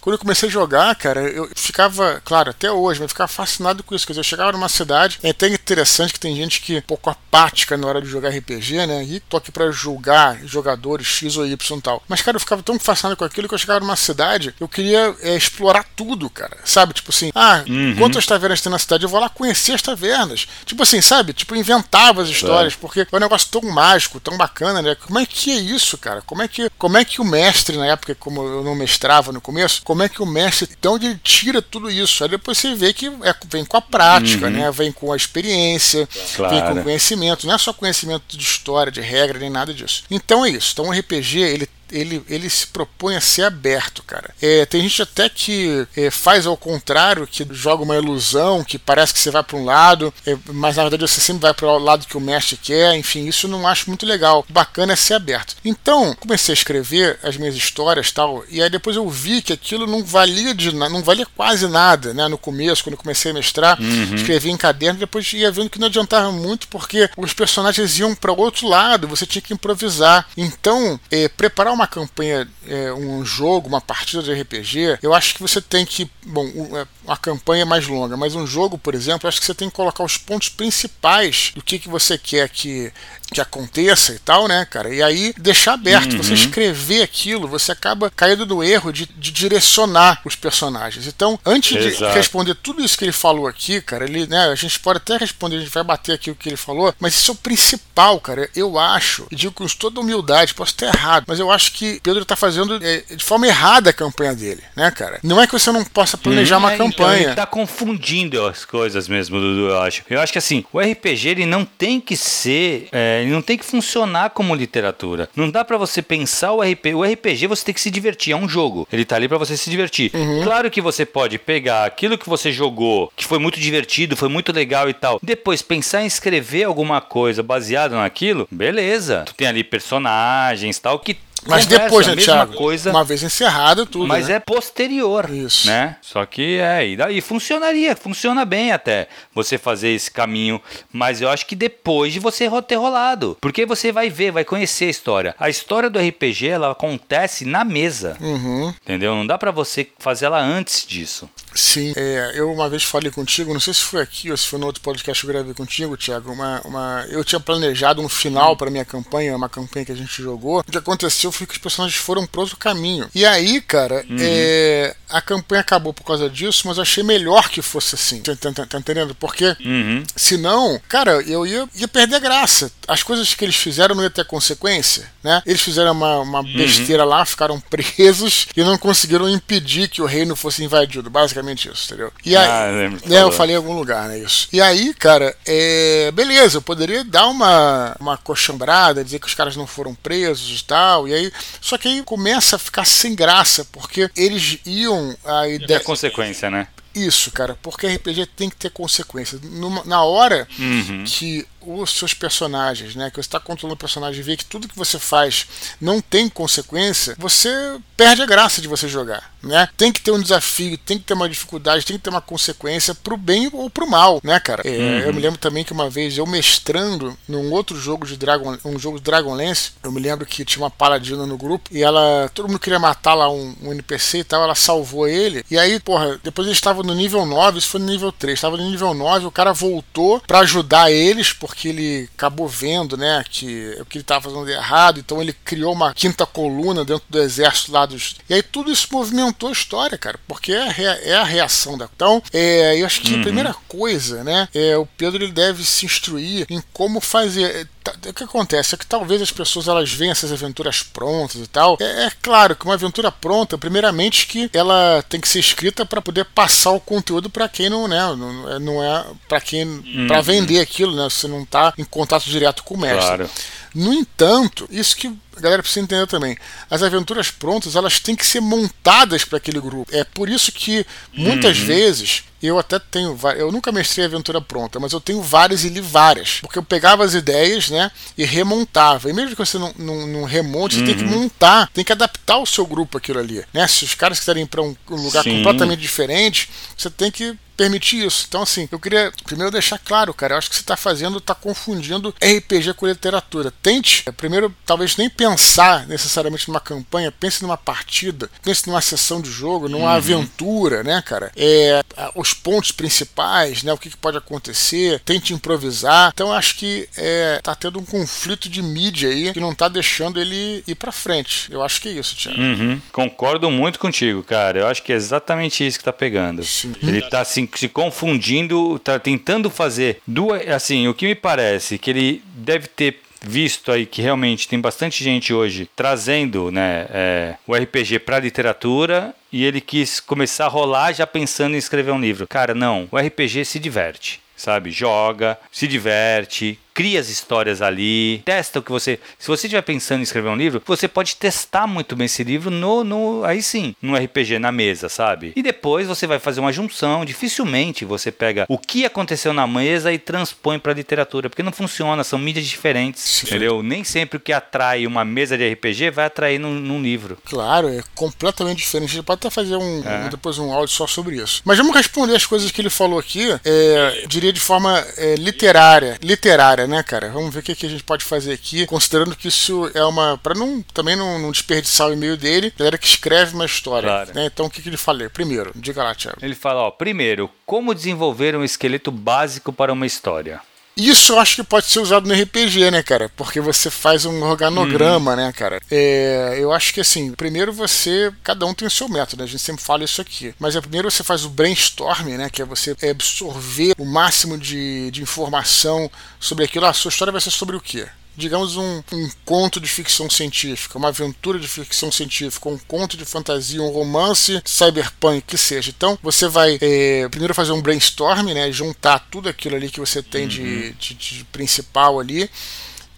quando 0.00 0.14
eu 0.14 0.18
comecei 0.18 0.48
a 0.48 0.52
jogar, 0.52 0.94
cara, 0.96 1.22
eu 1.22 1.48
ficava, 1.54 2.20
claro, 2.24 2.50
até 2.50 2.70
hoje, 2.70 3.00
mas 3.00 3.10
ficava 3.10 3.28
fascinado 3.28 3.82
com 3.82 3.94
isso. 3.94 4.06
Quer 4.06 4.12
dizer, 4.12 4.20
eu 4.20 4.24
chegava 4.24 4.52
numa 4.52 4.68
cidade, 4.68 5.18
é 5.22 5.30
até 5.30 5.48
interessante 5.48 6.12
que 6.12 6.20
tem 6.20 6.36
gente 6.36 6.60
que 6.60 6.76
é 6.76 6.78
um 6.78 6.82
pouco 6.82 7.10
apática 7.10 7.76
na 7.76 7.86
hora 7.86 8.00
de 8.00 8.08
jogar 8.08 8.30
RPG, 8.30 8.86
né? 8.86 9.04
E 9.04 9.20
tô 9.20 9.36
aqui 9.36 9.50
pra 9.50 9.70
julgar 9.70 10.38
jogadores 10.44 11.06
X 11.06 11.36
ou 11.36 11.46
Y 11.46 11.78
e 11.78 11.82
tal. 11.82 12.02
Mas, 12.08 12.22
cara, 12.22 12.36
eu 12.36 12.40
ficava 12.40 12.62
tão 12.62 12.78
fascinado 12.78 13.16
com 13.16 13.24
aquilo 13.24 13.48
que 13.48 13.54
eu 13.54 13.58
chegava 13.58 13.80
numa 13.80 13.96
cidade, 13.96 14.54
eu 14.60 14.68
queria 14.68 15.14
é, 15.20 15.36
explorar 15.36 15.84
tudo, 15.96 16.28
cara. 16.30 16.56
Sabe? 16.64 16.94
Tipo 16.94 17.10
assim, 17.10 17.30
ah, 17.34 17.64
uhum. 17.68 17.96
quantas 17.96 18.26
tavernas 18.26 18.60
tem 18.60 18.70
na 18.70 18.78
cidade? 18.78 19.04
Eu 19.04 19.08
vou 19.08 19.20
lá 19.20 19.28
conhecer 19.28 19.72
as 19.72 19.82
tavernas. 19.82 20.46
Tipo 20.64 20.82
assim, 20.82 21.00
sabe? 21.00 21.32
Tipo, 21.32 21.56
inventava 21.56 22.22
as 22.22 22.28
histórias, 22.28 22.74
é. 22.74 22.76
porque 22.80 23.00
é 23.00 23.16
um 23.16 23.20
negócio 23.20 23.48
tão 23.50 23.62
mágico, 23.70 24.20
tão 24.20 24.36
bacana, 24.36 24.80
né? 24.82 24.94
Como 24.94 25.18
é 25.18 25.26
que 25.26 25.50
é 25.50 25.56
isso, 25.56 25.98
cara? 25.98 26.22
Como 26.22 26.42
é 26.42 26.48
que, 26.48 26.70
como 26.78 26.96
é 26.96 27.04
que 27.04 27.20
o 27.20 27.24
mestre, 27.24 27.76
na 27.76 27.86
época, 27.86 28.14
como 28.14 28.42
eu 28.42 28.62
não 28.62 28.74
mestrava 28.74 29.32
no 29.34 29.40
começo, 29.40 29.82
como 29.84 30.02
é 30.02 30.08
que 30.08 30.22
o 30.22 30.26
mestre, 30.26 30.68
então, 30.78 30.96
ele 30.96 31.18
tira 31.22 31.60
tudo 31.60 31.90
isso? 31.90 32.22
Aí 32.22 32.30
depois 32.30 32.56
você 32.56 32.74
vê 32.74 32.92
que 32.92 33.06
é, 33.06 33.34
vem 33.48 33.64
com 33.64 33.76
a 33.76 33.82
prática, 33.82 34.46
uhum. 34.46 34.52
né? 34.52 34.70
Vem 34.70 34.92
com 34.92 35.12
a 35.12 35.16
experiência, 35.16 36.08
claro. 36.36 36.54
vem 36.54 36.64
com 36.64 36.80
o 36.80 36.82
conhecimento. 36.84 37.46
Não 37.46 37.54
é 37.54 37.58
só 37.58 37.72
conhecimento 37.72 38.36
de 38.36 38.42
história, 38.42 38.90
de 38.90 39.00
regra, 39.00 39.38
nem 39.38 39.50
nada 39.50 39.74
disso. 39.74 40.04
Então 40.10 40.44
é 40.44 40.50
isso. 40.50 40.70
Então 40.72 40.88
o 40.88 40.92
RPG, 40.92 41.38
ele 41.40 41.68
ele, 41.90 42.22
ele 42.28 42.48
se 42.48 42.66
propõe 42.66 43.16
a 43.16 43.20
ser 43.20 43.42
aberto, 43.42 44.02
cara. 44.02 44.34
É, 44.40 44.64
tem 44.66 44.80
gente 44.82 45.02
até 45.02 45.28
que 45.28 45.86
é, 45.96 46.10
faz 46.10 46.46
ao 46.46 46.56
contrário, 46.56 47.26
que 47.26 47.46
joga 47.50 47.82
uma 47.82 47.96
ilusão, 47.96 48.64
que 48.64 48.78
parece 48.78 49.12
que 49.12 49.20
você 49.20 49.30
vai 49.30 49.42
para 49.42 49.56
um 49.56 49.64
lado, 49.64 50.12
é, 50.26 50.36
mas 50.52 50.76
na 50.76 50.82
verdade 50.82 51.02
você 51.02 51.20
sempre 51.20 51.42
vai 51.42 51.54
para 51.54 51.68
o 51.68 51.78
lado 51.78 52.06
que 52.06 52.16
o 52.16 52.20
mestre 52.20 52.56
quer. 52.56 52.94
Enfim, 52.96 53.26
isso 53.26 53.46
eu 53.46 53.50
não 53.50 53.66
acho 53.66 53.88
muito 53.88 54.06
legal. 54.06 54.44
O 54.48 54.52
bacana 54.52 54.92
é 54.92 54.96
ser 54.96 55.14
aberto. 55.14 55.56
Então, 55.64 56.14
comecei 56.18 56.52
a 56.52 56.56
escrever 56.56 57.18
as 57.22 57.36
minhas 57.36 57.54
histórias 57.54 58.10
tal, 58.10 58.44
e 58.48 58.62
aí 58.62 58.70
depois 58.70 58.96
eu 58.96 59.08
vi 59.08 59.42
que 59.42 59.52
aquilo 59.52 59.86
não 59.86 60.04
valia 60.04 60.54
de 60.54 60.74
não 60.74 61.02
valia 61.02 61.26
quase 61.36 61.66
nada, 61.68 62.12
né? 62.14 62.28
No 62.28 62.38
começo, 62.38 62.82
quando 62.82 62.94
eu 62.94 62.98
comecei 62.98 63.30
a 63.30 63.34
mestrar, 63.34 63.80
uhum. 63.80 64.14
escrevi 64.14 64.50
em 64.50 64.56
caderno, 64.56 64.98
depois 64.98 65.32
ia 65.32 65.50
vendo 65.50 65.70
que 65.70 65.78
não 65.78 65.86
adiantava 65.86 66.30
muito 66.32 66.68
porque 66.68 67.08
os 67.16 67.32
personagens 67.32 67.98
iam 67.98 68.14
para 68.14 68.32
outro 68.32 68.68
lado, 68.68 69.08
você 69.08 69.26
tinha 69.26 69.42
que 69.42 69.52
improvisar. 69.52 70.26
Então, 70.36 70.98
é, 71.10 71.28
preparar 71.28 71.72
uma 71.74 71.86
campanha, 71.86 72.48
é, 72.66 72.92
um 72.92 73.24
jogo, 73.24 73.68
uma 73.68 73.80
partida 73.80 74.22
de 74.22 74.32
RPG, 74.32 74.98
eu 75.02 75.12
acho 75.12 75.34
que 75.34 75.42
você 75.42 75.60
tem 75.60 75.84
que. 75.84 76.10
Bom, 76.26 76.46
é, 76.76 76.86
uma 77.04 77.16
campanha 77.16 77.66
mais 77.66 77.86
longa, 77.86 78.16
mas 78.16 78.34
um 78.34 78.46
jogo, 78.46 78.78
por 78.78 78.94
exemplo, 78.94 79.26
eu 79.26 79.28
acho 79.28 79.40
que 79.40 79.46
você 79.46 79.54
tem 79.54 79.68
que 79.68 79.76
colocar 79.76 80.02
os 80.02 80.16
pontos 80.16 80.48
principais 80.48 81.52
do 81.54 81.62
que, 81.62 81.78
que 81.78 81.88
você 81.88 82.16
quer 82.16 82.48
que 82.48 82.92
que 83.34 83.40
aconteça 83.40 84.12
e 84.12 84.18
tal, 84.18 84.46
né, 84.46 84.64
cara? 84.64 84.94
E 84.94 85.02
aí 85.02 85.34
deixar 85.36 85.74
aberto. 85.74 86.12
Uhum. 86.14 86.22
Você 86.22 86.34
escrever 86.34 87.02
aquilo, 87.02 87.48
você 87.48 87.72
acaba 87.72 88.10
caindo 88.10 88.46
no 88.46 88.62
erro 88.62 88.92
de, 88.92 89.06
de 89.06 89.30
direcionar 89.30 90.20
os 90.24 90.36
personagens. 90.36 91.06
Então, 91.06 91.38
antes 91.44 91.76
Exato. 91.76 92.12
de 92.12 92.18
responder 92.18 92.54
tudo 92.54 92.82
isso 92.82 92.96
que 92.96 93.04
ele 93.04 93.12
falou 93.12 93.46
aqui, 93.46 93.80
cara, 93.80 94.04
ele, 94.04 94.26
né, 94.26 94.46
a 94.46 94.54
gente 94.54 94.78
pode 94.78 94.98
até 94.98 95.16
responder, 95.16 95.56
a 95.56 95.60
gente 95.60 95.72
vai 95.72 95.82
bater 95.82 96.12
aqui 96.12 96.30
o 96.30 96.34
que 96.34 96.48
ele 96.48 96.56
falou, 96.56 96.94
mas 97.00 97.14
isso 97.14 97.32
é 97.32 97.34
o 97.34 97.36
principal, 97.36 98.20
cara. 98.20 98.48
Eu 98.54 98.78
acho, 98.78 99.26
e 99.30 99.36
digo 99.36 99.52
com 99.52 99.66
toda 99.66 100.00
humildade, 100.00 100.54
posso 100.54 100.72
estar 100.72 100.86
errado, 100.86 101.24
mas 101.26 101.40
eu 101.40 101.50
acho 101.50 101.72
que 101.72 102.00
Pedro 102.02 102.22
está 102.22 102.36
fazendo 102.36 102.78
é, 102.82 103.02
de 103.16 103.24
forma 103.24 103.46
errada 103.46 103.90
a 103.90 103.92
campanha 103.92 104.34
dele, 104.34 104.62
né, 104.76 104.90
cara? 104.90 105.18
Não 105.22 105.40
é 105.40 105.46
que 105.46 105.52
você 105.52 105.72
não 105.72 105.84
possa 105.84 106.16
planejar 106.16 106.58
uma 106.58 106.72
é, 106.72 106.76
campanha. 106.76 107.18
Então, 107.20 107.28
ele 107.28 107.34
tá 107.34 107.46
confundindo 107.46 108.46
as 108.46 108.64
coisas 108.64 109.08
mesmo, 109.08 109.40
Dudu, 109.40 109.68
eu 109.68 109.80
acho. 109.80 110.02
Eu 110.08 110.20
acho 110.20 110.32
que 110.32 110.38
assim, 110.38 110.64
o 110.72 110.80
RPG 110.80 111.28
ele 111.28 111.46
não 111.46 111.64
tem 111.64 112.00
que 112.00 112.16
ser. 112.16 112.88
É, 112.92 113.23
ele 113.24 113.32
não 113.32 113.42
tem 113.42 113.56
que 113.56 113.64
funcionar 113.64 114.30
como 114.30 114.54
literatura. 114.54 115.28
Não 115.34 115.50
dá 115.50 115.64
para 115.64 115.76
você 115.78 116.02
pensar 116.02 116.52
o 116.52 116.60
RPG. 116.62 116.94
O 116.94 117.02
RPG 117.02 117.46
você 117.46 117.64
tem 117.64 117.74
que 117.74 117.80
se 117.80 117.90
divertir, 117.90 118.32
é 118.32 118.36
um 118.36 118.48
jogo. 118.48 118.86
Ele 118.92 119.04
tá 119.04 119.16
ali 119.16 119.28
para 119.28 119.38
você 119.38 119.56
se 119.56 119.70
divertir. 119.70 120.10
Uhum. 120.14 120.42
Claro 120.42 120.70
que 120.70 120.80
você 120.80 121.04
pode 121.06 121.38
pegar 121.38 121.84
aquilo 121.84 122.18
que 122.18 122.28
você 122.28 122.52
jogou, 122.52 123.12
que 123.16 123.24
foi 123.24 123.38
muito 123.38 123.58
divertido, 123.58 124.16
foi 124.16 124.28
muito 124.28 124.52
legal 124.52 124.88
e 124.88 124.94
tal. 124.94 125.18
Depois 125.22 125.62
pensar 125.62 126.02
em 126.02 126.06
escrever 126.06 126.64
alguma 126.64 127.00
coisa 127.00 127.42
baseado 127.42 127.92
naquilo, 127.92 128.46
beleza. 128.50 129.24
Tu 129.26 129.34
tem 129.34 129.46
ali 129.46 129.64
personagens 129.64 130.78
tal 130.78 130.98
que 130.98 131.16
mas 131.46 131.64
Conversa, 131.64 131.84
depois, 131.84 132.06
né, 132.06 132.16
Thiago? 132.16 132.54
Coisa, 132.54 132.90
uma 132.90 133.04
vez 133.04 133.22
encerrado 133.22 133.86
tudo. 133.86 134.06
Mas 134.06 134.28
né? 134.28 134.36
é 134.36 134.40
posterior. 134.40 135.30
Isso. 135.30 135.66
Né? 135.66 135.96
Só 136.00 136.24
que 136.24 136.58
é. 136.58 136.88
E 136.88 136.96
daí 136.96 137.20
funcionaria, 137.20 137.94
funciona 137.96 138.44
bem 138.44 138.72
até 138.72 139.08
você 139.34 139.58
fazer 139.58 139.90
esse 139.90 140.10
caminho. 140.10 140.60
Mas 140.92 141.20
eu 141.20 141.28
acho 141.28 141.46
que 141.46 141.54
depois 141.54 142.12
de 142.12 142.20
você 142.20 142.48
ter 142.66 142.76
rolado. 142.76 143.36
Porque 143.40 143.66
você 143.66 143.92
vai 143.92 144.08
ver, 144.08 144.32
vai 144.32 144.44
conhecer 144.44 144.86
a 144.86 144.90
história. 144.90 145.34
A 145.38 145.48
história 145.48 145.90
do 145.90 145.98
RPG, 145.98 146.48
ela 146.48 146.70
acontece 146.70 147.44
na 147.44 147.64
mesa. 147.64 148.16
Uhum. 148.20 148.72
Entendeu? 148.82 149.14
Não 149.14 149.26
dá 149.26 149.36
para 149.36 149.50
você 149.50 149.88
fazer 149.98 150.26
ela 150.26 150.40
antes 150.40 150.86
disso. 150.86 151.28
Sim. 151.54 151.92
É, 151.96 152.32
eu 152.34 152.50
uma 152.52 152.68
vez 152.68 152.82
falei 152.82 153.10
contigo, 153.10 153.52
não 153.52 153.60
sei 153.60 153.74
se 153.74 153.80
foi 153.80 154.00
aqui 154.00 154.30
ou 154.30 154.36
se 154.36 154.46
foi 154.46 154.58
no 154.58 154.66
outro 154.66 154.82
podcast 154.82 155.20
que 155.20 155.30
eu 155.30 155.32
gravei 155.32 155.54
contigo, 155.54 155.96
Thiago. 155.96 156.32
Uma, 156.32 156.60
uma, 156.64 157.06
eu 157.08 157.24
tinha 157.24 157.40
planejado 157.40 158.02
um 158.02 158.08
final 158.08 158.52
hum. 158.52 158.56
para 158.56 158.70
minha 158.70 158.84
campanha, 158.84 159.36
uma 159.36 159.48
campanha 159.48 159.84
que 159.84 159.92
a 159.92 159.96
gente 159.96 160.22
jogou. 160.22 160.60
O 160.60 160.64
que 160.64 160.78
aconteceu 160.78 161.30
foi 161.34 161.46
que 161.46 161.54
os 161.54 161.58
personagens 161.58 162.00
foram 162.00 162.26
para 162.26 162.40
outro 162.40 162.56
caminho. 162.56 163.08
E 163.14 163.24
aí, 163.24 163.60
cara, 163.60 164.04
uhum. 164.08 164.16
é, 164.18 164.94
a 165.08 165.20
campanha 165.20 165.60
acabou 165.60 165.92
por 165.92 166.04
causa 166.04 166.28
disso, 166.28 166.62
mas 166.66 166.76
eu 166.76 166.82
achei 166.82 167.02
melhor 167.02 167.48
que 167.48 167.62
fosse 167.62 167.94
assim. 167.94 168.20
Tá, 168.20 168.34
tá, 168.34 168.52
tá, 168.52 168.66
tá 168.66 168.78
entendendo? 168.78 169.14
Porque 169.14 169.56
uhum. 169.64 170.02
senão, 170.16 170.80
cara, 170.88 171.22
eu 171.22 171.46
ia, 171.46 171.68
ia 171.74 171.88
perder 171.88 172.16
a 172.16 172.20
graça. 172.20 172.70
As 172.88 173.02
coisas 173.02 173.34
que 173.34 173.44
eles 173.44 173.56
fizeram 173.56 173.94
não 173.94 174.02
ia 174.02 174.10
ter 174.10 174.24
consequência, 174.24 175.08
né? 175.22 175.42
Eles 175.46 175.62
fizeram 175.62 175.92
uma, 175.92 176.18
uma 176.18 176.40
uhum. 176.40 176.56
besteira 176.56 177.04
lá, 177.04 177.24
ficaram 177.24 177.60
presos 177.70 178.46
e 178.56 178.62
não 178.62 178.76
conseguiram 178.76 179.28
impedir 179.28 179.88
que 179.88 180.02
o 180.02 180.06
reino 180.06 180.34
fosse 180.34 180.64
invadido. 180.64 181.08
Basicamente 181.10 181.70
isso, 181.70 181.86
entendeu? 181.86 182.12
E 182.24 182.36
aí, 182.36 182.48
ah, 182.48 182.70
eu, 182.70 182.90
né, 183.08 183.22
eu 183.22 183.32
falei 183.32 183.54
em 183.54 183.58
algum 183.58 183.74
lugar, 183.74 184.08
né? 184.08 184.18
Isso. 184.18 184.48
E 184.52 184.60
aí, 184.60 184.92
cara, 184.94 185.36
é, 185.46 186.10
beleza, 186.12 186.58
eu 186.58 186.62
poderia 186.62 187.04
dar 187.04 187.28
uma, 187.28 187.96
uma 188.00 188.16
coxambrada, 188.16 189.04
dizer 189.04 189.18
que 189.18 189.26
os 189.26 189.34
caras 189.34 189.56
não 189.56 189.66
foram 189.66 189.94
presos 189.94 190.60
e 190.60 190.64
tal, 190.64 191.06
e 191.06 191.14
aí 191.14 191.23
só 191.60 191.78
que 191.78 191.88
aí 191.88 192.02
começa 192.02 192.56
a 192.56 192.58
ficar 192.58 192.84
sem 192.84 193.14
graça, 193.14 193.64
porque 193.72 194.10
eles 194.16 194.58
iam. 194.64 195.16
A 195.24 195.48
ideia... 195.48 195.78
É 195.78 195.80
consequência, 195.80 196.50
né? 196.50 196.68
Isso, 196.94 197.32
cara, 197.32 197.58
porque 197.60 197.88
RPG 197.88 198.26
tem 198.36 198.48
que 198.48 198.56
ter 198.56 198.70
consequência. 198.70 199.38
Numa, 199.42 199.82
na 199.84 200.04
hora 200.04 200.46
uhum. 200.58 201.02
que 201.04 201.44
os 201.66 201.90
seus 201.90 202.14
personagens, 202.14 202.94
né? 202.94 203.10
Que 203.10 203.16
você 203.16 203.20
está 203.20 203.40
controlando 203.40 203.74
o 203.74 203.78
personagem 203.78 204.20
e 204.20 204.22
vê 204.22 204.36
que 204.36 204.44
tudo 204.44 204.68
que 204.68 204.76
você 204.76 204.98
faz 204.98 205.46
não 205.80 206.00
tem 206.00 206.28
consequência, 206.28 207.14
você 207.18 207.48
perde 207.96 208.22
a 208.22 208.26
graça 208.26 208.60
de 208.60 208.68
você 208.68 208.88
jogar, 208.88 209.32
né? 209.42 209.68
Tem 209.76 209.92
que 209.92 210.00
ter 210.00 210.10
um 210.10 210.20
desafio, 210.20 210.76
tem 210.78 210.98
que 210.98 211.04
ter 211.04 211.14
uma 211.14 211.28
dificuldade, 211.28 211.84
tem 211.84 211.96
que 211.96 212.02
ter 212.02 212.10
uma 212.10 212.20
consequência 212.20 212.94
pro 212.94 213.16
bem 213.16 213.48
ou 213.52 213.70
pro 213.70 213.88
mal, 213.88 214.20
né, 214.22 214.38
cara? 214.40 214.62
É, 214.64 214.70
uhum. 214.70 214.98
Eu 215.00 215.14
me 215.14 215.20
lembro 215.20 215.38
também 215.38 215.64
que 215.64 215.72
uma 215.72 215.88
vez 215.88 216.16
eu 216.16 216.26
mestrando 216.26 217.16
num 217.28 217.52
outro 217.52 217.78
jogo 217.78 218.06
de 218.06 218.16
Dragon, 218.16 218.56
um 218.64 218.78
jogo 218.78 218.98
de 218.98 219.04
Dragonlance, 219.04 219.72
eu 219.82 219.92
me 219.92 220.00
lembro 220.00 220.26
que 220.26 220.44
tinha 220.44 220.62
uma 220.62 220.70
paladina 220.70 221.26
no 221.26 221.36
grupo 221.36 221.70
e 221.72 221.82
ela, 221.82 222.30
todo 222.34 222.48
mundo 222.48 222.58
queria 222.58 222.78
matar 222.78 223.14
lá 223.14 223.30
um, 223.30 223.54
um 223.62 223.72
NPC 223.72 224.18
e 224.18 224.24
tal, 224.24 224.42
ela 224.42 224.54
salvou 224.54 225.06
ele. 225.06 225.44
E 225.50 225.58
aí, 225.58 225.78
porra, 225.78 226.18
depois 226.22 226.46
eles 226.46 226.58
estavam 226.58 226.82
no 226.82 226.94
nível 226.94 227.24
9, 227.24 227.58
isso 227.58 227.68
foi 227.68 227.80
no 227.80 227.86
nível 227.86 228.10
3, 228.10 228.36
estava 228.36 228.56
no 228.56 228.70
nível 228.70 228.92
9, 228.94 229.26
o 229.26 229.30
cara 229.30 229.52
voltou 229.52 230.20
para 230.26 230.40
ajudar 230.40 230.90
eles, 230.90 231.32
porque 231.32 231.53
porque 231.54 231.68
ele 231.68 232.08
acabou 232.16 232.48
vendo, 232.48 232.96
né, 232.96 233.24
que 233.30 233.76
o 233.80 233.84
que 233.86 233.98
ele 233.98 234.02
estava 234.02 234.22
fazendo 234.22 234.44
de 234.44 234.52
errado, 234.52 234.98
então 234.98 235.22
ele 235.22 235.32
criou 235.44 235.72
uma 235.72 235.94
quinta 235.94 236.26
coluna 236.26 236.84
dentro 236.84 237.04
do 237.08 237.20
exército 237.20 237.70
lá 237.70 237.86
dos. 237.86 238.16
E 238.28 238.34
aí 238.34 238.42
tudo 238.42 238.72
isso 238.72 238.88
movimentou 238.90 239.48
a 239.48 239.52
história, 239.52 239.96
cara, 239.96 240.18
porque 240.26 240.52
é 240.52 240.68
a, 240.88 241.20
é 241.20 241.22
reação 241.22 241.78
da. 241.78 241.88
Então, 241.94 242.20
é, 242.32 242.76
eu 242.80 242.84
acho 242.84 243.00
que 243.00 243.14
uhum. 243.14 243.20
a 243.20 243.22
primeira 243.22 243.54
coisa, 243.68 244.24
né, 244.24 244.48
é 244.52 244.76
o 244.76 244.84
Pedro 244.84 245.22
ele 245.22 245.32
deve 245.32 245.64
se 245.64 245.86
instruir 245.86 246.44
em 246.50 246.60
como 246.72 247.00
fazer 247.00 247.68
o 248.08 248.14
que 248.14 248.24
acontece 248.24 248.74
é 248.74 248.78
que 248.78 248.86
talvez 248.86 249.20
as 249.20 249.30
pessoas 249.30 249.68
elas 249.68 249.92
veem 249.92 250.10
essas 250.10 250.32
aventuras 250.32 250.82
prontas 250.82 251.36
e 251.36 251.46
tal. 251.46 251.76
É, 251.80 252.06
é 252.06 252.12
claro 252.22 252.56
que 252.56 252.64
uma 252.64 252.74
aventura 252.74 253.12
pronta, 253.12 253.58
primeiramente 253.58 254.26
que 254.26 254.50
ela 254.52 255.04
tem 255.08 255.20
que 255.20 255.28
ser 255.28 255.40
escrita 255.40 255.84
para 255.84 256.00
poder 256.00 256.24
passar 256.24 256.70
o 256.70 256.80
conteúdo 256.80 257.28
para 257.28 257.48
quem 257.48 257.68
não, 257.68 257.86
né, 257.86 258.00
não, 258.16 258.58
não 258.60 258.82
é 258.82 259.04
para 259.28 259.40
quem 259.40 259.64
uhum. 259.66 260.06
para 260.06 260.20
vender 260.20 260.60
aquilo, 260.60 260.96
né? 260.96 261.04
Você 261.04 261.28
não 261.28 261.42
está 261.42 261.74
em 261.76 261.84
contato 261.84 262.24
direto 262.24 262.62
com 262.62 262.74
o 262.74 262.78
mestre. 262.78 263.04
Claro. 263.04 263.30
No 263.74 263.92
entanto, 263.92 264.68
isso 264.70 264.96
que 264.96 265.12
a 265.36 265.40
galera 265.40 265.62
precisa 265.62 265.84
entender 265.84 266.06
também. 266.06 266.36
As 266.70 266.82
aventuras 266.82 267.30
prontas, 267.30 267.76
elas 267.76 267.98
têm 267.98 268.14
que 268.14 268.26
ser 268.26 268.40
montadas 268.40 269.24
para 269.24 269.38
aquele 269.38 269.60
grupo. 269.60 269.94
É 269.94 270.04
por 270.04 270.28
isso 270.28 270.52
que 270.52 270.86
muitas 271.12 271.58
uhum. 271.58 271.66
vezes 271.66 272.24
eu 272.42 272.58
até 272.58 272.78
tenho 272.78 273.18
eu 273.36 273.50
nunca 273.50 273.72
mestrei 273.72 274.04
aventura 274.04 274.40
pronta, 274.40 274.78
mas 274.78 274.92
eu 274.92 275.00
tenho 275.00 275.22
várias 275.22 275.64
e 275.64 275.68
li 275.68 275.80
várias, 275.80 276.40
porque 276.40 276.58
eu 276.58 276.62
pegava 276.62 277.02
as 277.02 277.14
ideias, 277.14 277.70
né, 277.70 277.90
e 278.18 278.24
remontava. 278.24 279.08
E 279.08 279.12
mesmo 279.12 279.30
que 279.30 279.38
você 279.38 279.58
não, 279.58 279.72
não, 279.78 280.06
não 280.06 280.24
remonte, 280.24 280.76
uhum. 280.76 280.86
você 280.86 280.92
tem 280.92 280.96
que 280.96 281.12
uhum. 281.12 281.22
montar, 281.22 281.70
tem 281.72 281.84
que 281.84 281.92
adaptar 281.92 282.38
o 282.38 282.46
seu 282.46 282.66
grupo 282.66 282.98
aquilo 282.98 283.18
ali, 283.18 283.42
né? 283.52 283.66
Se 283.66 283.84
os 283.84 283.94
caras 283.94 284.18
quiserem 284.18 284.44
ir 284.44 284.46
para 284.46 284.62
um 284.62 284.76
lugar 284.90 285.22
Sim. 285.24 285.36
completamente 285.36 285.80
diferente, 285.80 286.50
você 286.76 286.90
tem 286.90 287.10
que 287.10 287.36
permitir 287.56 288.04
isso. 288.04 288.26
Então, 288.28 288.42
assim, 288.42 288.68
eu 288.70 288.78
queria 288.78 289.12
primeiro 289.24 289.50
deixar 289.50 289.78
claro, 289.78 290.12
cara, 290.14 290.34
eu 290.34 290.38
acho 290.38 290.48
que 290.48 290.56
você 290.56 290.62
está 290.62 290.76
fazendo, 290.76 291.18
está 291.18 291.34
confundindo 291.34 292.14
RPG 292.22 292.74
com 292.74 292.86
literatura. 292.86 293.52
Tente, 293.62 294.02
é, 294.06 294.12
primeiro, 294.12 294.54
talvez 294.64 294.96
nem 294.96 295.08
pensar 295.08 295.86
necessariamente 295.86 296.48
numa 296.48 296.60
campanha, 296.60 297.12
pense 297.12 297.42
numa 297.42 297.56
partida, 297.56 298.30
pense 298.42 298.66
numa 298.66 298.80
sessão 298.80 299.20
de 299.20 299.30
jogo, 299.30 299.68
numa 299.68 299.84
uhum. 299.84 299.90
aventura, 299.90 300.82
né, 300.82 301.02
cara? 301.02 301.30
É, 301.36 301.82
os 302.14 302.32
pontos 302.32 302.72
principais, 302.72 303.62
né, 303.62 303.72
o 303.72 303.78
que, 303.78 303.90
que, 303.90 303.96
pode 303.96 304.18
acontecer, 304.18 305.00
tente 305.04 305.32
improvisar. 305.32 306.10
Então, 306.12 306.28
eu 306.28 306.34
acho 306.34 306.56
que 306.56 306.88
é, 306.96 307.40
tá 307.42 307.54
tendo 307.54 307.78
um 307.78 307.84
conflito 307.84 308.48
de 308.48 308.62
mídia 308.62 309.08
aí 309.08 309.32
que 309.32 309.40
não 309.40 309.54
tá 309.54 309.68
deixando 309.68 310.20
ele 310.20 310.62
ir 310.66 310.74
para 310.74 310.92
frente. 310.92 311.50
Eu 311.50 311.62
acho 311.62 311.80
que 311.80 311.88
é 311.88 311.92
isso, 311.92 312.14
Tiago. 312.14 312.40
Uhum. 312.40 312.80
Concordo 312.92 313.50
muito 313.50 313.78
contigo, 313.78 314.22
cara. 314.22 314.60
Eu 314.60 314.66
acho 314.66 314.82
que 314.82 314.92
é 314.92 314.96
exatamente 314.96 315.66
isso 315.66 315.78
que 315.78 315.84
tá 315.84 315.92
pegando. 315.92 316.42
Sim. 316.44 316.74
Ele 316.82 317.02
tá 317.02 317.20
assim 317.20 317.43
se 317.54 317.68
confundindo, 317.68 318.78
tá 318.78 318.98
tentando 318.98 319.50
fazer 319.50 320.00
duas. 320.06 320.48
Assim, 320.48 320.88
o 320.88 320.94
que 320.94 321.06
me 321.06 321.14
parece 321.14 321.78
que 321.78 321.90
ele 321.90 322.22
deve 322.34 322.68
ter 322.68 323.00
visto 323.20 323.72
aí 323.72 323.86
que 323.86 324.02
realmente 324.02 324.46
tem 324.46 324.60
bastante 324.60 325.02
gente 325.02 325.32
hoje 325.32 325.68
trazendo 325.74 326.50
né, 326.50 326.86
é, 326.90 327.34
o 327.46 327.54
RPG 327.54 328.00
para 328.00 328.18
literatura 328.18 329.14
e 329.32 329.44
ele 329.44 329.62
quis 329.62 329.98
começar 329.98 330.44
a 330.44 330.48
rolar 330.48 330.92
já 330.92 331.06
pensando 331.06 331.54
em 331.54 331.58
escrever 331.58 331.92
um 331.92 332.00
livro. 332.00 332.26
Cara, 332.26 332.54
não, 332.54 332.86
o 332.90 332.98
RPG 332.98 333.44
se 333.46 333.58
diverte 333.58 334.22
sabe? 334.36 334.70
Joga, 334.70 335.38
se 335.50 335.66
diverte, 335.66 336.58
cria 336.74 336.98
as 336.98 337.08
histórias 337.08 337.62
ali, 337.62 338.20
testa 338.24 338.58
o 338.58 338.62
que 338.62 338.72
você. 338.72 338.98
Se 339.16 339.28
você 339.28 339.46
estiver 339.46 339.62
pensando 339.62 340.00
em 340.00 340.02
escrever 340.02 340.28
um 340.28 340.36
livro, 340.36 340.60
você 340.66 340.88
pode 340.88 341.14
testar 341.14 341.68
muito 341.68 341.94
bem 341.94 342.06
esse 342.06 342.24
livro 342.24 342.50
no, 342.50 342.82
no 342.82 343.24
aí 343.24 343.40
sim, 343.40 343.76
no 343.80 343.96
RPG 343.96 344.40
na 344.40 344.50
mesa, 344.50 344.88
sabe? 344.88 345.32
E 345.36 345.42
depois 345.42 345.86
você 345.86 346.06
vai 346.06 346.18
fazer 346.18 346.40
uma 346.40 346.52
junção. 346.52 347.04
Dificilmente 347.04 347.84
você 347.84 348.10
pega 348.10 348.44
o 348.48 348.58
que 348.58 348.84
aconteceu 348.84 349.32
na 349.32 349.46
mesa 349.46 349.92
e 349.92 349.98
transpõe 349.98 350.58
para 350.58 350.72
literatura, 350.72 351.30
porque 351.30 351.42
não 351.42 351.52
funciona, 351.52 352.02
são 352.02 352.18
mídias 352.18 352.46
diferentes, 352.46 353.02
sim. 353.02 353.26
entendeu? 353.26 353.62
Nem 353.62 353.84
sempre 353.84 354.16
o 354.16 354.20
que 354.20 354.32
atrai 354.32 354.86
uma 354.86 355.04
mesa 355.04 355.38
de 355.38 355.48
RPG 355.52 355.90
vai 355.90 356.06
atrair 356.06 356.40
num, 356.40 356.54
num 356.54 356.82
livro. 356.82 357.16
Claro, 357.24 357.68
é 357.68 357.82
completamente 357.94 358.58
diferente. 358.58 358.90
A 358.90 358.94
gente 358.94 359.04
pode 359.04 359.20
até 359.20 359.30
fazer 359.30 359.56
um, 359.56 359.82
é. 359.86 360.08
depois 360.08 360.38
um 360.38 360.52
áudio 360.52 360.74
só 360.74 360.88
sobre 360.88 361.16
isso. 361.16 361.40
Mas 361.44 361.56
vamos 361.56 361.74
responder 361.76 362.16
as 362.16 362.26
coisas 362.26 362.50
que 362.50 362.60
ele 362.60 362.70
falou 362.70 362.98
aqui, 362.98 363.30
é, 363.44 364.04
diria 364.08 364.32
de 364.32 364.40
forma 364.40 364.84
é, 364.96 365.14
literária, 365.14 365.98
literária 366.02 366.63
né, 366.66 366.82
cara? 366.82 367.10
Vamos 367.10 367.32
ver 367.32 367.40
o 367.40 367.42
que, 367.42 367.54
que 367.54 367.66
a 367.66 367.68
gente 367.68 367.84
pode 367.84 368.04
fazer 368.04 368.32
aqui, 368.32 368.66
considerando 368.66 369.16
que 369.16 369.28
isso 369.28 369.70
é 369.74 369.84
uma. 369.84 370.18
para 370.18 370.34
não 370.34 370.62
também 370.62 370.96
não, 370.96 371.18
não, 371.18 371.30
desperdiçar 371.30 371.88
o 371.88 371.92
e-mail 371.92 372.16
dele, 372.16 372.52
galera 372.56 372.78
que 372.78 372.86
escreve 372.86 373.34
uma 373.34 373.46
história. 373.46 373.88
Claro. 373.88 374.14
Né? 374.14 374.26
Então 374.26 374.46
o 374.46 374.50
que, 374.50 374.62
que 374.62 374.68
ele 374.68 374.76
falou? 374.76 375.08
Primeiro, 375.10 375.52
diga 375.54 375.82
lá, 375.82 375.94
Thiago. 375.94 376.18
Ele 376.22 376.34
fala, 376.34 376.60
ó, 376.62 376.70
primeiro, 376.70 377.30
como 377.44 377.74
desenvolver 377.74 378.36
um 378.36 378.44
esqueleto 378.44 378.90
básico 378.90 379.52
para 379.52 379.72
uma 379.72 379.86
história? 379.86 380.40
Isso 380.76 381.12
eu 381.12 381.20
acho 381.20 381.36
que 381.36 381.44
pode 381.44 381.66
ser 381.66 381.78
usado 381.78 382.08
no 382.08 382.14
RPG, 382.14 382.70
né, 382.70 382.82
cara? 382.82 383.08
Porque 383.16 383.40
você 383.40 383.70
faz 383.70 384.04
um 384.04 384.22
organograma, 384.22 385.12
uhum. 385.12 385.16
né, 385.16 385.32
cara? 385.32 385.60
É, 385.70 386.36
eu 386.38 386.52
acho 386.52 386.74
que 386.74 386.80
assim, 386.80 387.12
primeiro 387.12 387.52
você. 387.52 388.12
Cada 388.22 388.44
um 388.44 388.54
tem 388.54 388.66
o 388.66 388.70
seu 388.70 388.88
método, 388.88 389.18
né? 389.20 389.24
a 389.24 389.28
gente 389.28 389.42
sempre 389.42 389.62
fala 389.62 389.84
isso 389.84 390.00
aqui. 390.00 390.34
Mas 390.38 390.56
é 390.56 390.60
primeiro 390.60 390.90
você 390.90 391.04
faz 391.04 391.24
o 391.24 391.28
brainstorm, 391.28 392.08
né? 392.16 392.28
Que 392.28 392.42
é 392.42 392.44
você 392.44 392.76
absorver 392.90 393.74
o 393.78 393.84
máximo 393.84 394.36
de, 394.36 394.90
de 394.90 395.02
informação 395.02 395.90
sobre 396.18 396.44
aquilo. 396.44 396.66
Ah, 396.66 396.70
a 396.70 396.74
sua 396.74 396.88
história 396.88 397.12
vai 397.12 397.20
ser 397.20 397.30
sobre 397.30 397.56
o 397.56 397.60
quê? 397.60 397.86
Digamos, 398.16 398.56
um, 398.56 398.82
um, 398.92 399.10
conto 399.24 399.60
de 399.60 399.68
ficção 399.68 400.08
científica, 400.08 400.78
uma 400.78 400.88
aventura 400.88 401.38
de 401.38 401.48
ficção 401.48 401.90
científica, 401.90 402.48
um 402.48 402.58
conto 402.58 402.96
de 402.96 403.04
fantasia, 403.04 403.62
um 403.62 403.70
romance 403.70 404.40
cyberpunk, 404.44 405.22
que 405.26 405.36
seja. 405.36 405.70
Então, 405.70 405.98
você 406.02 406.28
vai 406.28 406.58
é, 406.60 407.08
primeiro 407.08 407.34
fazer 407.34 407.52
um 407.52 407.62
brainstorm, 407.62 408.32
né, 408.32 408.50
juntar 408.52 408.98
tudo 409.10 409.28
aquilo 409.28 409.56
ali 409.56 409.70
que 409.70 409.80
você 409.80 410.02
tem 410.02 410.22
uhum. 410.22 410.28
de, 410.28 410.72
de, 410.72 410.94
de, 410.94 411.24
principal 411.24 411.98
ali, 411.98 412.30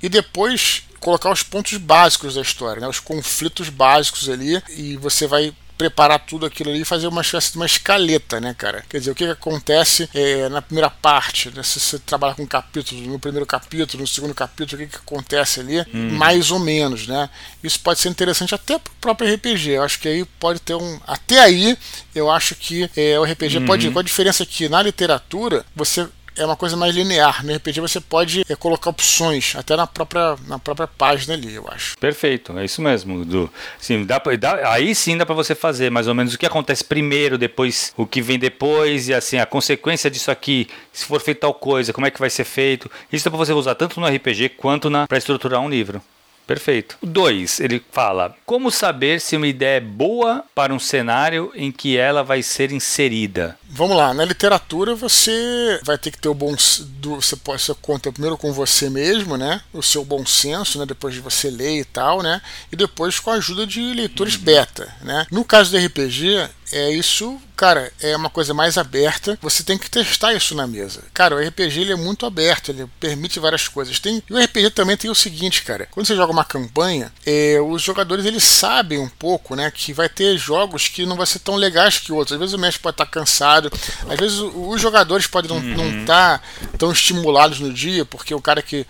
e 0.03 0.09
depois 0.09 0.83
colocar 1.01 1.31
os 1.31 1.43
pontos 1.43 1.77
básicos 1.79 2.35
da 2.35 2.43
história, 2.43 2.81
né, 2.81 2.89
os 2.89 3.01
conflitos 3.01 3.69
básicos 3.69 4.29
ali, 4.29 4.63
e 4.71 4.97
você 4.97 5.27
vai 5.27 5.55
preparar 5.77 6.21
tudo 6.21 6.47
aquilo 6.47 6.71
ali 6.71 6.81
e 6.81 6.85
fazer 6.85 7.07
uma 7.07 7.21
espécie 7.21 7.53
de 7.53 7.57
uma 7.57 7.67
escaleta, 7.67 8.41
né, 8.41 8.55
cara? 8.57 8.85
Quer 8.89 8.99
dizer, 8.99 9.11
o 9.11 9.15
que, 9.15 9.25
que 9.25 9.31
acontece 9.31 10.09
é, 10.15 10.49
na 10.49 10.63
primeira 10.63 10.91
parte, 10.91 11.51
né? 11.51 11.63
se 11.63 11.79
você 11.79 11.99
trabalha 11.99 12.35
com 12.35 12.47
capítulos, 12.47 13.07
no 13.07 13.19
primeiro 13.19 13.47
capítulo, 13.47 14.03
no 14.03 14.07
segundo 14.07 14.35
capítulo, 14.35 14.83
o 14.83 14.87
que, 14.87 14.93
que 14.93 14.99
acontece 14.99 15.61
ali, 15.61 15.81
hum. 15.95 16.11
mais 16.13 16.51
ou 16.51 16.59
menos, 16.59 17.07
né? 17.07 17.29
Isso 17.63 17.81
pode 17.81 18.01
ser 18.01 18.09
interessante 18.09 18.55
até 18.55 18.79
pro 18.79 18.93
próprio 19.01 19.35
RPG. 19.35 19.71
Eu 19.71 19.83
acho 19.83 19.99
que 19.99 20.09
aí 20.09 20.25
pode 20.39 20.61
ter 20.61 20.75
um. 20.75 21.01
Até 21.07 21.41
aí, 21.41 21.77
eu 22.15 22.31
acho 22.31 22.55
que 22.55 22.89
é, 22.97 23.19
o 23.19 23.25
RPG 23.25 23.59
uhum. 23.59 23.67
pode. 23.67 23.91
Com 23.91 23.99
a 23.99 24.03
diferença 24.03 24.45
que 24.45 24.69
na 24.69 24.83
literatura, 24.83 25.65
você 25.75 26.09
é 26.37 26.45
uma 26.45 26.57
coisa 26.57 26.77
mais 26.77 26.95
linear. 26.95 27.45
No 27.45 27.55
RPG 27.55 27.81
você 27.81 28.01
pode 28.01 28.45
é, 28.49 28.55
colocar 28.57 28.91
opções, 28.91 29.55
até 29.57 29.77
na 29.77 29.87
própria, 29.87 30.37
na 30.47 30.59
própria 30.59 30.87
página 30.87 31.35
ali, 31.35 31.55
eu 31.55 31.67
acho. 31.69 31.97
Perfeito, 31.99 32.57
é 32.59 32.65
isso 32.65 32.81
mesmo. 32.83 33.25
Do, 33.25 33.51
sim, 33.79 34.05
dá, 34.05 34.21
dá, 34.39 34.73
aí 34.73 34.95
sim 34.95 35.17
dá 35.17 35.25
para 35.25 35.35
você 35.35 35.55
fazer 35.55 35.91
mais 35.91 36.09
ou 36.09 36.15
menos 36.15 36.35
o 36.35 36.39
que 36.39 36.47
acontece 36.47 36.85
primeiro, 36.85 37.39
depois 37.39 37.93
o 37.97 38.07
que 38.07 38.21
vem 38.21 38.39
depois, 38.39 39.09
e 39.09 39.15
assim, 39.15 39.39
a 39.39 39.47
consequência 39.47 40.11
disso 40.11 40.31
aqui, 40.31 40.69
se 40.93 41.05
for 41.05 41.21
feito 41.21 41.41
tal 41.41 41.55
coisa, 41.55 41.93
como 41.93 42.07
é 42.07 42.11
que 42.11 42.21
vai 42.21 42.31
ser 42.31 42.45
feito. 42.45 42.91
Isso 43.13 43.25
dá 43.25 43.31
para 43.31 43.39
você 43.39 43.53
usar 43.53 43.75
tanto 43.75 44.01
no 44.01 44.07
RPG 44.07 44.51
quanto 44.51 44.91
para 45.09 45.19
estruturar 45.19 45.61
um 45.61 45.69
livro. 45.69 46.03
Perfeito. 46.47 46.97
O 47.03 47.07
2, 47.07 47.61
ele 47.61 47.85
fala: 47.91 48.37
Como 48.47 48.71
saber 48.71 49.21
se 49.21 49.37
uma 49.37 49.49
ideia 49.49 49.79
é 49.79 49.81
boa 49.81 50.45
para 50.55 50.73
um 50.73 50.79
cenário 50.79 51.53
em 51.55 51.73
que 51.73 51.97
ela 51.97 52.23
vai 52.23 52.43
ser 52.43 52.73
inserida? 52.73 53.59
Vamos 53.69 53.97
lá, 53.97 54.15
na 54.15 54.25
literatura 54.25 54.95
você 54.95 55.81
vai 55.83 55.99
ter 55.99 56.11
que 56.11 56.19
ter 56.19 56.29
o 56.29 56.35
bom. 56.35 56.55
Do, 56.81 57.17
você 57.17 57.37
pode 57.37 57.63
ser 57.63 57.75
conta 57.77 58.13
primeiro 58.13 58.39
com 58.39 58.53
você 58.53 58.89
mesmo, 58.89 59.37
né? 59.37 59.61
O 59.73 59.83
seu 59.83 60.05
bom 60.05 60.25
senso, 60.25 60.79
né? 60.79 60.87
Depois 60.87 61.15
de 61.15 61.21
você 61.21 61.51
ler 61.51 61.81
e 61.81 61.85
tal, 61.85 62.23
né? 62.23 62.41
E 62.71 62.77
depois 62.77 63.19
com 63.19 63.31
a 63.31 63.35
ajuda 63.35 63.67
de 63.67 63.81
leitores 63.93 64.37
uhum. 64.37 64.43
beta, 64.43 64.95
né? 65.03 65.27
No 65.31 65.45
caso 65.45 65.73
do 65.73 65.85
RPG, 65.85 66.49
é 66.73 66.91
isso, 66.93 67.41
cara, 67.57 67.91
é 68.01 68.15
uma 68.17 68.29
coisa 68.29 68.53
mais 68.53 68.77
aberta. 68.77 69.39
Você 69.41 69.63
tem 69.63 69.79
que 69.79 69.91
testar 69.91 70.35
isso 70.35 70.55
na 70.55 70.67
mesa. 70.67 71.03
Cara, 71.15 71.35
o 71.35 71.39
RPG 71.39 71.81
ele 71.81 71.93
é 71.93 71.97
muito 71.97 72.27
aberto, 72.27 72.71
ele 72.71 72.87
permite 73.01 73.41
várias 73.41 73.67
coisas. 73.67 73.99
Tem, 73.99 74.23
e 74.29 74.33
o 74.33 74.39
RPG 74.39 74.71
também 74.71 74.97
tem 74.97 75.11
o 75.11 75.15
seguinte, 75.15 75.63
cara, 75.63 75.89
quando 75.91 76.07
você 76.07 76.15
joga 76.15 76.33
uma 76.33 76.45
campanha, 76.45 77.13
é, 77.25 77.59
os 77.61 77.83
jogadores 77.83 78.25
eles 78.25 78.45
sabem 78.45 78.99
um 78.99 79.09
pouco, 79.09 79.57
né, 79.57 79.71
que 79.71 79.93
vai 79.93 80.09
ter 80.09 80.37
jogos 80.37 80.89
que 80.89 81.07
não 81.07 81.17
vai 81.17 81.27
ser 81.27 81.39
tão 81.39 81.57
legais 81.57 81.99
que 81.99 82.13
outros. 82.13 82.35
Às 82.35 82.39
vezes 82.39 82.55
o 82.55 82.59
mestre 82.59 82.83
pode 82.83 82.95
estar 82.95 83.07
cansado, 83.07 83.73
às 84.09 84.19
vezes 84.19 84.39
os 84.39 84.81
jogadores 84.81 85.27
podem 85.27 85.51
não 85.51 85.59
estar 85.59 85.81
uhum. 85.83 86.05
tá 86.05 86.41
tão 86.79 86.93
estimulados 86.93 87.59
no 87.59 87.73
dia, 87.73 88.05
porque 88.05 88.35
o 88.35 88.41
cara 88.41 88.61
que 88.61 88.87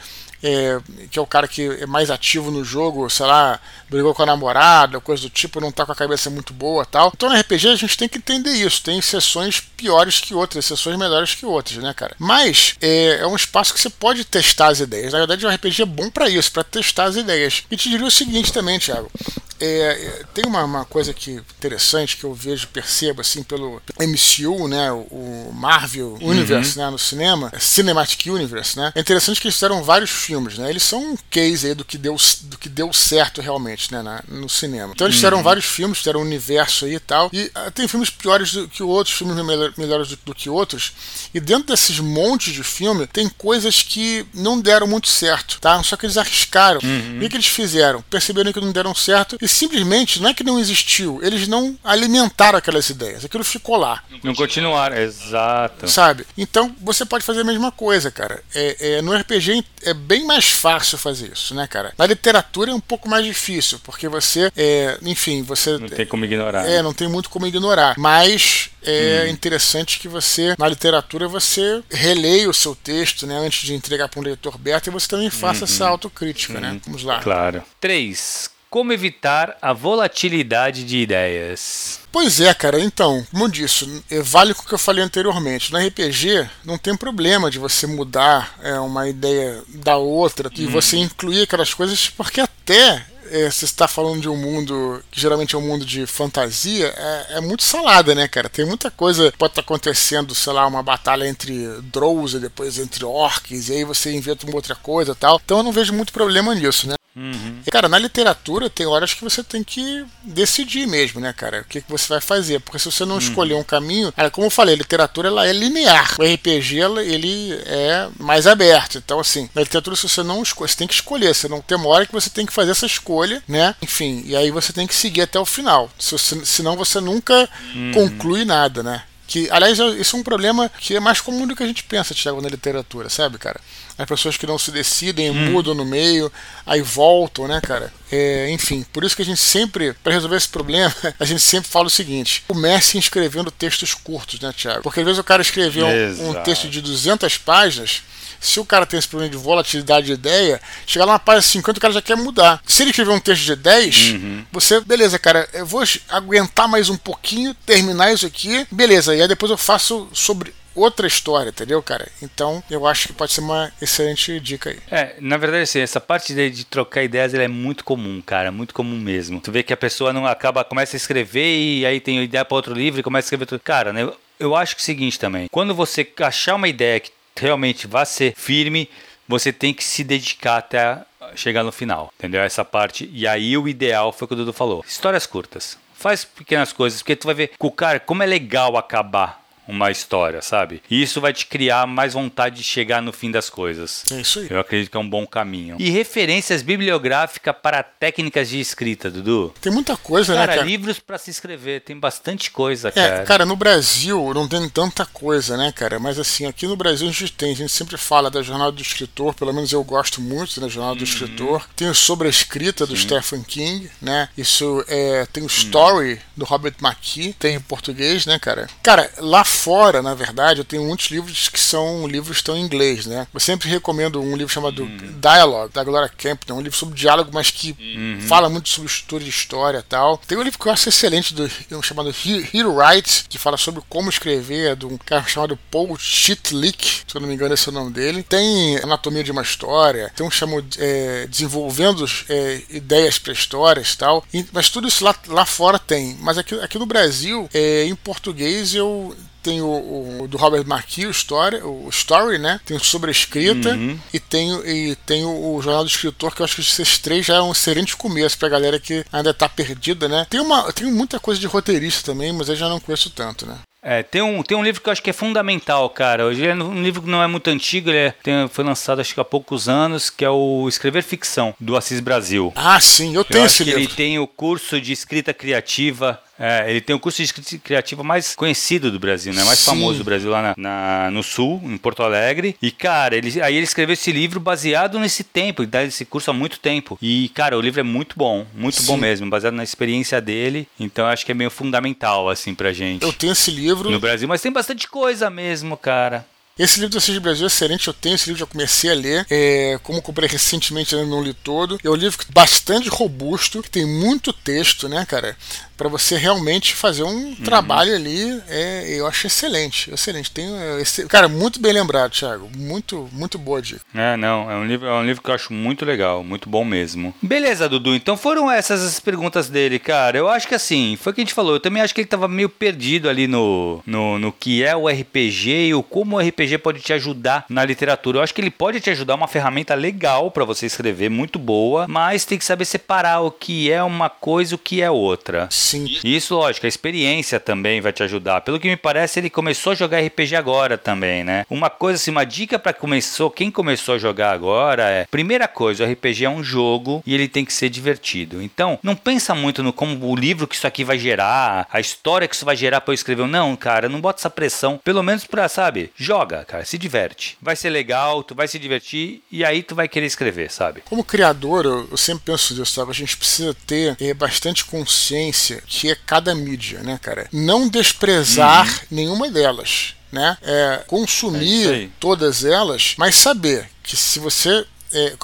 é, 0.46 0.80
que 1.10 1.18
é 1.18 1.22
o 1.22 1.26
cara 1.26 1.48
que 1.48 1.62
é 1.80 1.86
mais 1.86 2.08
ativo 2.08 2.52
no 2.52 2.64
jogo, 2.64 3.10
sei 3.10 3.26
lá, 3.26 3.60
brigou 3.90 4.14
com 4.14 4.22
a 4.22 4.26
namorada, 4.26 5.00
coisa 5.00 5.22
do 5.22 5.30
tipo, 5.30 5.60
não 5.60 5.72
tá 5.72 5.84
com 5.84 5.90
a 5.90 5.96
cabeça 5.96 6.30
muito 6.30 6.52
boa 6.52 6.86
tal. 6.86 7.12
Então 7.14 7.28
no 7.28 7.38
RPG 7.38 7.68
a 7.68 7.74
gente 7.74 7.98
tem 7.98 8.08
que 8.08 8.18
entender 8.18 8.52
isso. 8.52 8.82
Tem 8.82 9.02
sessões 9.02 9.60
piores 9.60 10.20
que 10.20 10.34
outras, 10.34 10.64
sessões 10.64 10.96
melhores 10.96 11.34
que 11.34 11.44
outras, 11.44 11.78
né, 11.78 11.92
cara? 11.92 12.14
Mas 12.18 12.76
é, 12.80 13.18
é 13.20 13.26
um 13.26 13.34
espaço 13.34 13.74
que 13.74 13.80
você 13.80 13.90
pode 13.90 14.24
testar 14.24 14.68
as 14.68 14.78
ideias. 14.78 15.12
Na 15.12 15.18
verdade, 15.18 15.44
o 15.44 15.50
RPG 15.50 15.82
é 15.82 15.86
bom 15.86 16.08
para 16.10 16.28
isso, 16.28 16.52
para 16.52 16.62
testar 16.62 17.04
as 17.04 17.16
ideias. 17.16 17.64
E 17.68 17.76
te 17.76 17.90
diria 17.90 18.06
o 18.06 18.10
seguinte 18.10 18.52
também, 18.52 18.78
Thiago. 18.78 19.10
É, 19.60 19.66
é, 19.66 20.24
tem 20.34 20.44
uma, 20.46 20.64
uma, 20.64 20.84
coisa 20.84 21.12
que 21.14 21.32
interessante 21.32 22.16
que 22.16 22.24
eu 22.24 22.34
vejo, 22.34 22.68
percebo 22.68 23.20
assim 23.20 23.42
pelo 23.42 23.80
MCU, 23.98 24.68
né, 24.68 24.90
o 24.92 25.50
Marvel 25.52 26.18
Universe, 26.20 26.78
uhum. 26.78 26.84
né, 26.84 26.90
no 26.90 26.98
cinema, 26.98 27.52
Cinematic 27.58 28.26
Universe, 28.26 28.78
né. 28.78 28.92
É 28.94 29.00
interessante 29.00 29.40
que 29.40 29.46
eles 29.46 29.54
fizeram 29.54 29.82
vários 29.82 30.10
filmes, 30.10 30.58
né. 30.58 30.68
Eles 30.68 30.82
são 30.82 31.12
um 31.12 31.16
case 31.30 31.68
aí 31.68 31.74
do 31.74 31.84
que 31.84 31.96
deu, 31.96 32.16
do 32.42 32.58
que 32.58 32.68
deu 32.68 32.92
certo 32.92 33.40
realmente, 33.40 33.92
né, 33.92 34.02
na, 34.02 34.22
no 34.28 34.48
cinema. 34.48 34.92
Então 34.94 35.06
eles 35.06 35.16
fizeram 35.16 35.38
uhum. 35.38 35.42
vários 35.42 35.64
filmes, 35.64 35.98
fizeram 35.98 36.20
um 36.20 36.24
universo 36.24 36.84
aí 36.84 36.94
e 36.94 37.00
tal. 37.00 37.30
E 37.32 37.44
uh, 37.44 37.70
tem 37.72 37.88
filmes 37.88 38.10
piores 38.10 38.52
do 38.52 38.68
que 38.68 38.82
outros, 38.82 39.16
filmes 39.16 39.36
melhor, 39.44 39.72
melhores 39.76 40.08
do, 40.08 40.18
do, 40.24 40.34
que 40.34 40.50
outros. 40.50 40.92
E 41.32 41.40
dentro 41.40 41.68
desses 41.68 41.98
montes 41.98 42.52
de 42.52 42.62
filme 42.62 43.06
tem 43.06 43.28
coisas 43.28 43.82
que 43.82 44.26
não 44.34 44.60
deram 44.60 44.86
muito 44.86 45.08
certo, 45.08 45.58
tá? 45.60 45.82
Só 45.82 45.96
que 45.96 46.06
eles 46.06 46.16
arriscaram. 46.16 46.80
Uhum. 46.82 47.16
O 47.16 47.20
que, 47.20 47.28
que 47.30 47.36
eles 47.36 47.46
fizeram? 47.46 48.02
Perceberam 48.02 48.52
que 48.52 48.60
não 48.60 48.72
deram 48.72 48.94
certo 48.94 49.36
E 49.46 49.48
simplesmente 49.48 50.20
não 50.20 50.28
é 50.28 50.34
que 50.34 50.42
não 50.42 50.58
existiu, 50.58 51.20
eles 51.22 51.46
não 51.46 51.78
alimentaram 51.84 52.58
aquelas 52.58 52.90
ideias, 52.90 53.24
aquilo 53.24 53.44
ficou 53.44 53.76
lá. 53.76 54.02
Não 54.24 54.34
continuaram, 54.34 54.96
exato. 54.96 55.86
Sabe? 55.86 56.26
Então 56.36 56.74
você 56.80 57.04
pode 57.04 57.24
fazer 57.24 57.42
a 57.42 57.44
mesma 57.44 57.70
coisa, 57.70 58.10
cara. 58.10 58.42
É, 58.52 58.96
é, 58.96 59.02
no 59.02 59.14
RPG 59.14 59.64
é 59.84 59.94
bem 59.94 60.26
mais 60.26 60.50
fácil 60.50 60.98
fazer 60.98 61.30
isso, 61.32 61.54
né, 61.54 61.64
cara? 61.68 61.94
Na 61.96 62.06
literatura 62.06 62.72
é 62.72 62.74
um 62.74 62.80
pouco 62.80 63.08
mais 63.08 63.24
difícil, 63.24 63.78
porque 63.84 64.08
você, 64.08 64.50
é, 64.56 64.98
enfim, 65.02 65.44
você. 65.44 65.78
Não 65.78 65.88
tem 65.90 66.06
como 66.06 66.24
ignorar. 66.24 66.68
É, 66.68 66.82
não 66.82 66.92
tem 66.92 67.06
muito 67.06 67.30
como 67.30 67.46
ignorar. 67.46 67.94
Mas 67.96 68.70
é 68.82 69.26
hum. 69.28 69.30
interessante 69.30 70.00
que 70.00 70.08
você, 70.08 70.56
na 70.58 70.68
literatura, 70.68 71.28
você 71.28 71.84
releia 71.88 72.50
o 72.50 72.54
seu 72.54 72.74
texto, 72.74 73.28
né, 73.28 73.38
antes 73.38 73.64
de 73.64 73.74
entregar 73.74 74.08
para 74.08 74.18
um 74.18 74.24
leitor 74.24 74.58
beta 74.58 74.90
e 74.90 74.92
você 74.92 75.06
também 75.06 75.30
faça 75.30 75.62
essa 75.62 75.84
uhum. 75.84 75.90
autocrítica, 75.90 76.58
né? 76.58 76.72
Uhum. 76.72 76.80
Vamos 76.86 77.04
lá. 77.04 77.20
Claro. 77.20 77.62
3. 77.80 78.55
Como 78.76 78.92
evitar 78.92 79.56
a 79.62 79.72
volatilidade 79.72 80.84
de 80.84 80.98
ideias? 80.98 82.00
Pois 82.12 82.42
é, 82.42 82.52
cara. 82.52 82.78
Então, 82.78 83.26
como 83.30 83.44
eu 83.44 83.48
disse, 83.48 84.04
é 84.10 84.20
vale 84.20 84.52
com 84.52 84.60
o 84.60 84.66
que 84.66 84.74
eu 84.74 84.78
falei 84.78 85.02
anteriormente. 85.02 85.72
No 85.72 85.78
RPG, 85.78 86.46
não 86.62 86.76
tem 86.76 86.94
problema 86.94 87.50
de 87.50 87.58
você 87.58 87.86
mudar 87.86 88.54
é, 88.62 88.78
uma 88.78 89.08
ideia 89.08 89.62
da 89.66 89.96
outra 89.96 90.50
e 90.54 90.66
você 90.66 90.98
incluir 90.98 91.44
aquelas 91.44 91.72
coisas, 91.72 92.10
porque 92.10 92.38
até 92.38 93.02
é, 93.30 93.50
você 93.50 93.64
está 93.64 93.88
falando 93.88 94.20
de 94.20 94.28
um 94.28 94.36
mundo 94.36 95.02
que 95.10 95.18
geralmente 95.18 95.54
é 95.54 95.58
um 95.58 95.66
mundo 95.66 95.86
de 95.86 96.04
fantasia, 96.06 96.92
é, 96.94 97.38
é, 97.38 97.40
muito 97.40 97.62
salada, 97.62 98.14
né, 98.14 98.28
cara? 98.28 98.50
Tem 98.50 98.66
muita 98.66 98.90
coisa 98.90 99.32
que 99.32 99.38
pode 99.38 99.52
estar 99.52 99.62
acontecendo, 99.62 100.34
sei 100.34 100.52
lá, 100.52 100.66
uma 100.66 100.82
batalha 100.82 101.26
entre 101.26 101.80
Drows 101.84 102.34
e 102.34 102.40
depois 102.40 102.78
entre 102.78 103.06
orcs, 103.06 103.70
e 103.70 103.72
aí 103.72 103.84
você 103.84 104.12
inventa 104.14 104.44
uma 104.44 104.56
outra 104.56 104.74
coisa 104.74 105.12
e 105.12 105.14
tal. 105.14 105.40
Então 105.42 105.56
eu 105.56 105.64
não 105.64 105.72
vejo 105.72 105.94
muito 105.94 106.12
problema 106.12 106.54
nisso, 106.54 106.86
né? 106.86 106.95
Uhum. 107.16 107.60
E, 107.66 107.70
cara, 107.70 107.88
na 107.88 107.98
literatura 107.98 108.68
tem 108.68 108.86
horas 108.86 109.14
que 109.14 109.24
você 109.24 109.42
tem 109.42 109.64
que 109.64 110.04
decidir 110.22 110.86
mesmo, 110.86 111.18
né, 111.18 111.32
cara? 111.32 111.62
O 111.62 111.64
que, 111.64 111.80
que 111.80 111.90
você 111.90 112.06
vai 112.08 112.20
fazer. 112.20 112.60
Porque 112.60 112.78
se 112.78 112.84
você 112.84 113.06
não 113.06 113.14
uhum. 113.14 113.20
escolher 113.20 113.54
um 113.54 113.64
caminho. 113.64 114.12
Cara, 114.12 114.30
como 114.30 114.46
eu 114.46 114.50
falei, 114.50 114.74
a 114.74 114.78
literatura 114.78 115.28
ela 115.28 115.48
é 115.48 115.52
linear. 115.52 116.14
O 116.18 116.22
RPG 116.22 116.78
ela, 116.78 117.02
ele 117.02 117.54
é 117.64 118.08
mais 118.18 118.46
aberto. 118.46 118.98
Então, 118.98 119.18
assim, 119.18 119.48
na 119.54 119.62
literatura, 119.62 119.96
se 119.96 120.08
você 120.08 120.22
não 120.22 120.42
escolhe, 120.42 120.70
você 120.70 120.76
tem 120.76 120.86
que 120.86 120.94
escolher. 120.94 121.34
Você 121.34 121.48
não 121.48 121.62
tem 121.62 121.78
uma 121.78 121.88
hora 121.88 122.04
que 122.04 122.12
você 122.12 122.28
tem 122.28 122.44
que 122.44 122.52
fazer 122.52 122.72
essa 122.72 122.86
escolha, 122.86 123.42
né? 123.48 123.74
Enfim, 123.80 124.22
e 124.26 124.36
aí 124.36 124.50
você 124.50 124.72
tem 124.72 124.86
que 124.86 124.94
seguir 124.94 125.22
até 125.22 125.40
o 125.40 125.46
final. 125.46 125.90
Se 125.98 126.18
senão 126.18 126.76
você 126.76 127.00
nunca 127.00 127.48
uhum. 127.74 127.92
conclui 127.92 128.44
nada, 128.44 128.82
né? 128.82 129.02
Que, 129.26 129.48
aliás, 129.50 129.78
isso 129.98 130.16
é 130.16 130.18
um 130.18 130.22
problema 130.22 130.70
que 130.78 130.94
é 130.94 131.00
mais 131.00 131.20
comum 131.20 131.46
do 131.46 131.56
que 131.56 131.62
a 131.62 131.66
gente 131.66 131.82
pensa, 131.84 132.14
Thiago, 132.14 132.40
na 132.40 132.48
literatura, 132.48 133.08
sabe, 133.08 133.38
cara? 133.38 133.60
As 133.98 134.06
pessoas 134.06 134.36
que 134.36 134.46
não 134.46 134.58
se 134.58 134.70
decidem, 134.70 135.30
hum. 135.30 135.50
mudam 135.50 135.74
no 135.74 135.84
meio, 135.84 136.30
aí 136.64 136.80
voltam, 136.82 137.48
né, 137.48 137.60
cara? 137.60 137.92
É, 138.12 138.50
enfim, 138.50 138.84
por 138.92 139.02
isso 139.02 139.16
que 139.16 139.22
a 139.22 139.24
gente 139.24 139.40
sempre, 139.40 139.94
para 139.94 140.12
resolver 140.12 140.36
esse 140.36 140.48
problema, 140.48 140.94
a 141.18 141.24
gente 141.24 141.40
sempre 141.40 141.68
fala 141.68 141.86
o 141.86 141.90
seguinte: 141.90 142.44
comece 142.46 142.98
escrevendo 142.98 143.50
textos 143.50 143.94
curtos, 143.94 144.38
né, 144.38 144.52
Thiago? 144.56 144.82
Porque 144.82 145.00
às 145.00 145.06
vezes 145.06 145.18
o 145.18 145.24
cara 145.24 145.42
escreveu 145.42 145.86
um, 145.86 146.30
um 146.30 146.42
texto 146.42 146.68
de 146.68 146.80
200 146.80 147.38
páginas 147.38 148.02
se 148.40 148.60
o 148.60 148.64
cara 148.64 148.86
tem 148.86 148.98
esse 148.98 149.08
problema 149.08 149.30
de 149.30 149.36
volatilidade 149.36 150.06
de 150.06 150.12
ideia, 150.12 150.60
chegar 150.86 151.04
lá 151.04 151.14
na 151.14 151.18
página 151.18 151.42
50 151.42 151.78
o 151.78 151.80
cara 151.80 151.94
já 151.94 152.02
quer 152.02 152.16
mudar. 152.16 152.62
Se 152.66 152.82
ele 152.82 152.90
escrever 152.90 153.12
um 153.12 153.20
texto 153.20 153.44
de 153.44 153.56
10, 153.56 153.96
uhum. 154.12 154.44
você, 154.52 154.80
beleza, 154.80 155.18
cara, 155.18 155.48
eu 155.52 155.66
vou 155.66 155.82
aguentar 156.08 156.68
mais 156.68 156.88
um 156.88 156.96
pouquinho, 156.96 157.54
terminar 157.66 158.12
isso 158.12 158.26
aqui, 158.26 158.66
beleza, 158.70 159.14
e 159.14 159.22
aí 159.22 159.28
depois 159.28 159.50
eu 159.50 159.58
faço 159.58 160.08
sobre 160.12 160.54
outra 160.76 161.06
história, 161.06 161.48
entendeu, 161.48 161.82
cara? 161.82 162.06
Então, 162.22 162.62
eu 162.70 162.86
acho 162.86 163.08
que 163.08 163.14
pode 163.14 163.32
ser 163.32 163.40
uma 163.40 163.72
excelente 163.80 164.38
dica 164.38 164.70
aí. 164.70 164.78
É, 164.90 165.16
na 165.20 165.38
verdade, 165.38 165.62
assim, 165.62 165.80
essa 165.80 166.00
parte 166.00 166.34
de, 166.34 166.50
de 166.50 166.64
trocar 166.66 167.02
ideias 167.02 167.32
é 167.32 167.48
muito 167.48 167.82
comum, 167.82 168.20
cara, 168.20 168.52
muito 168.52 168.74
comum 168.74 168.98
mesmo. 168.98 169.40
Tu 169.40 169.50
vê 169.50 169.62
que 169.62 169.72
a 169.72 169.76
pessoa 169.76 170.12
não 170.12 170.26
acaba, 170.26 170.62
começa 170.62 170.94
a 170.94 170.98
escrever 170.98 171.56
e 171.58 171.86
aí 171.86 171.98
tem 171.98 172.22
ideia 172.22 172.44
para 172.44 172.54
outro 172.54 172.74
livro 172.74 173.00
e 173.00 173.02
começa 173.02 173.24
a 173.24 173.28
escrever 173.28 173.44
outro. 173.44 173.58
Cara, 173.58 173.92
né? 173.92 174.08
Eu 174.38 174.54
acho 174.54 174.76
que 174.76 174.82
é 174.82 174.84
o 174.84 174.84
seguinte 174.84 175.18
também, 175.18 175.48
quando 175.50 175.74
você 175.74 176.06
achar 176.20 176.56
uma 176.56 176.68
ideia 176.68 177.00
que 177.00 177.10
realmente 177.42 177.86
vai 177.86 178.06
ser 178.06 178.34
firme, 178.36 178.88
você 179.28 179.52
tem 179.52 179.74
que 179.74 179.84
se 179.84 180.04
dedicar 180.04 180.58
até 180.58 181.02
chegar 181.34 181.64
no 181.64 181.72
final, 181.72 182.12
entendeu? 182.18 182.42
Essa 182.42 182.64
parte. 182.64 183.10
E 183.12 183.26
aí 183.26 183.56
o 183.56 183.68
ideal 183.68 184.12
foi 184.12 184.26
o 184.26 184.28
que 184.28 184.34
o 184.34 184.36
Dudu 184.36 184.52
falou. 184.52 184.84
Histórias 184.86 185.26
curtas. 185.26 185.78
Faz 185.94 186.24
pequenas 186.24 186.72
coisas, 186.72 187.00
porque 187.00 187.16
tu 187.16 187.26
vai 187.26 187.34
ver 187.34 187.52
com 187.58 187.66
o 187.66 187.72
cara 187.72 187.98
como 187.98 188.22
é 188.22 188.26
legal 188.26 188.76
acabar 188.76 189.45
uma 189.66 189.90
história, 189.90 190.40
sabe? 190.42 190.82
E 190.90 191.02
isso 191.02 191.20
vai 191.20 191.32
te 191.32 191.46
criar 191.46 191.86
mais 191.86 192.14
vontade 192.14 192.56
de 192.56 192.62
chegar 192.62 193.02
no 193.02 193.12
fim 193.12 193.30
das 193.30 193.50
coisas. 193.50 194.04
É 194.10 194.20
isso 194.20 194.38
aí. 194.38 194.48
Eu 194.50 194.60
acredito 194.60 194.90
que 194.90 194.96
é 194.96 195.00
um 195.00 195.08
bom 195.08 195.26
caminho. 195.26 195.76
E 195.78 195.90
referências 195.90 196.62
bibliográficas 196.62 197.54
para 197.62 197.82
técnicas 197.82 198.48
de 198.48 198.60
escrita, 198.60 199.10
Dudu? 199.10 199.54
Tem 199.60 199.72
muita 199.72 199.96
coisa, 199.96 200.34
cara, 200.34 200.46
né, 200.46 200.54
cara? 200.54 200.66
livros 200.66 200.98
para 200.98 201.18
se 201.18 201.30
escrever, 201.30 201.80
tem 201.82 201.98
bastante 201.98 202.50
coisa, 202.50 202.88
é, 202.88 202.92
cara. 202.92 203.24
Cara, 203.24 203.46
no 203.46 203.56
Brasil 203.56 204.32
não 204.34 204.46
tem 204.46 204.68
tanta 204.68 205.04
coisa, 205.06 205.56
né, 205.56 205.72
cara? 205.72 205.98
Mas 205.98 206.18
assim, 206.18 206.46
aqui 206.46 206.66
no 206.66 206.76
Brasil 206.76 207.08
a 207.08 207.12
gente 207.12 207.32
tem, 207.32 207.52
a 207.52 207.56
gente 207.56 207.72
sempre 207.72 207.96
fala 207.96 208.30
da 208.30 208.42
Jornada 208.42 208.72
do 208.72 208.82
Escritor, 208.82 209.34
pelo 209.34 209.52
menos 209.52 209.72
eu 209.72 209.82
gosto 209.82 210.20
muito 210.20 210.60
da 210.60 210.68
Jornada 210.68 210.96
do 210.96 210.98
uhum. 211.00 211.04
Escritor. 211.04 211.68
Tem 211.74 211.88
o 211.88 211.94
Sobre 211.94 212.28
a 212.28 212.30
Escrita 212.30 212.86
do 212.86 212.96
Sim. 212.96 213.02
Stephen 213.02 213.42
King, 213.42 213.90
né? 214.00 214.28
Isso 214.36 214.84
é. 214.88 215.26
Tem 215.32 215.42
o 215.42 215.46
Story 215.46 216.12
uhum. 216.12 216.18
do 216.36 216.44
Robert 216.44 216.74
McKee, 216.82 217.32
tem 217.32 217.56
em 217.56 217.60
português, 217.60 218.26
né, 218.26 218.38
cara? 218.38 218.68
Cara, 218.82 219.10
lá 219.18 219.44
fora, 219.56 220.02
na 220.02 220.14
verdade, 220.14 220.60
eu 220.60 220.64
tenho 220.64 220.84
muitos 220.84 221.06
livros 221.06 221.48
que 221.48 221.58
são 221.58 222.06
livros 222.06 222.36
estão 222.36 222.56
em 222.56 222.60
inglês, 222.60 223.06
né? 223.06 223.26
Eu 223.32 223.40
sempre 223.40 223.68
recomendo 223.68 224.20
um 224.20 224.36
livro 224.36 224.52
chamado 224.52 224.82
uhum. 224.82 225.18
Dialogue, 225.20 225.72
da 225.72 225.82
Gloria 225.82 226.08
Campbell, 226.08 226.56
um 226.56 226.60
livro 226.60 226.78
sobre 226.78 226.94
diálogo, 226.94 227.30
mas 227.32 227.50
que 227.50 227.74
uhum. 227.78 228.20
fala 228.28 228.48
muito 228.48 228.68
sobre 228.68 228.90
estrutura 228.90 229.24
de 229.24 229.30
história 229.30 229.78
e 229.78 229.82
tal. 229.82 230.18
Tem 230.18 230.36
um 230.38 230.42
livro 230.42 230.58
que 230.58 230.68
eu 230.68 230.72
acho 230.72 230.88
excelente, 230.88 231.34
do, 231.34 231.50
um 231.72 231.82
chamado 231.82 232.14
Hero 232.54 232.74
Write, 232.74 233.24
que 233.28 233.38
fala 233.38 233.56
sobre 233.56 233.82
como 233.88 234.10
escrever, 234.10 234.72
é 234.72 234.74
de 234.74 234.86
um 234.86 234.96
cara 234.98 235.24
chamado 235.24 235.58
Paul 235.70 235.96
Chitlick, 235.98 237.02
se 237.06 237.16
eu 237.16 237.20
não 237.20 237.28
me 237.28 237.34
engano 237.34 237.54
esse 237.54 237.68
é 237.68 237.72
o 237.72 237.74
nome 237.74 237.90
dele. 237.90 238.22
Tem 238.22 238.76
Anatomia 238.78 239.24
de 239.24 239.32
uma 239.32 239.42
História, 239.42 240.12
tem 240.14 240.26
um 240.26 240.30
chamado 240.30 240.66
é, 240.78 241.26
Desenvolvendo 241.28 242.04
é, 242.28 242.62
Ideias 242.70 243.18
para 243.18 243.32
Histórias 243.32 243.92
e 243.92 243.98
tal. 243.98 244.24
E, 244.32 244.44
mas 244.52 244.68
tudo 244.68 244.88
isso 244.88 245.04
lá, 245.04 245.14
lá 245.28 245.46
fora 245.46 245.78
tem. 245.78 246.16
Mas 246.20 246.36
aqui, 246.36 246.54
aqui 246.60 246.78
no 246.78 246.86
Brasil, 246.86 247.48
é, 247.54 247.84
em 247.84 247.94
português, 247.94 248.74
eu 248.74 249.16
tem 249.46 249.62
o, 249.62 250.22
o, 250.22 250.28
do 250.28 250.36
Robert 250.36 250.64
McKee, 250.66 251.06
o 251.06 251.10
Story, 251.12 251.58
o 251.62 251.88
Story, 251.90 252.36
né? 252.36 252.60
Tem 252.66 252.76
o 252.76 252.82
Sobre 252.82 253.10
a 253.10 253.12
Escrita 253.12 253.70
uhum. 253.70 253.96
e 254.12 254.18
tem, 254.18 254.50
e 254.66 254.96
tem 255.06 255.24
o, 255.24 255.54
o, 255.54 255.62
Jornal 255.62 255.84
do 255.84 255.88
Escritor, 255.88 256.34
que 256.34 256.42
eu 256.42 256.44
acho 256.44 256.56
que 256.56 256.62
esses 256.62 256.98
três 256.98 257.24
já 257.24 257.36
é 257.36 257.42
um 257.42 257.52
excelente 257.52 257.96
começo 257.96 258.36
pra 258.36 258.48
galera 258.48 258.80
que 258.80 259.04
ainda 259.12 259.32
tá 259.32 259.48
perdida, 259.48 260.08
né? 260.08 260.26
Tem, 260.28 260.40
uma, 260.40 260.72
tem 260.72 260.90
muita 260.90 261.20
coisa 261.20 261.40
de 261.40 261.46
roteirista 261.46 262.12
também, 262.12 262.32
mas 262.32 262.48
eu 262.48 262.56
já 262.56 262.68
não 262.68 262.80
conheço 262.80 263.08
tanto, 263.10 263.46
né? 263.46 263.56
É, 263.88 264.02
tem 264.02 264.20
um, 264.20 264.42
tem 264.42 264.58
um 264.58 264.64
livro 264.64 264.80
que 264.80 264.88
eu 264.88 264.92
acho 264.92 265.00
que 265.00 265.10
é 265.10 265.12
fundamental, 265.12 265.88
cara. 265.90 266.26
Hoje 266.26 266.44
é 266.44 266.52
um 266.52 266.82
livro 266.82 267.02
que 267.02 267.08
não 267.08 267.22
é 267.22 267.28
muito 267.28 267.48
antigo, 267.48 267.88
ele 267.88 267.98
é, 267.98 268.10
tem, 268.20 268.48
foi 268.48 268.64
lançado 268.64 269.00
acho 269.00 269.14
que 269.14 269.20
há 269.20 269.24
poucos 269.24 269.68
anos, 269.68 270.10
que 270.10 270.24
é 270.24 270.30
o 270.30 270.68
Escrever 270.68 271.04
Ficção, 271.04 271.54
do 271.60 271.76
Assis 271.76 272.00
Brasil. 272.00 272.52
Ah, 272.56 272.80
sim, 272.80 273.14
eu 273.14 273.22
tenho 273.22 273.44
eu 273.44 273.46
esse 273.46 273.62
livro. 273.62 273.78
Ele 273.78 273.86
tem 273.86 274.18
o 274.18 274.26
curso 274.26 274.80
de 274.80 274.92
escrita 274.92 275.32
criativa 275.32 276.20
é, 276.38 276.70
ele 276.70 276.80
tem 276.80 276.94
o 276.94 277.00
curso 277.00 277.18
de 277.18 277.24
escrita 277.24 277.58
criativa 277.58 278.02
mais 278.02 278.34
conhecido 278.34 278.90
do 278.90 278.98
Brasil, 278.98 279.32
né? 279.32 279.42
Mais 279.44 279.58
Sim. 279.58 279.66
famoso 279.66 279.98
do 279.98 280.04
Brasil 280.04 280.30
lá 280.30 280.42
na, 280.42 280.54
na, 280.56 281.10
no 281.10 281.22
Sul, 281.22 281.60
em 281.64 281.76
Porto 281.78 282.02
Alegre. 282.02 282.56
E, 282.60 282.70
cara, 282.70 283.16
ele, 283.16 283.40
aí 283.40 283.54
ele 283.54 283.64
escreveu 283.64 283.94
esse 283.94 284.12
livro 284.12 284.38
baseado 284.38 284.98
nesse 284.98 285.24
tempo, 285.24 285.62
ele 285.62 285.70
dá 285.70 285.82
esse 285.82 286.04
curso 286.04 286.30
há 286.30 286.34
muito 286.34 286.58
tempo. 286.58 286.98
E, 287.00 287.30
cara, 287.30 287.56
o 287.56 287.60
livro 287.60 287.80
é 287.80 287.84
muito 287.84 288.16
bom, 288.16 288.46
muito 288.54 288.80
Sim. 288.80 288.86
bom 288.86 288.96
mesmo, 288.96 289.28
baseado 289.30 289.54
na 289.54 289.64
experiência 289.64 290.20
dele. 290.20 290.68
Então, 290.78 291.06
acho 291.06 291.24
que 291.24 291.32
é 291.32 291.34
meio 291.34 291.50
fundamental, 291.50 292.28
assim, 292.28 292.54
pra 292.54 292.72
gente. 292.72 293.02
Eu 293.02 293.12
tenho 293.12 293.32
esse 293.32 293.50
livro. 293.50 293.90
No 293.90 294.00
Brasil, 294.00 294.28
mas 294.28 294.42
tem 294.42 294.52
bastante 294.52 294.88
coisa 294.88 295.30
mesmo, 295.30 295.76
cara. 295.76 296.26
Esse 296.58 296.80
livro 296.80 296.92
do 296.92 296.98
Assis 296.98 297.18
Brasil 297.18 297.44
é 297.44 297.48
excelente, 297.48 297.86
eu 297.86 297.92
tenho 297.92 298.14
esse 298.14 298.28
livro, 298.30 298.40
já 298.40 298.46
comecei 298.46 298.90
a 298.90 298.94
ler. 298.94 299.26
É, 299.28 299.78
como 299.82 300.00
comprei 300.00 300.26
recentemente, 300.26 300.94
ainda 300.94 301.06
não 301.06 301.22
li 301.22 301.34
todo. 301.34 301.78
É 301.84 301.90
um 301.90 301.94
livro 301.94 302.18
bastante 302.30 302.88
robusto, 302.88 303.62
que 303.62 303.68
tem 303.68 303.84
muito 303.84 304.32
texto, 304.32 304.88
né, 304.88 305.04
cara? 305.04 305.36
Para 305.76 305.88
você 305.88 306.16
realmente 306.16 306.74
fazer 306.74 307.02
um 307.02 307.08
uhum. 307.08 307.36
trabalho 307.36 307.94
ali, 307.94 308.40
é, 308.48 308.98
eu 308.98 309.06
acho 309.06 309.26
excelente, 309.26 309.92
excelente. 309.92 310.30
Tem, 310.30 310.46
é, 310.46 310.80
esse, 310.80 311.06
cara, 311.06 311.28
muito 311.28 311.60
bem 311.60 311.72
lembrado, 311.72 312.12
Thiago, 312.12 312.48
muito, 312.56 313.08
muito 313.12 313.38
boa 313.38 313.60
dica. 313.60 313.80
É, 313.94 314.16
não, 314.16 314.50
é 314.50 314.56
um 314.56 314.66
livro, 314.66 314.86
é 314.86 314.92
um 314.94 315.04
livro 315.04 315.22
que 315.22 315.30
eu 315.30 315.34
acho 315.34 315.52
muito 315.52 315.84
legal, 315.84 316.22
muito 316.22 316.48
bom 316.48 316.64
mesmo. 316.64 317.14
Beleza, 317.20 317.68
Dudu. 317.68 317.94
Então 317.94 318.16
foram 318.16 318.50
essas 318.50 318.82
as 318.84 319.00
perguntas 319.00 319.48
dele, 319.48 319.78
cara. 319.78 320.16
Eu 320.16 320.28
acho 320.28 320.48
que 320.48 320.54
assim, 320.54 320.96
foi 321.00 321.12
o 321.12 321.14
que 321.14 321.20
a 321.20 321.24
gente 321.24 321.34
falou. 321.34 321.54
Eu 321.54 321.60
também 321.60 321.82
acho 321.82 321.94
que 321.94 322.00
ele 322.00 322.08
tava 322.08 322.28
meio 322.28 322.48
perdido 322.48 323.08
ali 323.08 323.26
no, 323.26 323.82
no, 323.86 324.18
no 324.18 324.32
que 324.32 324.62
é 324.62 324.76
o 324.76 324.88
RPG 324.88 325.68
e 325.68 325.74
o 325.74 325.82
como 325.82 326.16
o 326.16 326.20
RPG 326.20 326.36
RPG 326.46 326.58
pode 326.58 326.80
te 326.80 326.92
ajudar 326.92 327.44
na 327.48 327.64
literatura. 327.64 328.18
Eu 328.18 328.22
acho 328.22 328.34
que 328.34 328.40
ele 328.40 328.50
pode 328.50 328.80
te 328.80 328.90
ajudar, 328.90 329.14
uma 329.14 329.28
ferramenta 329.28 329.74
legal 329.74 330.30
para 330.30 330.44
você 330.44 330.66
escrever, 330.66 331.08
muito 331.08 331.38
boa, 331.38 331.86
mas 331.88 332.24
tem 332.24 332.38
que 332.38 332.44
saber 332.44 332.64
separar 332.64 333.20
o 333.20 333.30
que 333.30 333.70
é 333.70 333.82
uma 333.82 334.08
coisa 334.08 334.54
e 334.54 334.56
o 334.56 334.58
que 334.58 334.82
é 334.82 334.90
outra. 334.90 335.48
Sim. 335.66 335.84
E 336.04 336.14
isso, 336.14 336.36
lógico, 336.36 336.64
a 336.64 336.68
experiência 336.68 337.40
também 337.40 337.80
vai 337.80 337.92
te 337.92 338.02
ajudar. 338.02 338.40
Pelo 338.42 338.60
que 338.60 338.68
me 338.68 338.76
parece, 338.76 339.18
ele 339.18 339.28
começou 339.28 339.72
a 339.72 339.74
jogar 339.74 340.00
RPG 340.00 340.36
agora 340.36 340.78
também, 340.78 341.24
né? 341.24 341.44
Uma 341.50 341.68
coisa 341.68 342.00
assim, 342.00 342.12
uma 342.12 342.24
dica 342.24 342.56
para 342.56 342.72
começou, 342.72 343.30
quem 343.30 343.50
começou 343.50 343.96
a 343.96 343.98
jogar 343.98 344.30
agora 344.30 344.84
é, 344.88 345.06
primeira 345.10 345.48
coisa, 345.48 345.84
o 345.84 345.90
RPG 345.90 346.24
é 346.24 346.30
um 346.30 346.42
jogo 346.42 347.02
e 347.04 347.12
ele 347.14 347.26
tem 347.26 347.44
que 347.44 347.52
ser 347.52 347.68
divertido. 347.68 348.40
Então, 348.40 348.78
não 348.80 348.94
pensa 348.94 349.34
muito 349.34 349.62
no 349.62 349.72
como 349.72 350.08
o 350.08 350.14
livro 350.14 350.46
que 350.46 350.54
isso 350.54 350.66
aqui 350.66 350.84
vai 350.84 350.98
gerar, 350.98 351.66
a 351.72 351.80
história 351.80 352.28
que 352.28 352.36
isso 352.36 352.44
vai 352.44 352.56
gerar 352.56 352.80
para 352.80 352.92
eu 352.92 352.94
escrever. 352.94 353.26
Não, 353.26 353.56
cara, 353.56 353.88
não 353.88 354.00
bota 354.00 354.20
essa 354.20 354.30
pressão. 354.30 354.80
Pelo 354.84 355.02
menos 355.02 355.24
pra, 355.24 355.48
sabe? 355.48 355.90
Joga, 355.96 356.44
cara, 356.44 356.64
se 356.64 356.78
diverte. 356.78 357.36
Vai 357.42 357.56
ser 357.56 357.70
legal, 357.70 358.22
tu 358.22 358.34
vai 358.34 358.46
se 358.46 358.58
divertir 358.58 359.22
e 359.32 359.44
aí 359.44 359.62
tu 359.62 359.74
vai 359.74 359.88
querer 359.88 360.06
escrever, 360.06 360.50
sabe? 360.50 360.82
Como 360.88 361.02
criador, 361.02 361.64
eu, 361.64 361.88
eu 361.90 361.96
sempre 361.96 362.24
penso 362.26 362.54
nisso, 362.54 362.72
sabe? 362.72 362.90
A 362.90 362.94
gente 362.94 363.16
precisa 363.16 363.54
ter 363.66 363.96
é, 364.00 364.14
bastante 364.14 364.64
consciência 364.64 365.55
que 365.66 365.90
é 365.90 365.94
cada 365.94 366.34
mídia, 366.34 366.80
né, 366.82 366.98
cara? 367.00 367.28
Não 367.32 367.68
desprezar 367.68 368.66
uhum. 368.66 368.86
nenhuma 368.90 369.30
delas. 369.30 369.94
Né? 370.12 370.38
É, 370.40 370.84
consumir 370.86 371.68
é 371.68 371.88
todas 371.98 372.44
elas, 372.44 372.94
mas 372.96 373.16
saber 373.16 373.68
que 373.82 373.96
se 373.96 374.18
você 374.18 374.64
é, 374.96 375.14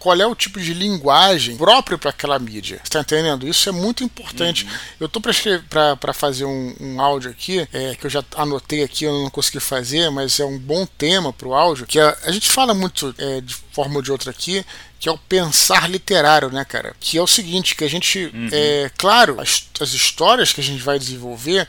qual 0.00 0.20
é 0.20 0.26
o 0.26 0.34
tipo 0.34 0.60
de 0.60 0.74
linguagem 0.74 1.56
próprio 1.56 1.96
para 1.96 2.10
aquela 2.10 2.36
mídia. 2.40 2.80
Está 2.82 3.00
entendendo? 3.00 3.46
Isso 3.46 3.68
é 3.68 3.72
muito 3.72 4.02
importante. 4.02 4.64
Uhum. 4.64 4.70
Eu 4.98 5.06
estou 5.06 5.22
para 5.22 6.12
fazer 6.12 6.44
um, 6.44 6.74
um, 6.80 7.00
áudio 7.00 7.30
aqui, 7.30 7.68
é, 7.72 7.94
que 7.94 8.04
eu 8.04 8.10
já 8.10 8.24
anotei 8.36 8.82
aqui, 8.82 9.04
eu 9.04 9.12
não 9.12 9.30
consegui 9.30 9.60
fazer, 9.60 10.10
mas 10.10 10.40
é 10.40 10.44
um 10.44 10.58
bom 10.58 10.84
tema 10.84 11.32
para 11.32 11.46
o 11.46 11.54
áudio, 11.54 11.86
que 11.86 12.00
a, 12.00 12.18
a, 12.24 12.32
gente 12.32 12.50
fala 12.50 12.74
muito 12.74 13.14
é, 13.16 13.40
de 13.40 13.54
forma 13.54 13.96
ou 13.96 14.02
de 14.02 14.10
outra 14.10 14.32
aqui, 14.32 14.64
que 14.98 15.08
é 15.08 15.12
o 15.12 15.18
pensar 15.18 15.88
literário, 15.88 16.50
né, 16.50 16.64
cara? 16.64 16.96
Que 16.98 17.16
é 17.16 17.22
o 17.22 17.26
seguinte, 17.26 17.76
que 17.76 17.84
a 17.84 17.88
gente, 17.88 18.28
uhum. 18.34 18.48
é 18.50 18.90
claro, 18.98 19.40
as, 19.40 19.68
as 19.80 19.92
histórias 19.92 20.52
que 20.52 20.60
a 20.60 20.64
gente 20.64 20.82
vai 20.82 20.98
desenvolver 20.98 21.68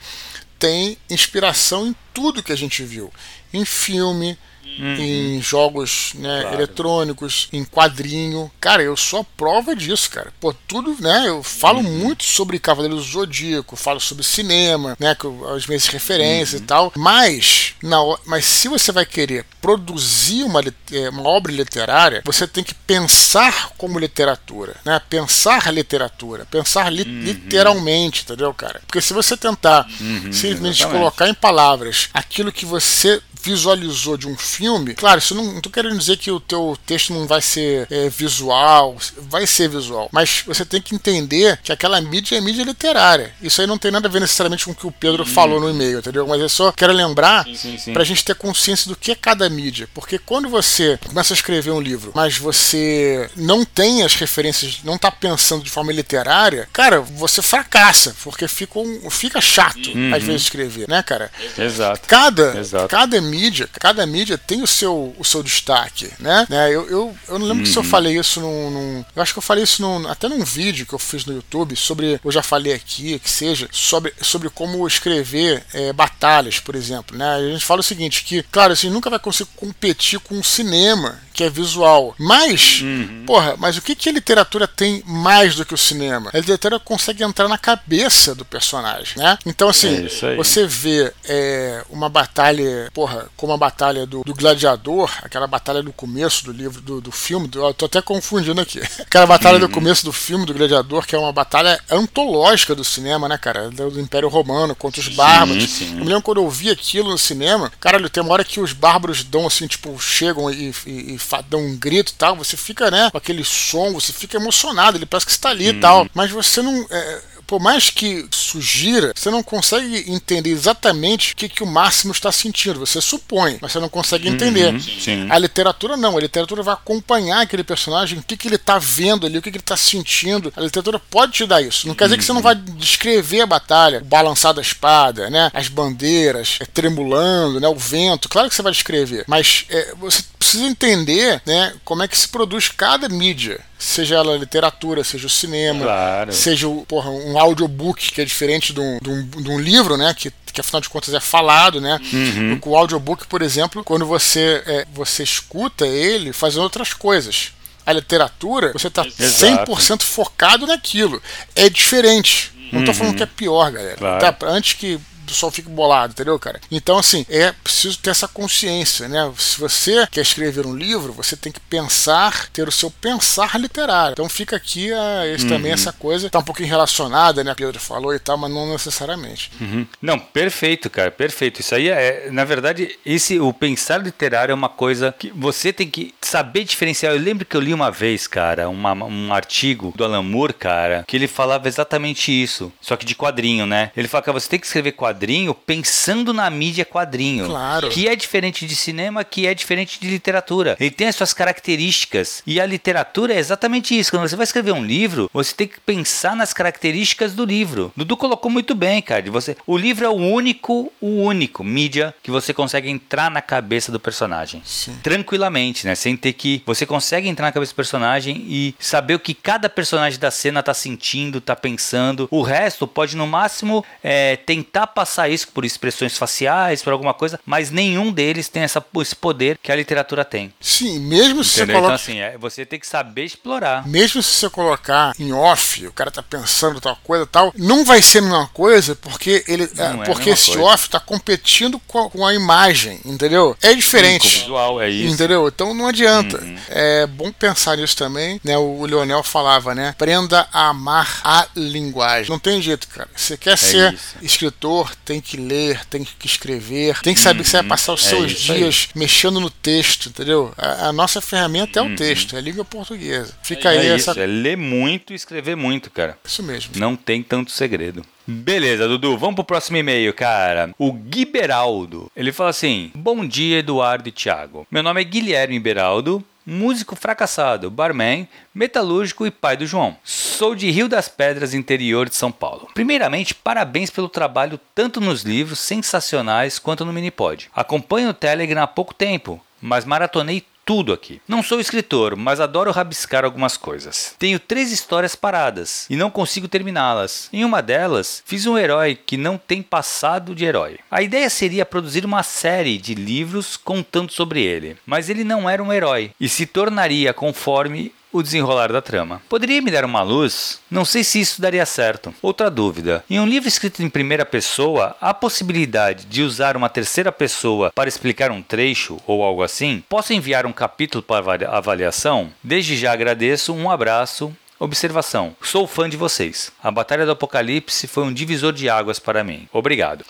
tem 0.58 0.98
inspiração 1.08 1.86
em 1.86 1.96
tudo 2.14 2.42
que 2.42 2.52
a 2.52 2.58
gente 2.58 2.84
viu, 2.84 3.14
em 3.54 3.64
filme, 3.64 4.38
Uhum. 4.80 4.96
em 4.96 5.42
jogos 5.42 6.14
né, 6.16 6.42
claro. 6.42 6.56
eletrônicos, 6.56 7.48
em 7.54 7.64
quadrinho. 7.64 8.52
Cara, 8.60 8.82
eu 8.82 8.96
sou 8.98 9.20
a 9.20 9.24
prova 9.24 9.76
disso, 9.76 10.10
cara. 10.10 10.34
Pô, 10.40 10.54
tudo, 10.68 10.96
né? 11.00 11.26
Eu 11.28 11.44
falo 11.44 11.80
uhum. 11.80 12.00
muito 12.00 12.24
sobre 12.24 12.60
Cavaleiros 12.60 13.06
do 13.06 13.12
Zodíaco, 13.12 13.76
falo 13.76 14.00
sobre 14.00 14.24
cinema, 14.24 14.96
né? 15.00 15.16
As 15.56 15.68
minhas 15.68 15.88
referências 15.88 16.60
uhum. 16.60 16.64
e 16.64 16.68
tal. 16.68 16.94
Mas, 16.96 17.76
na, 17.82 17.98
mas 18.26 18.46
se 18.46 18.68
você 18.68 18.92
vai 18.92 19.06
querer 19.06 19.46
produzir 19.62 20.44
uma, 20.44 20.62
é, 20.92 21.10
uma 21.10 21.28
obra 21.30 21.52
literária, 21.52 22.22
você 22.26 22.48
tem 22.48 22.64
que 22.64 22.74
pensar 22.74 23.70
como 23.78 24.00
literatura, 24.00 24.76
né? 24.84 25.02
Pensar 25.10 25.72
literatura, 25.72 26.46
pensar 26.50 26.90
li 26.92 27.04
uhum. 27.04 27.22
literalmente, 27.24 28.24
entendeu, 28.24 28.54
cara? 28.54 28.82
Porque 28.86 29.02
se 29.02 29.14
você 29.14 29.38
tentar 29.38 29.88
uhum, 30.00 30.34
simplesmente 30.34 30.80
exatamente. 30.80 31.00
colocar 31.00 31.30
em 31.30 31.34
palavras 31.34 32.10
aquilo 32.14 32.52
que 32.52 32.66
você 32.66 33.22
visualizou 33.44 34.18
de 34.18 34.28
um 34.28 34.38
filme, 34.38 34.63
claro, 34.96 35.20
isso 35.20 35.36
não, 35.36 35.54
não 35.54 35.62
tô 35.62 35.70
querendo 35.70 35.98
dizer 35.98 36.18
que 36.18 36.32
o 36.32 36.40
teu 36.40 36.78
texto 36.86 37.14
não 37.14 37.28
vai 37.28 37.42
ser 37.42 37.88
é, 37.90 38.10
visual, 38.10 38.96
vai 39.18 39.46
ser 39.48 39.70
visual, 39.70 40.10
mas 40.12 40.44
você 40.46 40.66
tem 40.66 40.82
que 40.82 40.96
entender 40.96 41.60
que 41.64 41.72
aquela 41.72 42.00
mídia 42.02 42.38
é 42.38 42.42
mídia 42.42 42.64
literária. 42.64 43.34
Isso 43.42 43.62
aí 43.62 43.68
não 43.68 43.78
tem 43.78 43.92
nada 43.92 44.08
a 44.08 44.12
ver 44.12 44.22
necessariamente 44.22 44.66
com 44.66 44.72
o 44.72 44.76
que 44.76 44.88
o 44.88 44.92
Pedro 44.92 45.24
hum. 45.24 45.26
falou 45.26 45.60
no 45.60 45.70
e-mail, 45.70 46.00
entendeu? 46.00 46.28
Mas 46.28 46.42
eu 46.42 46.50
só 46.50 46.72
quero 46.72 46.94
lembrar 46.94 47.46
sim, 47.56 47.94
pra 47.94 48.04
gente 48.04 48.24
ter 48.24 48.36
consciência 48.36 48.88
do 48.90 48.96
que 48.96 49.12
é 49.12 49.16
cada 49.16 49.50
mídia, 49.50 49.88
porque 49.94 50.18
quando 50.18 50.50
você 50.50 51.00
começa 51.08 51.34
a 51.34 51.36
escrever 51.36 51.72
um 51.72 51.82
livro, 51.82 52.12
mas 52.14 52.38
você 52.38 53.30
não 53.36 53.66
tem 53.66 54.04
as 54.04 54.16
referências, 54.16 54.80
não 54.84 54.98
tá 54.98 55.12
pensando 55.12 55.64
de 55.64 55.70
forma 55.70 55.92
literária, 55.92 56.68
cara, 56.72 57.02
você 57.02 57.42
fracassa, 57.42 58.16
porque 58.24 58.48
fica, 58.48 58.80
um, 58.80 59.10
fica 59.10 59.42
chato 59.42 59.88
uhum. 59.94 60.14
às 60.14 60.24
vezes 60.24 60.44
escrever, 60.44 60.88
né, 60.88 61.02
cara? 61.04 61.32
Exato. 61.58 62.08
Cada, 62.08 62.58
Exato. 62.58 62.88
cada 62.88 63.20
mídia, 63.22 63.70
cada 63.80 64.06
mídia 64.06 64.38
tem 64.38 64.53
o 64.62 64.68
seu, 64.68 65.16
o 65.18 65.24
seu 65.24 65.42
destaque, 65.42 66.10
né? 66.20 66.46
né? 66.50 66.68
Eu, 66.68 66.90
eu, 66.90 67.18
eu 67.28 67.40
não 67.40 67.48
lembro 67.48 67.66
uhum. 67.66 67.72
se 67.72 67.78
eu 67.78 67.84
uhum. 67.84 67.90
falei 67.90 68.20
isso 68.20 68.40
num, 68.40 68.70
num, 68.70 69.06
Eu 69.16 69.22
acho 69.22 69.34
que 69.34 69.40
eu 69.40 69.44
falei 69.44 69.64
isso 69.64 69.82
num, 69.82 70.08
até 70.08 70.28
num 70.28 70.44
vídeo 70.44 70.86
que 70.86 70.94
eu 70.94 71.00
fiz 71.00 71.26
no 71.26 71.34
YouTube 71.34 71.76
sobre. 71.76 72.20
Eu 72.24 72.32
já 72.32 72.44
falei 72.44 72.74
aqui, 72.74 73.20
que 73.20 73.30
seja, 73.30 73.68
sobre, 73.72 74.14
sobre 74.22 74.50
como 74.50 74.86
escrever 74.88 75.64
é, 75.74 75.94
batalhas, 75.94 76.60
por 76.60 76.76
exemplo. 76.76 77.18
Né? 77.18 77.26
A 77.26 77.50
gente 77.52 77.66
fala 77.66 77.80
o 77.80 77.84
seguinte: 77.84 78.24
que, 78.24 78.44
claro, 78.44 78.74
assim, 78.74 78.90
nunca 78.90 79.10
vai 79.10 79.20
conseguir 79.20 79.50
competir 79.56 80.20
com 80.20 80.40
o 80.40 80.44
cinema, 80.44 81.20
que 81.34 81.44
é 81.44 81.50
visual. 81.50 82.16
Mas, 82.18 82.82
uhum. 82.82 83.24
porra, 83.26 83.56
mas 83.58 83.78
o 83.78 83.82
que, 83.82 83.96
que 83.96 84.10
a 84.10 84.14
literatura 84.14 84.68
tem 84.68 85.04
mais 85.06 85.56
do 85.56 85.66
que 85.66 85.74
o 85.74 85.78
cinema? 85.78 86.30
A 86.34 86.38
literatura 86.38 86.80
consegue 86.80 87.24
entrar 87.24 87.48
na 87.48 87.58
cabeça 87.58 88.36
do 88.36 88.46
personagem, 88.46 89.18
né? 89.18 89.38
Então, 89.46 89.70
assim, 89.70 90.08
é 90.08 90.36
você 90.36 90.66
vê 90.66 91.12
é, 91.26 91.84
uma 91.90 92.10
batalha, 92.10 92.90
porra, 92.94 93.28
como 93.36 93.54
a 93.54 93.58
batalha 93.58 94.06
do, 94.06 94.24
do, 94.24 94.34
gladiador, 94.44 95.10
aquela 95.22 95.48
batalha 95.48 95.82
do 95.82 95.94
começo 95.94 96.44
do 96.44 96.52
livro, 96.52 96.82
do, 96.82 97.00
do 97.00 97.12
filme, 97.12 97.48
do, 97.48 97.66
eu 97.66 97.74
tô 97.74 97.86
até 97.86 98.02
confundindo 98.02 98.60
aqui. 98.60 98.82
Aquela 99.00 99.26
batalha 99.26 99.60
do 99.60 99.68
uhum. 99.68 99.72
começo 99.72 100.04
do 100.04 100.12
filme 100.12 100.46
do 100.46 100.54
gladiador, 100.54 101.06
que 101.06 101.16
é 101.16 101.20
uma 101.20 101.32
batalha 101.32 101.80
antológica 101.90 102.74
do 102.74 102.84
cinema, 102.84 103.30
né, 103.30 103.38
cara? 103.38 103.70
Do 103.70 104.00
Império 104.00 104.28
Romano 104.28 104.76
contra 104.76 105.00
os 105.00 105.08
bárbaros. 105.08 105.64
Sim, 105.64 105.86
sim. 105.86 105.90
Eu 105.92 106.04
me 106.04 106.06
lembro 106.06 106.24
quando 106.24 106.42
eu 106.42 106.50
vi 106.50 106.70
aquilo 106.70 107.10
no 107.10 107.18
cinema, 107.18 107.72
caralho, 107.80 108.10
tem 108.10 108.22
uma 108.24 108.34
hora 108.34 108.44
que 108.44 108.60
os 108.60 108.74
bárbaros 108.74 109.24
dão 109.24 109.46
assim, 109.46 109.68
tipo, 109.68 109.98
chegam 110.00 110.52
e, 110.52 110.74
e, 110.86 111.16
e 111.16 111.20
dão 111.48 111.62
um 111.62 111.78
grito 111.78 112.12
e 112.12 112.16
tal, 112.16 112.36
você 112.36 112.58
fica, 112.58 112.90
né, 112.92 113.10
com 113.12 113.18
aquele 113.18 113.44
som, 113.44 113.94
você 113.94 114.12
fica 114.12 114.38
emocionado, 114.38 114.98
ele 114.98 115.06
parece 115.06 115.26
que 115.26 115.32
está 115.32 115.50
ali 115.50 115.70
e 115.70 115.80
tal. 115.80 116.02
Uhum. 116.02 116.10
Mas 116.14 116.32
você 116.32 116.62
não. 116.62 116.86
É, 116.90 117.22
por 117.54 117.62
mais 117.62 117.92
que 117.92 118.26
sugira, 118.32 119.14
você 119.16 119.30
não 119.30 119.44
consegue 119.44 120.12
entender 120.12 120.50
exatamente 120.50 121.34
o 121.34 121.36
que, 121.36 121.48
que 121.48 121.62
o 121.62 121.68
Máximo 121.68 122.12
está 122.12 122.32
sentindo. 122.32 122.80
Você 122.80 123.00
supõe, 123.00 123.60
mas 123.62 123.72
você 123.72 123.80
não 123.80 123.90
consegue 123.90 124.28
entender. 124.28 124.74
Uhum, 124.74 125.28
a 125.30 125.38
literatura 125.38 125.96
não. 125.96 126.18
A 126.18 126.22
literatura 126.22 126.64
vai 126.64 126.74
acompanhar 126.74 127.42
aquele 127.42 127.64
personagem, 127.64 128.18
o 128.18 128.24
que, 128.24 128.36
que 128.36 128.48
ele 128.48 128.56
está 128.56 128.80
vendo 128.80 129.28
ali, 129.28 129.38
o 129.38 129.42
que, 129.44 129.52
que 129.52 129.58
ele 129.58 129.62
está 129.64 129.78
sentindo. 129.78 130.52
A 130.58 130.62
literatura 130.62 130.98
pode 130.98 131.34
te 131.34 131.46
dar 131.46 131.62
isso. 131.62 131.88
Não 131.88 131.94
quer 131.94 132.06
dizer 132.06 132.18
que 132.18 132.24
você 132.24 132.34
não 132.34 132.42
vai 132.42 132.56
descrever 132.56 133.42
a 133.42 133.46
batalha, 133.46 134.00
o 134.00 134.06
balançar 134.06 134.52
da 134.52 134.62
espada, 134.64 135.30
né? 135.30 135.52
as 135.54 135.68
bandeiras 135.68 136.58
é, 136.60 136.66
tremulando, 136.66 137.60
né? 137.60 137.68
o 137.68 137.76
vento. 137.76 138.30
Claro 138.30 138.50
que 138.50 138.56
você 138.56 138.64
vai 138.64 138.72
descrever, 138.72 139.26
mas 139.28 139.66
é, 139.70 139.94
você 140.00 140.24
precisa 140.40 140.66
entender 140.66 141.40
né, 141.46 141.74
como 141.86 142.02
é 142.02 142.08
que 142.08 142.18
se 142.18 142.28
produz 142.28 142.68
cada 142.68 143.08
mídia 143.08 143.62
seja 143.84 144.16
ela 144.16 144.38
literatura, 144.38 145.04
seja 145.04 145.28
o 145.28 145.30
cinema, 145.30 145.84
claro. 145.84 146.32
seja 146.32 146.68
porra, 146.88 147.10
um 147.10 147.38
audiobook 147.38 148.12
que 148.12 148.22
é 148.22 148.26
diferente 148.26 148.72
de 148.72 148.80
um, 148.80 148.98
de 149.02 149.10
um, 149.10 149.28
de 149.28 149.50
um 149.50 149.60
livro, 149.60 149.98
né? 149.98 150.14
Que, 150.18 150.32
que 150.54 150.62
afinal 150.62 150.80
de 150.80 150.88
contas 150.88 151.14
é 151.14 151.20
falado, 151.20 151.82
né? 151.82 152.00
Uhum. 152.14 152.60
O 152.66 152.78
audiobook, 152.78 153.28
por 153.28 153.42
exemplo, 153.42 153.84
quando 153.84 154.06
você, 154.06 154.64
é, 154.66 154.88
você 154.94 155.24
escuta 155.24 155.86
ele 155.86 156.32
fazendo 156.32 156.64
outras 156.64 156.94
coisas. 156.94 157.52
A 157.86 157.92
literatura, 157.92 158.72
você 158.72 158.88
está 158.88 159.04
100% 159.04 160.04
focado 160.04 160.66
naquilo. 160.66 161.22
É 161.54 161.70
diferente. 161.70 162.54
Não 162.72 162.80
estou 162.80 162.96
falando 162.96 163.12
uhum. 163.12 163.18
que 163.18 163.24
é 163.24 163.28
pior, 163.28 163.70
galera. 163.70 163.98
Claro. 163.98 164.20
Tá? 164.20 164.48
Antes 164.48 164.74
que 164.74 164.98
o 165.24 165.28
pessoal 165.28 165.52
fica 165.52 165.70
bolado, 165.70 166.12
entendeu, 166.12 166.38
cara? 166.38 166.60
Então, 166.70 166.98
assim, 166.98 167.26
é 167.30 167.52
preciso 167.52 167.98
ter 168.00 168.10
essa 168.10 168.28
consciência, 168.28 169.08
né? 169.08 169.32
Se 169.38 169.60
você 169.60 170.06
quer 170.12 170.22
escrever 170.22 170.66
um 170.66 170.76
livro, 170.76 171.14
você 171.14 171.36
tem 171.36 171.52
que 171.52 171.60
pensar, 171.60 172.50
ter 172.50 172.68
o 172.68 172.72
seu 172.72 172.92
pensar 172.92 173.60
literário. 173.60 174.14
Então 174.14 174.30
fica 174.30 174.56
aqui 174.56 174.92
a, 174.92 175.28
esse, 175.28 175.46
uhum. 175.46 175.50
também 175.50 175.72
essa 175.72 175.92
coisa, 175.94 176.30
tá 176.30 176.40
um 176.40 176.44
pouquinho 176.44 176.70
relacionada, 176.70 177.44
né? 177.44 177.54
Pedro 177.56 177.80
falou 177.80 178.14
e 178.14 178.20
tal, 178.20 178.38
mas 178.38 178.52
não 178.52 178.72
necessariamente. 178.72 179.52
Uhum. 179.60 179.88
Não, 180.02 180.20
perfeito, 180.20 180.90
cara, 180.90 181.12
perfeito. 181.12 181.62
Isso 181.62 181.74
aí 181.74 181.90
é, 181.90 182.30
na 182.32 182.44
verdade, 182.44 182.98
esse 183.06 183.40
o 183.40 183.54
pensar 183.54 183.98
literário 183.98 184.52
é 184.52 184.56
uma 184.56 184.70
coisa 184.70 185.14
que 185.18 185.32
você 185.32 185.72
tem 185.72 185.90
que 185.90 186.14
saber 186.22 186.64
diferenciar. 186.64 187.14
Eu 187.14 187.20
lembro 187.20 187.46
que 187.46 187.56
eu 187.56 187.62
li 187.62 187.74
uma 187.74 187.92
vez, 187.92 188.28
cara, 188.28 188.70
uma, 188.70 188.94
um 188.94 189.34
artigo 189.34 189.94
do 189.96 190.04
Alan 190.04 190.24
Moore, 190.24 190.54
cara, 190.54 191.04
que 191.08 191.16
ele 191.16 191.28
falava 191.28 191.68
exatamente 191.68 192.32
isso, 192.32 192.72
só 192.82 192.98
que 192.98 193.06
de 193.06 193.16
quadrinho, 193.16 193.66
né? 193.66 193.92
Ele 193.96 194.08
fala 194.08 194.24
que 194.24 194.32
você 194.32 194.50
tem 194.50 194.60
que 194.60 194.66
escrever 194.66 194.92
quadrinho 194.92 195.13
quadrinho 195.14 195.54
pensando 195.54 196.34
na 196.34 196.50
mídia 196.50 196.84
quadrinho. 196.84 197.46
Claro. 197.46 197.90
Que 197.90 198.08
é 198.08 198.16
diferente 198.16 198.66
de 198.66 198.76
cinema, 198.76 199.24
que 199.24 199.46
é 199.46 199.54
diferente 199.54 200.00
de 200.00 200.10
literatura. 200.10 200.76
Ele 200.80 200.90
tem 200.90 201.08
as 201.08 201.16
suas 201.16 201.34
características. 201.34 202.42
E 202.48 202.60
a 202.60 202.66
literatura 202.66 203.34
é 203.34 203.38
exatamente 203.38 203.98
isso. 203.98 204.12
Quando 204.12 204.28
você 204.28 204.36
vai 204.36 204.44
escrever 204.44 204.72
um 204.72 204.84
livro, 204.84 205.30
você 205.32 205.54
tem 205.54 205.68
que 205.68 205.80
pensar 205.80 206.36
nas 206.36 206.52
características 206.52 207.34
do 207.34 207.46
livro. 207.46 207.94
Dudu 207.96 208.18
colocou 208.18 208.50
muito 208.50 208.74
bem, 208.74 209.02
cara. 209.02 209.24
Você, 209.30 209.56
o 209.68 209.78
livro 209.78 210.06
é 210.06 210.10
o 210.10 210.14
único, 210.14 210.92
o 211.00 211.22
único 211.22 211.64
mídia 211.64 212.14
que 212.24 212.32
você 212.32 212.54
consegue 212.54 212.90
entrar 212.90 213.30
na 213.30 213.42
cabeça 213.42 213.92
do 213.92 214.00
personagem. 214.00 214.62
Sim. 214.66 214.98
Tranquilamente, 215.04 215.86
né? 215.86 215.94
Sem 215.94 216.18
ter 216.18 216.34
que. 216.34 216.64
Você 216.66 216.86
consegue 216.86 217.30
entrar 217.30 217.46
na 217.46 217.52
cabeça 217.52 217.72
do 217.72 217.76
personagem 217.76 218.46
e 218.48 218.76
saber 218.80 219.14
o 219.14 219.20
que 219.20 219.34
cada 219.34 219.70
personagem 219.70 220.20
da 220.20 220.32
cena 220.32 220.64
tá 220.64 220.74
sentindo, 220.74 221.40
tá 221.40 221.56
pensando. 221.56 222.28
O 222.32 222.42
resto 222.42 222.88
pode, 222.88 223.16
no 223.16 223.28
máximo, 223.28 223.86
é, 224.04 224.36
tentar 224.38 224.88
passar 224.88 225.03
passar 225.04 225.28
isso 225.30 225.50
por 225.50 225.66
expressões 225.66 226.18
faciais, 226.18 226.82
por 226.82 226.94
alguma 226.94 227.14
coisa, 227.14 227.38
mas 227.46 227.70
nenhum 227.70 228.12
deles 228.12 228.48
tem 228.48 228.64
essa, 228.64 228.84
esse 229.02 229.16
poder 229.16 229.58
que 229.62 229.70
a 229.72 229.76
literatura 229.76 230.24
tem. 230.24 230.54
Sim, 230.62 231.00
mesmo 231.00 231.44
se 231.44 231.58
Entendeu? 231.62 231.76
você 231.76 231.82
coloca. 231.82 231.84
Então, 231.84 231.96
assim, 231.96 232.20
é, 232.20 232.38
você 232.38 232.66
tem 232.66 232.80
que 232.80 232.88
saber 232.88 233.26
explorar. 233.26 233.86
Mesmo 233.86 234.24
se 234.24 234.34
você 234.36 234.50
colocar 234.50 235.14
em 235.20 235.34
off, 235.34 235.86
o 235.86 235.92
cara 235.92 236.10
tá 236.10 236.24
pensando 236.24 236.80
tal 236.80 236.96
coisa 237.04 237.26
tal, 237.26 237.54
não 237.58 237.84
vai 237.84 238.02
ser 238.02 238.20
a 238.20 238.22
mesma 238.22 238.48
coisa 238.48 238.96
porque 238.96 239.44
ele. 239.48 239.64
É, 239.78 240.02
é 240.02 240.06
porque 240.06 240.30
esse 240.30 240.52
coisa. 240.52 240.64
off 240.64 240.90
tá 240.90 241.00
competindo 241.02 241.78
com 241.80 242.06
a, 242.06 242.10
com 242.10 242.26
a 242.26 242.34
imagem, 242.34 243.02
entendeu? 243.04 243.58
É 243.62 243.74
diferente. 243.74 244.40
visual, 244.40 244.82
é 244.82 244.90
isso. 244.90 245.14
Entendeu? 245.14 245.48
Então 245.50 245.74
não 245.74 245.88
adianta. 245.88 246.38
Uhum. 246.42 246.58
É 246.70 247.06
bom 247.08 247.30
pensar 247.32 247.76
nisso 247.76 247.98
também, 247.98 248.40
né? 248.44 248.58
O 248.58 248.86
Leonel 248.86 249.22
falava, 249.22 249.76
né? 249.76 249.90
Aprenda 249.90 250.48
a 250.54 250.70
amar 250.70 251.20
a 251.26 251.48
linguagem. 251.56 252.30
Não 252.30 252.40
tem 252.40 252.62
jeito, 252.62 252.88
cara. 252.88 253.10
Você 253.16 253.36
quer 253.36 253.58
ser 253.58 253.92
É 253.92 253.94
isso. 253.96 254.16
escritor, 254.22 254.93
tem 254.98 255.20
que 255.22 255.38
ler, 255.38 255.84
tem 255.86 256.04
que 256.04 256.26
escrever, 256.28 257.00
tem 257.02 257.14
que 257.14 257.20
saber 257.20 257.44
que 257.44 257.50
você 257.50 257.58
vai 257.58 257.68
passar 257.68 257.94
os 257.94 258.06
é 258.06 258.10
seus 258.10 258.24
aí. 258.50 258.58
dias 258.58 258.90
mexendo 258.96 259.40
no 259.40 259.50
texto, 259.50 260.10
entendeu? 260.10 260.54
A, 260.58 260.88
a 260.90 260.94
nossa 260.94 261.22
ferramenta 261.22 261.80
é 261.80 261.82
o 261.84 261.96
texto, 261.96 262.36
é 262.36 262.40
a 262.40 262.42
língua 262.42 262.64
portuguesa. 262.66 263.34
Fica 263.44 263.70
aí 263.70 263.78
Uhum. 263.78 263.84
É 263.84 263.96
essa. 263.96 264.12
isso, 264.12 264.20
é 264.20 264.26
ler 264.26 264.58
muito 264.58 265.14
e 265.14 265.16
escrever 265.16 265.56
muito, 265.56 265.90
cara. 265.90 266.18
Isso 266.24 266.42
mesmo. 266.44 266.72
Não 266.78 266.96
tem 266.96 267.22
tanto 267.22 267.52
segredo. 267.52 268.04
Beleza, 268.26 268.88
Dudu, 268.88 269.18
vamos 269.18 269.36
pro 269.36 269.44
próximo 269.44 269.78
e-mail, 269.78 270.14
cara. 270.14 270.74
O 270.78 270.94
Gui 270.94 271.26
Beraldo. 271.26 272.10
Ele 272.16 272.32
fala 272.32 272.52
assim: 272.52 272.92
Bom 272.96 273.26
dia, 273.26 273.60
Eduardo 273.60 274.08
e 274.08 274.12
Thiago. 274.12 274.66
Meu 274.72 274.82
nome 274.82 275.02
é 275.02 275.04
Guilherme 275.04 275.60
Beraldo, 275.60 276.24
músico 276.46 276.96
fracassado, 276.96 277.70
barman, 277.70 278.28
metalúrgico 278.56 279.26
e 279.26 279.32
pai 279.32 279.58
do 279.58 279.66
João. 279.66 279.98
Sou 280.04 280.56
de 280.56 280.70
Rio 280.72 280.88
das 280.88 281.08
Pedras, 281.10 281.54
interior 281.54 282.08
de 282.08 282.16
São 282.16 282.32
Paulo. 282.32 282.70
Primeiramente, 282.74 283.36
parabéns 283.36 283.90
pelo 283.90 284.08
trabalho 284.10 284.60
tanto 284.74 285.02
nos 285.02 285.24
livros 285.24 285.60
sensacionais 285.60 286.60
quanto 286.60 286.86
no 286.86 286.94
Minipod. 286.94 287.50
Acompanho 287.54 288.10
o 288.10 288.14
Telegram 288.14 288.64
há 288.64 288.68
pouco 288.68 288.94
tempo, 288.94 289.42
mas 289.62 289.86
maratonei 289.86 290.44
tudo 290.66 290.94
aqui. 290.94 291.22
Não 291.28 291.44
sou 291.44 291.60
escritor, 291.60 292.16
mas 292.16 292.40
adoro 292.40 292.72
rabiscar 292.72 293.24
algumas 293.24 293.58
coisas. 293.58 294.16
Tenho 294.18 294.40
três 294.40 294.72
histórias 294.72 295.16
paradas 295.16 295.86
e 295.90 295.96
não 295.96 296.10
consigo 296.10 296.48
terminá-las. 296.48 297.30
Em 297.32 297.44
uma 297.46 297.62
delas, 297.62 298.24
fiz 298.26 298.46
um 298.46 298.58
herói 298.58 298.96
que 298.96 299.18
não 299.18 299.38
tem 299.38 299.62
passado 299.62 300.36
de 300.36 300.46
herói. 300.46 300.80
A 300.90 301.02
ideia 301.02 301.30
seria 301.30 301.66
produzir 301.66 302.06
uma 302.06 302.24
série 302.24 302.78
de 302.78 302.96
livros 302.96 303.58
contando 303.58 304.12
sobre 304.12 304.42
ele, 304.42 304.78
mas 304.86 305.10
ele 305.10 305.24
não 305.24 305.50
era 305.50 305.64
um 305.64 305.72
herói 305.72 306.12
e 306.20 306.30
se 306.30 306.46
tornaria 306.46 307.14
conforme 307.14 307.94
o 308.14 308.24
desenrolar 308.24 308.72
da 308.72 308.82
trama. 308.82 309.22
Poderia 309.28 309.62
me 309.62 309.72
dar 309.72 309.84
uma 309.84 310.02
luz? 310.04 310.60
Não 310.72 310.86
sei 310.86 311.04
se 311.04 311.20
isso 311.20 311.42
daria 311.42 311.66
certo. 311.66 312.14
Outra 312.22 312.50
dúvida: 312.50 313.04
em 313.10 313.20
um 313.20 313.26
livro 313.26 313.50
escrito 313.50 313.82
em 313.84 313.90
primeira 313.90 314.26
pessoa, 314.26 314.96
há 315.02 315.14
possibilidade 315.14 316.06
de 316.06 316.22
usar 316.22 316.56
uma 316.56 316.70
terceira 316.70 317.12
pessoa 317.12 317.72
para 317.74 317.90
explicar 317.90 318.32
um 318.32 318.42
trecho 318.42 319.00
ou 319.06 319.24
algo 319.24 319.44
assim? 319.44 319.84
Posso 319.90 320.14
enviar 320.14 320.46
um 320.46 320.54
capítulo 320.54 321.04
para 321.04 321.18
avalia- 321.18 321.50
avaliação? 321.50 322.32
Desde 322.44 322.78
já 322.78 322.94
agradeço, 322.94 323.54
um 323.54 323.70
abraço. 323.70 324.32
Observação: 324.60 325.36
sou 325.42 325.68
fã 325.68 325.90
de 325.90 325.98
vocês. 325.98 326.52
A 326.64 326.72
Batalha 326.72 327.06
do 327.06 327.12
Apocalipse 327.12 327.86
foi 327.88 328.04
um 328.04 328.14
divisor 328.14 328.54
de 328.54 328.70
águas 328.70 328.98
para 329.00 329.24
mim. 329.24 329.48
Obrigado. 329.52 330.06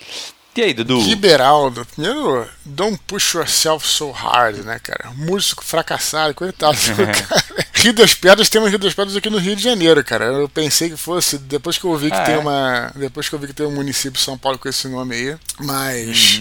E 0.56 0.62
aí, 0.62 0.72
Dudu? 0.72 1.00
Liberaldo, 1.00 1.84
primeiro, 1.84 2.46
don't 2.64 2.98
push 3.08 3.34
yourself 3.34 3.84
so 3.86 4.10
hard, 4.12 4.58
né, 4.64 4.78
cara? 4.80 5.10
Músico 5.16 5.64
fracassado, 5.64 6.32
coitado 6.34 6.76
do 6.76 6.94
cara. 6.96 7.44
Rio 7.74 7.92
das 7.92 8.14
Pedras, 8.14 8.48
temos 8.48 8.70
Rio 8.70 8.78
das 8.78 8.94
Pedras 8.94 9.16
aqui 9.16 9.28
no 9.28 9.38
Rio 9.38 9.56
de 9.56 9.62
Janeiro, 9.62 10.02
cara. 10.04 10.26
Eu 10.26 10.48
pensei 10.48 10.88
que 10.90 10.96
fosse, 10.96 11.38
depois 11.38 11.76
que 11.76 11.84
eu 11.84 11.96
vi 11.96 12.08
que 12.08 12.16
Ah, 12.16 12.24
tem 12.24 12.34
é? 12.36 12.38
uma. 12.38 12.92
Depois 12.94 13.28
que 13.28 13.34
eu 13.34 13.38
vi 13.38 13.48
que 13.48 13.52
tem 13.52 13.66
um 13.66 13.72
município 13.74 14.12
de 14.12 14.20
São 14.20 14.38
Paulo 14.38 14.56
com 14.58 14.68
esse 14.68 14.86
nome 14.88 15.14
aí. 15.16 15.36
Mas. 15.58 16.40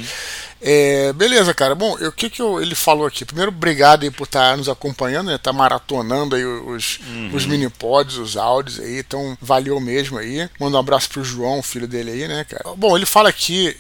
É, 0.64 1.14
beleza, 1.14 1.54
cara. 1.54 1.76
Bom, 1.76 1.94
o 1.96 2.12
que, 2.12 2.30
que 2.30 2.42
eu- 2.42 2.62
ele 2.62 2.74
falou 2.76 3.06
aqui? 3.06 3.26
Primeiro, 3.26 3.52
obrigado 3.52 4.04
aí 4.04 4.10
por 4.12 4.24
estar 4.24 4.56
nos 4.58 4.70
acompanhando, 4.70 5.28
né? 5.28 5.38
Tá 5.38 5.52
maratonando 5.52 6.36
aí 6.36 6.46
os, 6.46 7.00
os 7.34 7.46
mini-pods, 7.46 8.18
os 8.18 8.38
áudios 8.38 8.80
aí. 8.80 9.00
Então, 9.00 9.38
valeu 9.42 9.80
mesmo 9.80 10.18
aí. 10.18 10.50
Manda 10.60 10.78
um 10.78 10.80
abraço 10.80 11.10
pro 11.10 11.24
João, 11.24 11.62
filho 11.62 11.88
dele 11.88 12.12
aí, 12.12 12.28
né, 12.28 12.46
cara? 12.46 12.76
Bom, 12.76 12.96
ele 12.96 13.06
fala 13.06 13.30
aqui, 13.30 13.76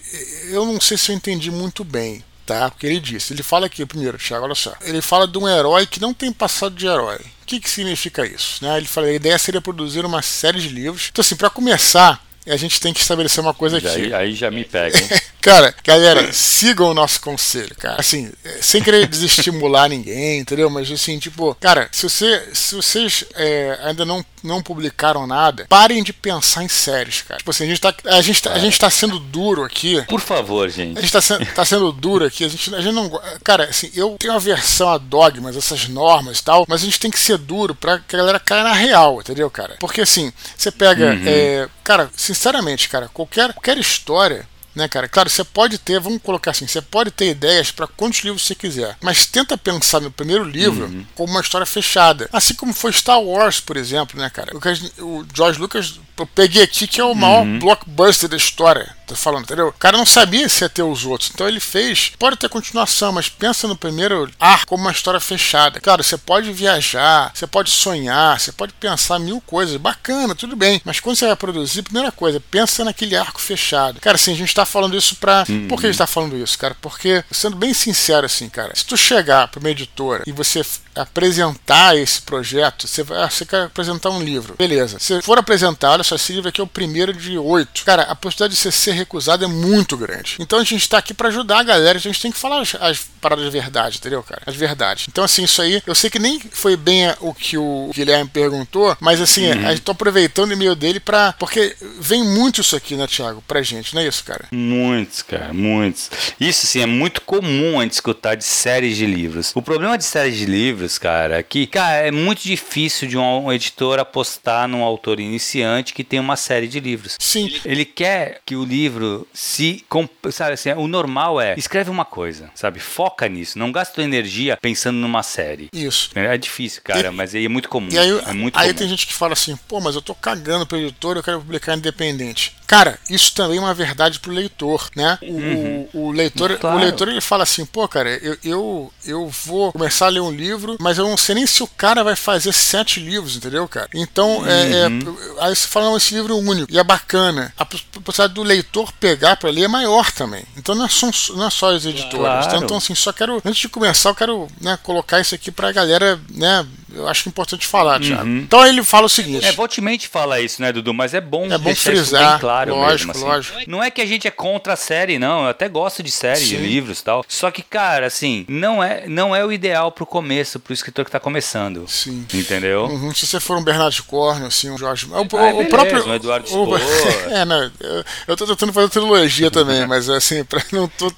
eu 0.49 0.65
não 0.65 0.79
sei 0.81 0.97
se 0.97 1.11
eu 1.11 1.15
entendi 1.15 1.49
muito 1.49 1.83
bem. 1.83 2.23
Tá? 2.45 2.69
Porque 2.69 2.85
ele 2.85 2.99
disse. 2.99 3.31
Ele 3.31 3.41
fala 3.41 3.67
aqui, 3.67 3.85
primeiro, 3.85 4.17
Thiago, 4.17 4.43
olha 4.43 4.53
só. 4.53 4.73
Ele 4.81 5.01
fala 5.01 5.25
de 5.25 5.37
um 5.37 5.47
herói 5.47 5.85
que 5.87 6.01
não 6.01 6.13
tem 6.13 6.29
passado 6.33 6.75
de 6.75 6.85
herói. 6.85 7.15
O 7.15 7.45
que, 7.45 7.57
que 7.57 7.69
significa 7.69 8.25
isso? 8.25 8.61
Né? 8.61 8.75
Ele 8.75 8.85
fala, 8.85 9.07
a 9.07 9.13
ideia 9.13 9.37
seria 9.39 9.61
produzir 9.61 10.03
uma 10.05 10.21
série 10.21 10.59
de 10.59 10.67
livros. 10.67 11.07
Então, 11.09 11.21
assim, 11.21 11.37
para 11.37 11.49
começar, 11.49 12.21
a 12.47 12.57
gente 12.57 12.79
tem 12.79 12.93
que 12.93 12.99
estabelecer 12.99 13.41
uma 13.41 13.53
coisa 13.53 13.77
aqui. 13.77 13.87
Aí, 13.87 14.13
aí 14.13 14.35
já 14.35 14.51
me 14.51 14.63
pega. 14.63 14.97
hein? 14.97 15.09
Cara, 15.39 15.73
galera, 15.83 16.31
sigam 16.31 16.89
o 16.89 16.93
nosso 16.93 17.19
conselho, 17.19 17.75
cara. 17.75 17.99
Assim, 17.99 18.31
é, 18.45 18.61
sem 18.61 18.81
querer 18.81 19.05
desestimular 19.07 19.89
ninguém, 19.89 20.39
entendeu? 20.39 20.69
Mas 20.69 20.89
assim, 20.89 21.19
tipo, 21.19 21.53
cara, 21.55 21.89
se, 21.91 22.03
você, 22.03 22.43
se 22.53 22.73
vocês 22.75 23.25
é, 23.35 23.77
ainda 23.83 24.05
não, 24.05 24.23
não 24.43 24.61
publicaram 24.61 25.25
nada, 25.25 25.65
parem 25.69 26.03
de 26.03 26.11
pensar 26.13 26.63
em 26.63 26.67
séries, 26.67 27.21
cara. 27.21 27.37
Tipo 27.37 27.51
assim, 27.51 27.63
a 27.63 27.67
gente 27.67 27.81
tá, 27.81 27.93
a 28.05 28.21
gente 28.21 28.41
tá, 28.41 28.51
a 28.53 28.59
gente 28.59 28.77
tá 28.79 28.89
sendo 28.89 29.19
duro 29.19 29.63
aqui. 29.63 30.01
Por 30.03 30.19
favor, 30.21 30.65
A 30.67 30.69
gente. 30.69 30.99
gente 30.99 31.11
tá, 31.11 31.21
sendo- 31.21 31.45
tá 31.53 31.63
sendo 31.65 31.91
duro 31.91 32.25
aqui, 32.25 32.43
a 32.45 32.49
gente, 32.49 32.73
a 32.75 32.81
gente 32.81 32.93
não. 32.93 33.09
Cara, 33.43 33.65
assim, 33.65 33.89
eu 33.95 34.15
tenho 34.19 34.33
aversão 34.33 34.89
a 34.89 34.97
dogmas, 34.97 35.55
essas 35.55 35.87
normas 35.87 36.39
e 36.39 36.43
tal, 36.43 36.65
mas 36.67 36.81
a 36.81 36.85
gente 36.85 36.99
tem 36.99 37.09
que 37.11 37.19
ser 37.19 37.37
duro 37.37 37.73
pra 37.73 37.99
que 37.99 38.15
a 38.15 38.19
galera 38.19 38.39
caia 38.39 38.63
na 38.63 38.73
real, 38.73 39.19
entendeu, 39.21 39.49
cara? 39.49 39.77
Porque 39.79 40.01
assim, 40.01 40.31
você 40.57 40.71
pega. 40.71 41.13
é, 41.25 41.67
cara, 41.83 42.09
sinceramente, 42.15 42.89
cara, 42.89 43.09
qualquer, 43.13 43.53
qualquer 43.53 43.77
história. 43.77 44.47
Né, 44.75 44.87
cara? 44.87 45.07
Claro, 45.07 45.29
você 45.29 45.43
pode 45.43 45.77
ter, 45.77 45.99
vamos 45.99 46.19
colocar 46.21 46.49
assim, 46.49 46.65
você 46.65 46.81
pode 46.81 47.11
ter 47.11 47.29
ideias 47.29 47.69
para 47.69 47.85
quantos 47.85 48.21
livros 48.21 48.43
você 48.43 48.55
quiser, 48.55 48.97
mas 49.01 49.27
tenta 49.27 49.55
pensar 49.55 49.99
no 49.99 50.09
primeiro 50.09 50.43
livro 50.43 50.87
como 51.13 51.31
uma 51.31 51.41
história 51.41 51.65
fechada. 51.65 52.27
Assim 52.33 52.55
como 52.55 52.73
foi 52.73 52.91
Star 52.91 53.21
Wars, 53.21 53.59
por 53.59 53.77
exemplo, 53.77 54.19
né, 54.19 54.31
cara? 54.31 54.51
O, 54.55 55.19
o 55.19 55.25
George 55.31 55.59
Lucas, 55.59 55.99
eu 56.17 56.25
peguei 56.25 56.63
aqui 56.63 56.87
que 56.87 56.99
é 56.99 57.03
o 57.03 57.13
maior 57.13 57.45
blockbuster 57.59 58.27
da 58.27 58.35
história, 58.37 58.95
tô 59.07 59.15
falando, 59.15 59.43
entendeu? 59.43 59.67
O 59.67 59.73
cara 59.73 59.97
não 59.97 60.05
sabia 60.05 60.47
se 60.49 60.63
ia 60.63 60.69
ter 60.69 60.83
os 60.83 61.05
outros, 61.05 61.31
então 61.33 61.47
ele 61.47 61.59
fez. 61.59 62.11
Pode 62.17 62.37
ter 62.37 62.49
continuação, 62.49 63.11
mas 63.11 63.29
pensa 63.29 63.67
no 63.67 63.75
primeiro 63.75 64.29
arco 64.39 64.67
como 64.67 64.83
uma 64.83 64.91
história 64.91 65.19
fechada. 65.19 65.79
Claro, 65.79 66.03
você 66.03 66.17
pode 66.17 66.51
viajar, 66.51 67.31
você 67.33 67.45
pode 67.47 67.69
sonhar, 67.69 68.39
você 68.39 68.51
pode 68.51 68.73
pensar 68.73 69.19
mil 69.19 69.41
coisas, 69.41 69.77
bacana, 69.77 70.35
tudo 70.35 70.55
bem, 70.55 70.81
mas 70.83 70.99
quando 70.99 71.15
você 71.15 71.27
vai 71.27 71.35
produzir, 71.35 71.81
primeira 71.83 72.11
coisa, 72.11 72.39
pensa 72.39 72.83
naquele 72.83 73.15
arco 73.15 73.41
fechado. 73.41 73.99
Cara, 73.99 74.15
assim, 74.15 74.33
a 74.33 74.35
gente 74.35 74.53
tá 74.53 74.65
falando 74.65 74.97
isso 74.97 75.15
pra. 75.15 75.45
Por 75.67 75.79
que 75.79 75.87
a 75.87 75.89
gente 75.89 75.97
tá 75.97 76.07
falando 76.07 76.37
isso, 76.37 76.57
cara? 76.57 76.75
Porque, 76.81 77.23
sendo 77.31 77.55
bem 77.55 77.73
sincero, 77.73 78.25
assim, 78.25 78.49
cara, 78.49 78.73
se 78.75 78.85
tu 78.85 78.97
chegar 78.97 79.47
pra 79.47 79.59
uma 79.59 79.69
editora 79.69 80.23
e 80.25 80.31
você 80.31 80.63
apresentar 80.95 81.97
esse 81.97 82.21
projeto, 82.21 82.87
você, 82.87 83.03
vai, 83.03 83.23
ah, 83.23 83.29
você 83.29 83.45
quer 83.45 83.63
apresentar 83.63 84.09
um 84.09 84.21
livro, 84.21 84.55
beleza. 84.57 84.99
Se 84.99 85.21
for 85.21 85.37
apresentar, 85.37 85.91
olha 85.91 86.03
só, 86.03 86.15
esse 86.15 86.33
livro 86.33 86.49
aqui 86.49 86.61
é 86.61 86.63
o 86.63 86.67
primeiro 86.67 87.13
de 87.13 87.37
oito. 87.37 87.83
Cara, 87.83 88.03
a 88.03 88.15
possibilidade 88.15 88.55
de 88.55 88.59
você 88.59 88.71
ser 88.71 88.91
recusado 88.91 89.43
é 89.43 89.47
muito 89.47 89.97
grande. 89.97 90.37
Então 90.39 90.59
a 90.59 90.63
gente 90.63 90.87
tá 90.87 90.97
aqui 90.97 91.13
pra 91.13 91.29
ajudar 91.29 91.59
a 91.59 91.63
galera, 91.63 91.97
a 91.97 92.01
gente 92.01 92.21
tem 92.21 92.31
que 92.31 92.37
falar 92.37 92.61
as, 92.61 92.75
as 92.75 93.12
paradas 93.23 93.45
de 93.45 93.49
verdade, 93.51 93.97
entendeu, 93.97 94.21
cara? 94.21 94.41
As 94.45 94.55
verdades. 94.55 95.07
Então, 95.07 95.23
assim, 95.23 95.43
isso 95.45 95.61
aí, 95.61 95.81
eu 95.87 95.95
sei 95.95 96.09
que 96.09 96.19
nem 96.19 96.37
foi 96.51 96.75
bem 96.75 97.13
o 97.21 97.33
que 97.33 97.57
o 97.57 97.89
Guilherme 97.93 98.29
perguntou, 98.29 98.97
mas 98.99 99.21
assim, 99.21 99.49
a 99.49 99.71
gente 99.71 99.81
tá 99.81 99.93
aproveitando 99.93 100.49
o 100.49 100.53
e-mail 100.53 100.75
dele 100.75 100.99
pra. 100.99 101.33
Porque 101.39 101.75
vem 101.99 102.23
muito 102.23 102.59
isso 102.59 102.75
aqui, 102.75 102.95
né, 102.95 103.07
Thiago, 103.07 103.41
pra 103.47 103.61
gente, 103.61 103.95
não 103.95 104.01
é 104.01 104.07
isso, 104.07 104.23
cara? 104.25 104.45
Muitos, 104.51 105.21
cara, 105.21 105.53
muitos. 105.53 106.11
Isso, 106.39 106.67
sim, 106.67 106.81
é 106.81 106.85
muito 106.85 107.21
comum 107.21 107.79
a 107.79 107.83
gente 107.83 107.93
escutar 107.93 108.35
de 108.35 108.43
séries 108.43 108.97
de 108.97 109.05
livros. 109.05 109.51
O 109.55 109.61
problema 109.61 109.97
de 109.97 110.03
séries 110.03 110.37
de 110.37 110.45
livros, 110.45 110.97
cara, 110.97 111.39
é 111.39 111.43
que, 111.43 111.65
cara, 111.65 112.07
é 112.07 112.11
muito 112.11 112.43
difícil 112.43 113.07
de 113.07 113.17
um, 113.17 113.51
editor 113.51 113.99
apostar 113.99 114.67
num 114.67 114.83
autor 114.83 115.19
iniciante 115.19 115.93
que 115.93 116.03
tem 116.03 116.19
uma 116.19 116.35
série 116.35 116.67
de 116.67 116.79
livros. 116.79 117.17
Sim. 117.19 117.53
Ele 117.63 117.85
quer 117.85 118.41
que 118.45 118.55
o 118.55 118.65
livro 118.65 119.27
se. 119.33 119.83
Sabe 120.31 120.53
assim, 120.53 120.71
o 120.73 120.87
normal 120.87 121.39
é 121.39 121.53
escreve 121.57 121.89
uma 121.89 122.05
coisa, 122.05 122.49
sabe? 122.55 122.79
Foca 122.79 123.12
nisso. 123.29 123.57
Não 123.57 123.71
gasta 123.71 123.93
tua 123.95 124.03
energia 124.03 124.57
pensando 124.61 124.97
numa 124.97 125.23
série. 125.23 125.69
Isso. 125.73 126.09
É 126.15 126.37
difícil, 126.37 126.81
cara, 126.83 127.11
mas 127.11 127.33
aí 127.35 127.45
é 127.45 127.49
muito 127.49 127.69
comum. 127.69 127.89
E 127.91 127.97
aí, 127.97 128.09
é 128.27 128.33
muito 128.33 128.57
aí 128.57 128.67
comum. 128.67 128.77
tem 128.77 128.89
gente 128.89 129.07
que 129.07 129.13
fala 129.13 129.33
assim, 129.33 129.55
pô, 129.67 129.79
mas 129.79 129.95
eu 129.95 130.01
tô 130.01 130.13
cagando 130.15 130.65
pro 130.65 130.77
editor, 130.77 131.17
eu 131.17 131.23
quero 131.23 131.39
publicar 131.39 131.75
independente. 131.77 132.55
Cara, 132.67 132.97
isso 133.09 133.33
também 133.35 133.57
é 133.57 133.61
uma 133.61 133.73
verdade 133.73 134.19
pro 134.19 134.31
leitor, 134.31 134.89
né? 134.95 135.19
O, 135.21 135.97
o- 135.99 136.07
o 136.07 136.11
leitor, 136.11 136.57
Claro. 136.57 136.77
o 136.77 136.79
leitor 136.79 137.07
ele 137.07 137.21
fala 137.21 137.43
assim, 137.43 137.65
pô, 137.65 137.87
cara, 137.87 138.09
eu, 138.23 138.37
eu, 138.43 138.93
eu 139.05 139.29
vou 139.45 139.71
começar 139.71 140.07
a 140.07 140.09
ler 140.09 140.21
um 140.21 140.31
livro, 140.31 140.77
mas 140.79 140.97
eu 140.97 141.07
não 141.07 141.17
sei 141.17 141.35
nem 141.35 141.45
se 141.45 141.61
o 141.61 141.67
cara 141.67 142.03
vai 142.03 142.15
fazer 142.15 142.51
sete 142.51 142.99
livros, 142.99 143.35
entendeu, 143.35 143.67
cara? 143.67 143.89
Então, 143.93 144.43
é, 144.47 144.87
Uhum. 144.87 145.17
é, 145.39 145.45
aí 145.45 145.55
você 145.55 145.67
fala, 145.67 145.85
não, 145.87 145.97
esse 145.97 146.13
livro 146.15 146.33
é 146.33 146.35
único 146.37 146.71
e 146.73 146.79
é 146.79 146.83
bacana. 146.83 147.53
A 147.57 147.65
poss- 147.65 147.81
possibilidade 148.03 148.33
do 148.33 148.43
leitor 148.43 148.91
pegar 148.93 149.35
pra 149.35 149.49
ler 149.51 149.63
é 149.63 149.67
maior 149.67 150.11
também. 150.11 150.43
Então 150.57 150.73
não 150.73 150.85
é 150.85 150.89
só, 150.89 151.09
não 151.35 151.45
é 151.47 151.49
só 151.49 151.75
as 151.75 151.85
editoras. 151.85 152.11
Claro. 152.15 152.45
Então, 152.47 152.63
então, 152.63 152.77
assim, 152.77 152.95
só 153.03 153.13
quero, 153.13 153.41
antes 153.43 153.61
de 153.61 153.69
começar, 153.69 154.09
eu 154.09 154.15
quero 154.15 154.47
né, 154.61 154.77
colocar 154.81 155.19
isso 155.19 155.35
aqui 155.35 155.51
pra 155.51 155.71
galera, 155.71 156.19
né, 156.29 156.65
Eu 156.93 157.07
acho 157.07 157.27
importante 157.29 157.65
falar, 157.65 157.99
Thiago. 157.99 158.23
Uhum. 158.23 158.37
Então 158.39 158.65
ele 158.65 158.83
fala 158.83 159.05
o 159.05 159.09
seguinte. 159.09 159.45
É, 159.45 159.51
Voltmente 159.51 160.07
fala 160.07 160.39
isso, 160.39 160.61
né, 160.61 160.71
Dudu? 160.71 160.93
Mas 160.93 161.13
é 161.13 161.21
bom 161.21 161.45
é 161.51 161.57
bom 161.57 161.73
frisar, 161.75 162.39
claro 162.39 162.75
lógico, 162.75 163.07
mesmo, 163.07 163.11
assim. 163.11 163.23
lógico. 163.23 163.59
Não 163.67 163.83
é 163.83 163.89
que 163.89 164.01
a 164.01 164.05
gente 164.05 164.27
é 164.27 164.31
contra 164.31 164.73
a 164.73 164.75
série, 164.75 165.17
não. 165.17 165.43
Eu 165.43 165.49
até 165.49 165.67
gosto 165.69 166.03
de 166.03 166.11
série, 166.11 166.39
Sim. 166.39 166.57
de 166.57 166.57
livros 166.57 166.99
e 166.99 167.03
tal. 167.03 167.25
Só 167.27 167.49
que, 167.51 167.61
cara, 167.61 168.07
assim, 168.07 168.45
não 168.47 168.83
é, 168.83 169.07
não 169.07 169.35
é 169.35 169.43
o 169.45 169.51
ideal 169.51 169.91
pro 169.91 170.05
começo, 170.05 170.59
pro 170.59 170.73
escritor 170.73 171.05
que 171.05 171.11
tá 171.11 171.19
começando. 171.19 171.85
Sim. 171.87 172.25
Entendeu? 172.33 172.85
Uhum. 172.85 173.13
Se 173.13 173.25
você 173.25 173.39
for 173.39 173.57
um 173.57 173.63
Bernardo 173.63 174.03
Corno, 174.03 174.47
assim, 174.47 174.69
um 174.69 174.77
Jorge. 174.77 175.07
O, 175.07 175.15
ah, 175.15 175.21
o, 175.21 175.25
beleza, 175.25 175.69
próprio. 175.69 176.07
Um 176.07 176.13
Eduardo 176.13 176.55
o, 176.55 176.77
É, 177.29 177.45
não. 177.45 177.71
Eu, 177.79 178.03
eu 178.27 178.37
tô 178.37 178.45
tentando 178.47 178.73
fazer 178.73 178.89
trilogia 178.89 179.51
também, 179.51 179.85
mas 179.87 180.09
assim, 180.09 180.43
pra, 180.43 180.61
não 180.71 180.87
tô 180.87 181.11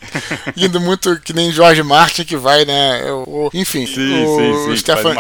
indo 0.56 0.80
muito 0.80 1.20
que 1.22 1.34
nem 1.34 1.52
Jorge 1.52 1.84
Martin 1.84 2.24
que 2.24 2.38
vai, 2.38 2.66
né? 2.66 3.04
O, 3.12 3.50
enfim, 3.54 3.86
sim, 3.86 4.24
o 4.24 4.38
sim, 4.38 4.66
sim, 4.70 4.78
Stephen, 4.78 5.14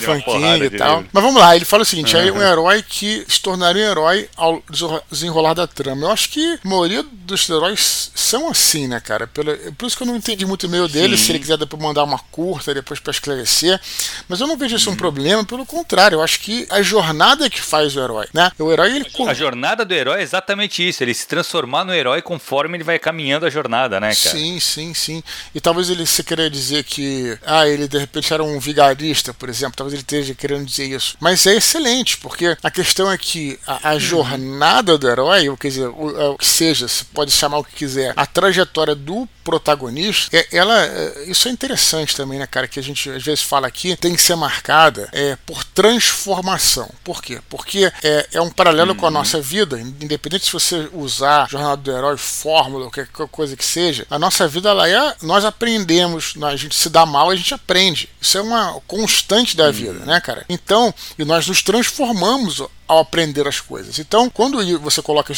Stephen 0.00 0.22
King 0.22 0.64
e 0.64 0.78
tal. 0.78 1.04
Mas 1.12 1.22
vamos 1.22 1.40
lá, 1.40 1.54
ele 1.54 1.64
fala 1.64 1.82
o 1.82 1.86
seguinte: 1.86 2.16
uhum. 2.16 2.22
é 2.22 2.32
um 2.32 2.42
herói 2.42 2.82
que 2.82 3.24
se 3.28 3.40
tornaria 3.40 3.86
um 3.86 3.90
herói 3.90 4.28
ao 4.36 4.62
desenrolar 5.10 5.54
da 5.54 5.66
trama. 5.66 6.06
Eu 6.06 6.10
acho 6.10 6.28
que 6.30 6.58
a 6.64 6.68
maioria 6.68 7.02
dos 7.02 7.48
heróis 7.48 8.10
são 8.14 8.48
assim, 8.48 8.86
né, 8.86 9.00
cara? 9.00 9.26
Pelo, 9.26 9.56
por 9.72 9.86
isso 9.86 9.96
que 9.96 10.02
eu 10.02 10.06
não 10.06 10.16
entendi 10.16 10.44
muito 10.46 10.66
o 10.66 10.70
meio 10.70 10.88
dele, 10.88 11.16
Sim. 11.16 11.24
se 11.24 11.32
ele 11.32 11.38
quiser 11.38 11.56
depois 11.56 11.82
mandar 11.82 12.04
uma 12.04 12.18
curta 12.18 12.74
depois 12.74 13.00
para 13.00 13.10
esclarecer. 13.10 13.80
Mas 14.28 14.40
eu 14.40 14.46
não 14.46 14.56
vejo 14.56 14.76
isso 14.76 14.88
um 14.88 14.92
uhum. 14.92 14.98
problema, 14.98 15.44
pelo 15.44 15.64
contrário, 15.66 16.16
eu 16.16 16.22
acho 16.22 16.40
que 16.40 16.66
a 16.70 16.82
jornada 16.82 17.46
é 17.46 17.50
que 17.50 17.60
faz 17.60 17.96
o 17.96 18.00
herói, 18.00 18.26
né? 18.32 18.50
O 18.58 18.70
herói 18.70 18.96
ele 18.96 19.06
A 19.26 19.34
jornada 19.34 19.84
do 19.84 19.94
herói 19.94 20.20
é 20.20 20.22
exatamente 20.22 20.86
isso, 20.86 21.02
ele 21.02 21.14
se 21.14 21.26
transformar 21.26 21.84
no 21.84 21.94
herói 21.94 22.22
conforme 22.22 22.76
ele 22.76 22.84
vai 22.84 22.98
caminhando 22.98 23.46
a 23.46 23.50
jornada, 23.50 24.00
né, 24.00 24.14
cara? 24.14 24.36
Sim, 24.36 24.60
sim, 24.60 24.94
sim. 24.94 25.22
E 25.54 25.60
talvez 25.60 25.90
ele 25.90 26.06
se 26.06 26.22
queira 26.22 26.48
dizer 26.48 26.84
que 26.84 27.38
ah, 27.44 27.68
ele 27.68 27.88
de 27.88 27.98
repente 27.98 28.32
era 28.32 28.42
um 28.42 28.58
vigarista, 28.58 29.32
por 29.34 29.48
exemplo, 29.48 29.74
talvez 29.76 29.89
ele 29.92 30.02
esteja 30.02 30.34
querendo 30.34 30.64
dizer 30.64 30.86
isso. 30.86 31.16
Mas 31.20 31.46
é 31.46 31.56
excelente, 31.56 32.16
porque 32.18 32.56
a 32.62 32.70
questão 32.70 33.10
é 33.10 33.18
que 33.18 33.58
a, 33.66 33.90
a 33.90 33.98
jornada 33.98 34.96
do 34.96 35.08
herói, 35.08 35.48
ou 35.48 35.56
quer 35.56 35.68
dizer, 35.68 35.88
o, 35.88 36.20
é 36.20 36.28
o 36.28 36.36
que 36.36 36.46
seja, 36.46 36.88
se 36.88 37.04
pode 37.06 37.30
chamar 37.30 37.58
o 37.58 37.64
que 37.64 37.74
quiser, 37.74 38.12
a 38.16 38.26
trajetória 38.26 38.94
do 38.94 39.28
protagonista, 39.44 40.36
é, 40.36 40.46
ela, 40.52 40.80
é, 40.80 41.24
isso 41.26 41.48
é 41.48 41.50
interessante 41.50 42.14
também, 42.14 42.38
né, 42.38 42.46
cara, 42.46 42.68
que 42.68 42.78
a 42.78 42.82
gente 42.82 43.10
às 43.10 43.22
vezes 43.22 43.42
fala 43.42 43.66
aqui, 43.66 43.96
tem 43.96 44.14
que 44.14 44.22
ser 44.22 44.36
marcada 44.36 45.08
é, 45.12 45.36
por 45.46 45.64
transformação. 45.64 46.88
Por 47.02 47.22
quê? 47.22 47.40
Porque 47.48 47.92
é, 48.02 48.28
é 48.32 48.40
um 48.40 48.50
paralelo 48.50 48.92
uhum. 48.92 48.96
com 48.96 49.06
a 49.06 49.10
nossa 49.10 49.40
vida, 49.40 49.80
independente 49.80 50.46
se 50.46 50.52
você 50.52 50.88
usar 50.92 51.48
Jornada 51.48 51.76
do 51.76 51.90
Herói, 51.90 52.16
fórmula, 52.16 52.84
ou 52.84 52.90
qualquer 52.90 53.28
coisa 53.28 53.56
que 53.56 53.64
seja, 53.64 54.06
a 54.10 54.18
nossa 54.18 54.46
vida, 54.46 54.70
ela 54.70 54.88
é, 54.88 55.14
nós 55.22 55.44
aprendemos, 55.44 56.34
a 56.42 56.56
gente 56.56 56.74
se 56.74 56.88
dá 56.88 57.04
mal, 57.04 57.30
a 57.30 57.36
gente 57.36 57.54
aprende. 57.54 58.08
Isso 58.20 58.38
é 58.38 58.42
uma 58.42 58.80
constante 58.86 59.56
da 59.56 59.66
uhum. 59.66 59.72
Vida, 59.84 60.04
né, 60.04 60.20
cara? 60.20 60.44
Então, 60.48 60.92
e 61.18 61.24
nós 61.24 61.46
nos 61.46 61.62
transformamos 61.62 62.62
ao 62.86 62.98
aprender 62.98 63.46
as 63.46 63.60
coisas. 63.60 63.98
Então, 63.98 64.28
quando 64.28 64.58
você 64.80 65.00
coloca. 65.00 65.32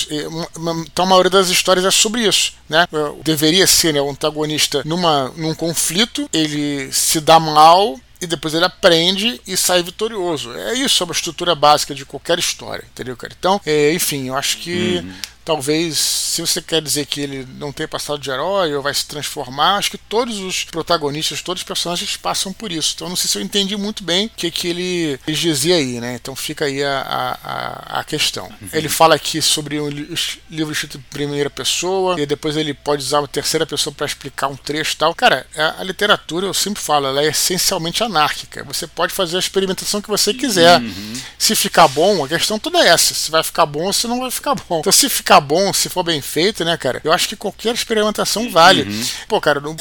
Então, 0.86 1.04
a 1.04 1.08
maioria 1.08 1.30
das 1.30 1.48
histórias 1.48 1.84
é 1.84 1.90
sobre 1.90 2.26
isso. 2.26 2.54
Né? 2.68 2.86
Deveria 3.22 3.66
ser 3.66 3.92
né, 3.92 4.00
o 4.00 4.10
antagonista 4.10 4.82
numa, 4.84 5.28
num 5.36 5.54
conflito, 5.54 6.28
ele 6.32 6.90
se 6.92 7.20
dá 7.20 7.38
mal, 7.38 7.98
e 8.20 8.26
depois 8.26 8.54
ele 8.54 8.64
aprende 8.64 9.40
e 9.46 9.56
sai 9.56 9.82
vitorioso. 9.82 10.52
É 10.56 10.74
isso 10.74 10.94
sobre 10.94 11.14
a 11.14 11.18
estrutura 11.18 11.54
básica 11.56 11.92
de 11.92 12.06
qualquer 12.06 12.38
história, 12.38 12.84
entendeu, 12.90 13.16
cara? 13.16 13.34
Então, 13.36 13.60
é, 13.66 13.92
enfim, 13.92 14.28
eu 14.28 14.36
acho 14.36 14.58
que 14.58 15.02
uhum 15.02 15.31
talvez, 15.44 15.98
se 15.98 16.40
você 16.40 16.60
quer 16.60 16.80
dizer 16.80 17.06
que 17.06 17.20
ele 17.20 17.46
não 17.58 17.72
tem 17.72 17.86
passado 17.86 18.20
de 18.20 18.30
herói 18.30 18.74
ou 18.74 18.82
vai 18.82 18.94
se 18.94 19.06
transformar, 19.06 19.76
acho 19.76 19.90
que 19.90 19.98
todos 19.98 20.38
os 20.38 20.64
protagonistas, 20.64 21.42
todos 21.42 21.62
os 21.62 21.66
personagens 21.66 22.16
passam 22.16 22.52
por 22.52 22.72
isso. 22.72 22.92
Então 22.94 23.08
não 23.08 23.16
sei 23.16 23.28
se 23.28 23.38
eu 23.38 23.42
entendi 23.42 23.76
muito 23.76 24.02
bem 24.02 24.26
o 24.26 24.30
que, 24.30 24.50
que 24.50 24.68
ele, 24.68 25.20
ele 25.26 25.36
dizia 25.36 25.76
aí, 25.76 26.00
né? 26.00 26.14
Então 26.14 26.34
fica 26.34 26.64
aí 26.64 26.82
a, 26.82 27.38
a, 27.42 28.00
a 28.00 28.04
questão. 28.04 28.46
Uhum. 28.46 28.68
Ele 28.72 28.88
fala 28.88 29.14
aqui 29.14 29.40
sobre 29.42 29.80
um 29.80 29.88
livro 29.88 30.72
escrito 30.72 30.98
em 30.98 31.02
primeira 31.10 31.50
pessoa, 31.50 32.20
e 32.20 32.26
depois 32.26 32.56
ele 32.56 32.74
pode 32.74 33.02
usar 33.02 33.20
a 33.20 33.26
terceira 33.26 33.66
pessoa 33.66 33.94
para 33.94 34.06
explicar 34.06 34.48
um 34.48 34.56
trecho 34.56 34.94
e 34.94 34.96
tal. 34.96 35.14
Cara, 35.14 35.46
a, 35.56 35.80
a, 35.80 35.84
literatura, 35.84 36.46
eu 36.46 36.54
sempre 36.54 36.82
falo, 36.82 37.06
ela 37.06 37.22
é 37.22 37.28
essencialmente 37.28 38.02
anárquica. 38.02 38.64
Você 38.64 38.86
pode 38.86 39.12
fazer 39.12 39.36
a 39.36 39.40
experimentação 39.40 40.00
que 40.00 40.08
você 40.08 40.32
quiser. 40.32 40.80
Uhum. 40.80 41.14
Se 41.38 41.54
ficar 41.54 41.88
bom, 41.88 42.24
a 42.24 42.28
questão 42.28 42.58
toda 42.58 42.78
é 42.78 42.88
essa. 42.88 43.14
Se 43.14 43.30
vai 43.30 43.42
ficar 43.42 43.66
bom 43.66 43.84
ou 43.84 43.92
se 43.92 44.06
não 44.06 44.20
vai 44.20 44.30
ficar 44.30 44.54
bom. 44.54 44.80
Então 44.80 44.92
se 44.92 45.08
ficar 45.08 45.31
ficar 45.32 45.40
bom, 45.40 45.72
se 45.72 45.88
for 45.88 46.02
bem 46.02 46.20
feito, 46.20 46.64
né, 46.64 46.76
cara? 46.76 47.00
Eu 47.02 47.12
acho 47.12 47.28
que 47.28 47.36
qualquer 47.36 47.74
experimentação 47.74 48.50
vale. 48.50 48.82
Uhum. 48.82 49.04
Pô, 49.28 49.40
cara, 49.40 49.60
no, 49.60 49.74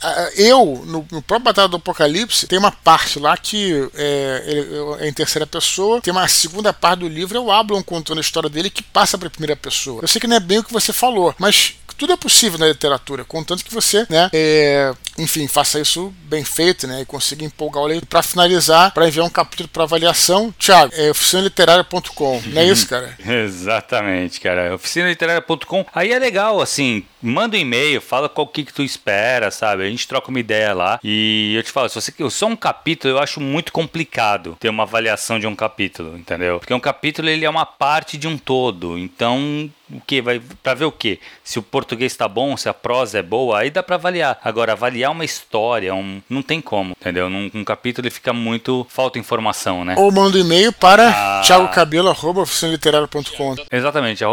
a, 0.00 0.08
a, 0.08 0.30
eu, 0.36 0.82
no, 0.86 1.06
no, 1.10 1.22
próprio 1.22 1.44
Batalha 1.44 1.68
do 1.68 1.76
Apocalipse, 1.76 2.46
tem 2.46 2.58
uma 2.58 2.72
parte 2.72 3.18
lá 3.18 3.36
que 3.36 3.88
é, 3.94 4.98
é, 5.00 5.08
em 5.08 5.12
terceira 5.12 5.46
pessoa, 5.46 6.00
tem 6.00 6.12
uma 6.12 6.26
segunda 6.28 6.72
parte 6.72 7.00
do 7.00 7.08
livro, 7.08 7.36
é 7.36 7.40
o 7.40 7.52
Ablon 7.52 7.82
contando 7.82 8.18
a 8.18 8.22
história 8.22 8.48
dele 8.48 8.70
que 8.70 8.82
passa 8.82 9.18
para 9.18 9.28
primeira 9.28 9.56
pessoa. 9.56 10.00
Eu 10.02 10.08
sei 10.08 10.20
que 10.20 10.26
não 10.26 10.36
é 10.36 10.40
bem 10.40 10.58
o 10.58 10.64
que 10.64 10.72
você 10.72 10.92
falou, 10.92 11.34
mas 11.38 11.74
tudo 11.96 12.12
é 12.12 12.16
possível 12.16 12.58
na 12.58 12.68
literatura, 12.68 13.24
contanto 13.24 13.64
que 13.64 13.72
você, 13.72 14.06
né, 14.08 14.30
é, 14.32 14.92
enfim, 15.18 15.46
faça 15.46 15.80
isso 15.80 16.12
bem 16.24 16.44
feito, 16.44 16.86
né, 16.86 17.02
e 17.02 17.04
consiga 17.04 17.44
empolgar 17.44 17.82
o 17.82 17.86
leitor. 17.86 18.06
Para 18.06 18.22
finalizar, 18.22 18.92
para 18.92 19.08
enviar 19.08 19.26
um 19.26 19.30
capítulo 19.30 19.68
para 19.68 19.84
avaliação, 19.84 20.52
Thiago, 20.58 20.92
é 20.96 21.10
oficinaliteraria.com, 21.10 22.42
não 22.46 22.60
é 22.60 22.64
isso, 22.64 22.88
cara? 22.88 23.16
Exatamente, 23.24 24.40
cara. 24.40 24.74
Oficinaliteraria.com. 24.74 25.84
Aí 25.94 26.12
é 26.12 26.18
legal, 26.18 26.60
assim, 26.60 27.04
manda 27.24 27.56
um 27.56 27.60
e-mail, 27.60 28.00
fala 28.00 28.28
qual 28.28 28.46
que, 28.46 28.64
que 28.64 28.72
tu 28.72 28.82
espera, 28.82 29.50
sabe? 29.50 29.84
A 29.84 29.90
gente 29.90 30.06
troca 30.06 30.28
uma 30.28 30.38
ideia 30.38 30.74
lá. 30.74 31.00
E 31.02 31.54
eu 31.56 31.62
te 31.62 31.70
falo, 31.70 31.88
se 31.88 31.94
você 31.94 32.12
só 32.30 32.46
um 32.46 32.56
capítulo, 32.56 33.14
eu 33.14 33.18
acho 33.18 33.40
muito 33.40 33.72
complicado 33.72 34.56
ter 34.60 34.68
uma 34.68 34.82
avaliação 34.82 35.38
de 35.38 35.46
um 35.46 35.56
capítulo, 35.56 36.18
entendeu? 36.18 36.58
Porque 36.58 36.74
um 36.74 36.80
capítulo 36.80 37.28
ele 37.28 37.44
é 37.44 37.50
uma 37.50 37.66
parte 37.66 38.16
de 38.16 38.28
um 38.28 38.36
todo. 38.36 38.98
Então, 38.98 39.70
o 39.92 40.00
que 40.00 40.22
vai 40.22 40.40
para 40.62 40.74
ver 40.74 40.84
o 40.86 40.92
que 40.92 41.20
se 41.42 41.58
o 41.58 41.62
português 41.62 42.12
está 42.12 42.26
bom 42.26 42.56
se 42.56 42.70
a 42.70 42.74
prosa 42.74 43.18
é 43.18 43.22
boa 43.22 43.58
aí 43.58 43.68
dá 43.70 43.82
para 43.82 43.96
avaliar 43.96 44.40
agora 44.42 44.72
avaliar 44.72 45.12
uma 45.12 45.26
história 45.26 45.94
um, 45.94 46.22
não 46.28 46.42
tem 46.42 46.58
como 46.58 46.96
entendeu 46.98 47.28
num, 47.28 47.50
num 47.52 47.64
capítulo 47.64 48.06
ele 48.06 48.14
fica 48.14 48.32
muito 48.32 48.86
falta 48.88 49.18
informação 49.18 49.84
né 49.84 49.94
ou 49.98 50.10
manda 50.10 50.38
um 50.38 50.40
e-mail 50.40 50.72
para 50.72 51.10
ah. 51.10 51.42
thiagocabelo@oficinaliteraria.com 51.44 53.56
exatamente 53.70 54.24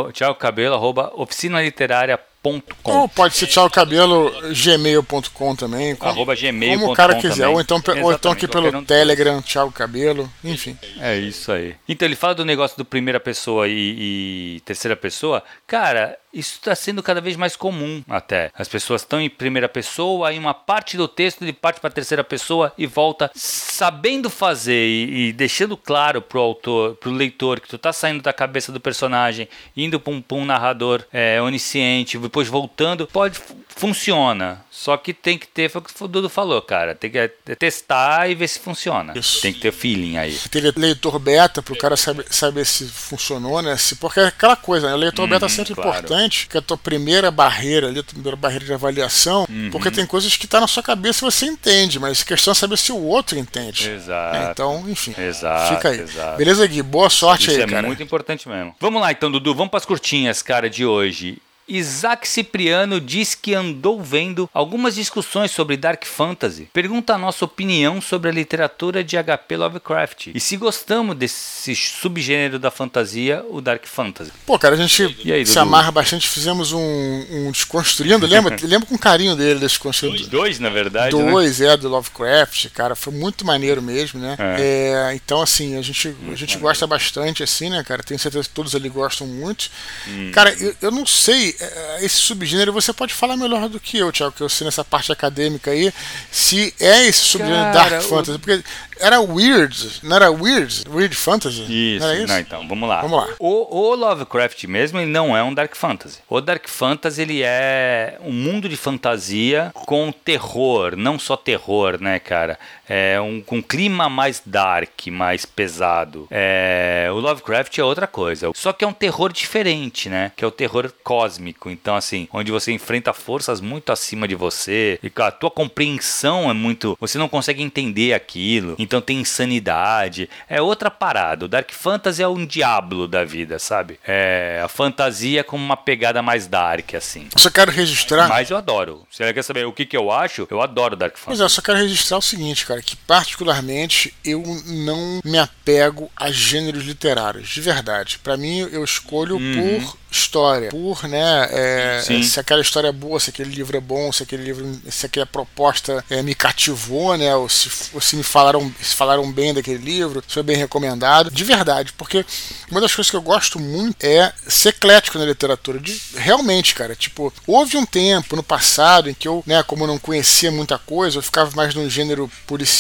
ou 2.84 3.08
pode 3.08 3.36
ser 3.36 3.46
tchau 3.48 3.70
cabelo 3.70 4.32
gmail.com 4.52 5.56
também. 5.56 5.96
Como, 5.96 6.12
Arroba 6.12 6.36
gmail. 6.36 6.80
Como 6.80 6.92
o 6.92 6.96
cara 6.96 7.16
quiser. 7.16 7.48
Ou 7.48 7.62
então, 7.62 7.82
ou 8.02 8.12
então 8.12 8.32
aqui 8.32 8.48
pelo 8.48 8.76
um 8.76 8.84
Telegram, 8.84 9.42
tchau 9.42 9.72
cabelo, 9.72 10.30
enfim. 10.44 10.78
É 11.00 11.18
isso 11.18 11.52
aí. 11.52 11.76
Então 11.88 12.08
ele 12.08 12.16
fala 12.16 12.34
do 12.34 12.44
negócio 12.44 12.76
do 12.78 12.84
primeira 12.84 13.20
pessoa 13.20 13.68
e, 13.68 14.56
e 14.58 14.60
terceira 14.62 14.96
pessoa. 14.96 15.44
Cara, 15.68 16.18
isso 16.34 16.56
está 16.56 16.74
sendo 16.74 17.04
cada 17.04 17.20
vez 17.20 17.36
mais 17.36 17.56
comum 17.56 18.02
até. 18.10 18.52
As 18.56 18.68
pessoas 18.68 19.02
estão 19.02 19.20
em 19.20 19.30
primeira 19.30 19.68
pessoa, 19.68 20.30
aí 20.30 20.40
uma 20.40 20.54
parte 20.54 20.96
do 20.96 21.08
texto 21.08 21.42
ele 21.42 21.54
parte 21.54 21.80
para 21.80 21.90
a 21.90 21.94
terceira 21.94 22.24
pessoa 22.24 22.72
e 22.78 22.88
volta 22.88 23.30
sabendo 23.36 24.30
fazer 24.30 24.88
e, 24.88 25.28
e 25.28 25.34
deixando 25.34 25.76
claro 25.76 26.22
pro 26.22 26.40
autor, 26.40 26.96
pro 26.96 27.12
leitor 27.12 27.60
que 27.60 27.68
tu 27.68 27.78
tá 27.78 27.92
saindo 27.92 28.22
da 28.22 28.32
cabeça 28.32 28.72
do 28.72 28.80
personagem, 28.80 29.48
indo 29.76 30.00
para 30.00 30.14
um, 30.14 30.24
um, 30.32 30.46
narrador 30.46 31.04
é, 31.12 31.42
onisciente, 31.42 32.18
depois 32.32 32.48
voltando, 32.48 33.06
pode 33.08 33.38
funciona. 33.76 34.64
Só 34.70 34.96
que 34.98 35.14
tem 35.14 35.38
que 35.38 35.48
ter, 35.48 35.70
foi 35.70 35.82
o 35.82 35.84
que 35.84 36.04
o 36.04 36.08
Dudu 36.08 36.30
falou, 36.30 36.62
cara. 36.62 36.96
Tem 36.96 37.10
que 37.10 37.18
é, 37.18 37.28
testar 37.56 38.30
e 38.30 38.36
ver 38.36 38.48
se 38.48 38.60
funciona. 38.60 39.14
Isso. 39.18 39.42
Tem 39.42 39.54
que 39.54 39.60
ter 39.60 39.72
feeling 39.72 40.18
aí. 40.18 40.38
Ter 40.50 40.74
leitor 40.76 41.18
beta 41.20 41.62
pro 41.62 41.76
cara 41.76 41.98
saber, 41.98 42.26
saber 42.30 42.66
se 42.66 42.86
funcionou, 42.88 43.62
né? 43.62 43.76
Se, 43.78 43.96
porque 43.96 44.20
é 44.20 44.28
aquela 44.28 44.56
coisa, 44.56 44.88
né? 44.88 44.94
O 44.94 44.98
leitor 44.98 45.26
hum, 45.26 45.30
beta 45.30 45.46
é 45.46 45.48
uhum, 45.48 45.56
sempre 45.56 45.76
claro. 45.76 45.90
importante, 45.90 46.48
que 46.48 46.58
é 46.58 46.60
a 46.60 46.62
tua 46.62 46.78
primeira 46.78 47.32
barreira 47.32 47.88
ali, 47.88 48.00
a 48.00 48.04
tua 48.04 48.14
primeira 48.14 48.36
barreira 48.36 48.66
de 48.66 48.74
avaliação, 48.74 49.46
uhum. 49.50 49.70
porque 49.72 49.92
tem 49.92 50.06
coisas 50.06 50.36
que 50.36 50.48
tá 50.48 50.60
na 50.60 50.68
sua 50.68 50.84
cabeça 50.84 51.26
e 51.26 51.32
você 51.32 51.46
entende, 51.46 52.00
mas 52.00 52.22
a 52.22 52.26
questão 52.26 52.52
é 52.52 52.56
saber 52.56 52.78
se 52.78 52.92
o 52.92 53.02
outro 53.02 53.38
entende. 53.38 53.90
Exato. 53.90 54.38
É, 54.38 54.52
então, 54.52 54.86
enfim. 54.88 55.14
Exato. 55.18 55.76
Fica 55.76 55.90
aí. 55.90 56.00
Exato. 56.02 56.38
Beleza, 56.38 56.66
Gui? 56.68 56.82
Boa 56.82 57.10
sorte 57.10 57.50
Isso 57.50 57.58
aí, 57.58 57.64
é 57.64 57.68
cara. 57.68 57.86
É 57.86 57.88
muito 57.88 58.04
importante 58.04 58.48
mesmo. 58.48 58.76
Vamos 58.80 59.02
lá, 59.02 59.12
então, 59.12 59.32
Dudu. 59.32 59.54
Vamos 59.54 59.72
pras 59.72 59.86
curtinhas, 59.86 60.42
cara, 60.42 60.70
de 60.70 60.86
hoje. 60.86 61.40
Isaac 61.72 62.28
Cipriano 62.28 63.00
diz 63.00 63.34
que 63.34 63.54
andou 63.54 64.02
vendo 64.02 64.50
algumas 64.54 64.96
discussões 64.96 65.52
sobre 65.52 65.78
Dark 65.78 66.06
Fantasy. 66.06 66.70
Pergunta 66.74 67.14
a 67.14 67.18
nossa 67.18 67.46
opinião 67.46 68.02
sobre 68.02 68.30
a 68.30 68.34
literatura 68.34 69.04
de 69.04 69.16
HP 69.16 69.56
Lovecraft 69.56 70.28
e 70.34 70.40
se 70.40 70.58
gostamos 70.58 71.16
desse 71.16 71.76
subgênero 71.76 72.60
da 72.60 72.70
fantasia, 72.70 73.46
o 73.50 73.62
Dark 73.62 73.86
Fantasy. 73.86 74.32
Pô, 74.46 74.60
cara, 74.60 74.76
a 74.76 74.78
gente 74.78 75.32
aí, 75.32 75.46
se 75.46 75.58
amarra 75.58 75.92
bastante, 75.92 76.28
fizemos 76.28 76.74
um, 76.74 77.26
um 77.30 77.52
desconstruindo, 77.52 78.28
lembra? 78.28 78.58
lembra 78.62 78.88
com 78.88 78.98
carinho 78.98 79.36
dele 79.36 79.60
desconstruindo. 79.60 80.18
Dois, 80.18 80.30
dois 80.30 80.60
na 80.60 80.70
verdade. 80.70 81.12
Dois, 81.12 81.60
né? 81.60 81.68
é, 81.68 81.78
do 81.78 81.88
Lovecraft, 81.88 82.70
cara, 82.70 82.96
foi 82.96 83.14
muito 83.14 83.46
maneiro 83.46 83.82
mesmo, 83.82 84.20
né? 84.20 84.36
É. 84.38 85.12
É, 85.12 85.16
então, 85.16 85.42
assim, 85.42 85.78
a 85.78 85.82
gente, 85.82 86.14
a 86.32 86.36
gente 86.36 86.58
gosta 86.58 86.86
bastante, 86.86 87.44
assim, 87.44 87.70
né, 87.70 87.84
cara? 87.84 88.04
Tenho 88.04 88.20
certeza 88.20 88.48
que 88.48 88.54
todos 88.54 88.76
ali 88.76 88.90
gostam 88.90 89.26
muito. 89.26 89.70
Hum. 90.08 90.32
Cara, 90.34 90.54
eu, 90.60 90.76
eu 90.82 90.92
não 90.92 91.06
sei 91.06 91.56
esse 92.02 92.16
subgênero 92.16 92.74
você 92.74 92.94
pode 92.94 93.14
falar 93.14 93.38
melhor 93.38 93.70
do 93.70 93.80
que 93.80 93.98
eu, 93.98 94.12
Thiago, 94.12 94.34
que 94.34 94.42
eu 94.42 94.50
sei 94.50 94.66
nessa 94.66 94.84
parte 94.84 95.12
acadêmica 95.12 95.72
aí, 95.72 95.94
se 96.32 96.74
é 96.80 97.08
esse 97.08 97.20
subgênero 97.20 97.74
Cara, 97.74 97.90
Dark 97.90 98.02
Fantasy. 98.04 98.40
Porque 98.40 98.64
era 99.02 99.20
weird, 99.20 100.00
não 100.04 100.16
era 100.16 100.32
weird? 100.32 100.84
Weird 100.88 101.16
fantasy? 101.16 101.64
Isso, 101.96 102.06
não, 102.06 102.14
isso? 102.16 102.28
não 102.28 102.40
então, 102.40 102.68
vamos 102.68 102.88
lá. 102.88 103.02
Vamos 103.02 103.18
lá. 103.18 103.34
O, 103.40 103.90
o, 103.90 103.96
Lovecraft 103.96 104.64
mesmo, 104.66 105.00
ele 105.00 105.12
não 105.12 105.36
é 105.36 105.42
um 105.44 105.54
dark 105.54 105.76
fantasy. 105.76 106.20
O 106.30 106.40
dark 106.40 106.68
fantasy, 106.68 107.22
ele 107.24 107.42
é 107.44 108.18
um 108.24 108.32
mundo 108.32 108.70
de 108.70 108.78
fantasia 108.78 109.72
com 109.74 110.12
terror, 110.12 110.96
não 110.96 111.18
só 111.18 111.36
terror, 111.36 112.00
né, 112.00 112.20
cara? 112.20 112.60
É 112.94 113.22
um 113.22 113.40
com 113.42 113.58
um 113.58 113.62
clima 113.62 114.10
mais 114.10 114.42
dark, 114.46 115.08
mais 115.08 115.46
pesado. 115.46 116.28
É, 116.30 117.08
o 117.14 117.20
Lovecraft 117.20 117.78
é 117.78 117.84
outra 117.84 118.06
coisa. 118.06 118.52
Só 118.54 118.74
que 118.74 118.84
é 118.84 118.88
um 118.88 118.92
terror 118.92 119.32
diferente, 119.32 120.10
né? 120.10 120.34
Que 120.36 120.44
é 120.44 120.48
o 120.48 120.52
terror 120.52 120.92
cósmico. 121.02 121.70
Então, 121.70 121.96
assim, 121.96 122.28
onde 122.34 122.52
você 122.52 122.74
enfrenta 122.74 123.14
forças 123.14 123.62
muito 123.62 123.94
acima 123.94 124.28
de 124.28 124.36
você 124.36 125.00
e 125.02 125.12
a 125.22 125.32
tua 125.32 125.50
compreensão 125.50 126.50
é 126.50 126.54
muito. 126.54 126.98
Você 127.00 127.18
não 127.18 127.30
consegue 127.30 127.62
entender 127.64 128.14
aquilo. 128.14 128.76
Então 128.78 129.00
tem 129.00 129.22
insanidade. 129.22 130.30
É 130.50 130.62
outra 130.62 130.92
parada. 130.92 131.46
O 131.46 131.48
Dark 131.48 131.72
Fantasy 131.72 132.22
é 132.22 132.28
um 132.28 132.46
diabo 132.46 133.08
da 133.08 133.24
vida, 133.24 133.58
sabe? 133.58 134.00
É 134.06 134.62
a 134.62 134.68
fantasia 134.68 135.46
com 135.46 135.56
uma 135.56 135.78
pegada 135.78 136.22
mais 136.22 136.46
dark, 136.46 136.96
assim. 136.96 137.30
Eu 137.34 137.40
só 137.40 137.50
quero 137.50 137.72
registrar. 137.72 138.28
Mas 138.28 138.50
eu 138.50 138.58
adoro. 138.58 139.08
Você 139.10 139.32
quer 139.34 139.44
saber 139.44 139.66
o 139.66 139.72
que, 139.72 139.86
que 139.86 139.96
eu 139.96 140.12
acho? 140.12 140.46
Eu 140.50 140.62
adoro 140.62 140.96
Dark 140.96 141.14
Fantasy. 141.14 141.26
Pois 141.28 141.40
é, 141.40 141.44
eu 141.44 141.50
só 141.50 141.62
quero 141.62 141.78
registrar 141.78 142.18
o 142.18 142.22
seguinte, 142.22 142.66
cara, 142.66 142.81
que 142.82 142.96
particularmente 142.96 144.14
eu 144.24 144.44
não 144.66 145.22
me 145.24 145.38
apego 145.38 146.10
a 146.16 146.32
gêneros 146.32 146.84
literários, 146.84 147.50
de 147.50 147.62
verdade. 147.62 148.20
Para 148.20 148.38
mim, 148.38 148.60
eu 148.72 148.84
escolho 148.84 149.38
uhum. 149.38 149.80
por 149.80 150.02
história, 150.12 150.70
por, 150.70 151.08
né, 151.08 151.48
é, 151.52 152.02
se 152.22 152.38
aquela 152.38 152.62
história 152.62 152.90
é 152.90 152.92
boa, 152.92 153.18
se 153.18 153.30
aquele 153.30 153.50
livro 153.50 153.78
é 153.78 153.80
bom, 153.80 154.12
se 154.12 154.22
aquele 154.22 154.44
livro, 154.44 154.82
se 154.90 155.06
aquela 155.06 155.26
proposta 155.26 156.04
é, 156.10 156.22
me 156.22 156.36
cativou, 156.36 157.16
né, 157.16 157.34
ou 157.34 157.48
se, 157.48 157.70
ou 157.94 158.02
se 158.02 158.18
me 158.18 158.24
falaram, 158.24 158.74
se 158.82 158.94
falaram 158.94 159.32
bem 159.32 159.54
daquele 159.54 159.78
livro, 159.78 160.22
se 160.28 160.34
foi 160.34 160.44
bem 160.44 160.58
recomendado, 160.58 161.32
de 161.32 161.44
verdade, 161.46 161.94
porque 161.94 162.26
uma 162.70 162.82
das 162.82 162.94
coisas 162.94 163.10
que 163.10 163.16
eu 163.16 163.22
gosto 163.22 163.58
muito 163.58 164.04
é 164.04 164.34
ser 164.46 164.70
eclético 164.70 165.18
na 165.18 165.26
literatura, 165.26 165.80
de, 165.80 166.00
realmente, 166.16 166.76
cara, 166.76 166.94
tipo, 166.94 167.34
houve 167.48 167.78
um 167.78 167.86
tempo 167.86 168.36
no 168.36 168.44
passado 168.44 169.10
em 169.10 169.14
que 169.14 169.30
eu, 169.30 169.42
né, 169.48 169.64
como 169.64 169.84
eu 169.84 169.88
não 169.88 169.98
conhecia 169.98 170.52
muita 170.52 170.78
coisa, 170.78 171.18
eu 171.18 171.24
ficava 171.24 171.56
mais 171.56 171.74
num 171.74 171.90
gênero 171.90 172.30
policial 172.46 172.71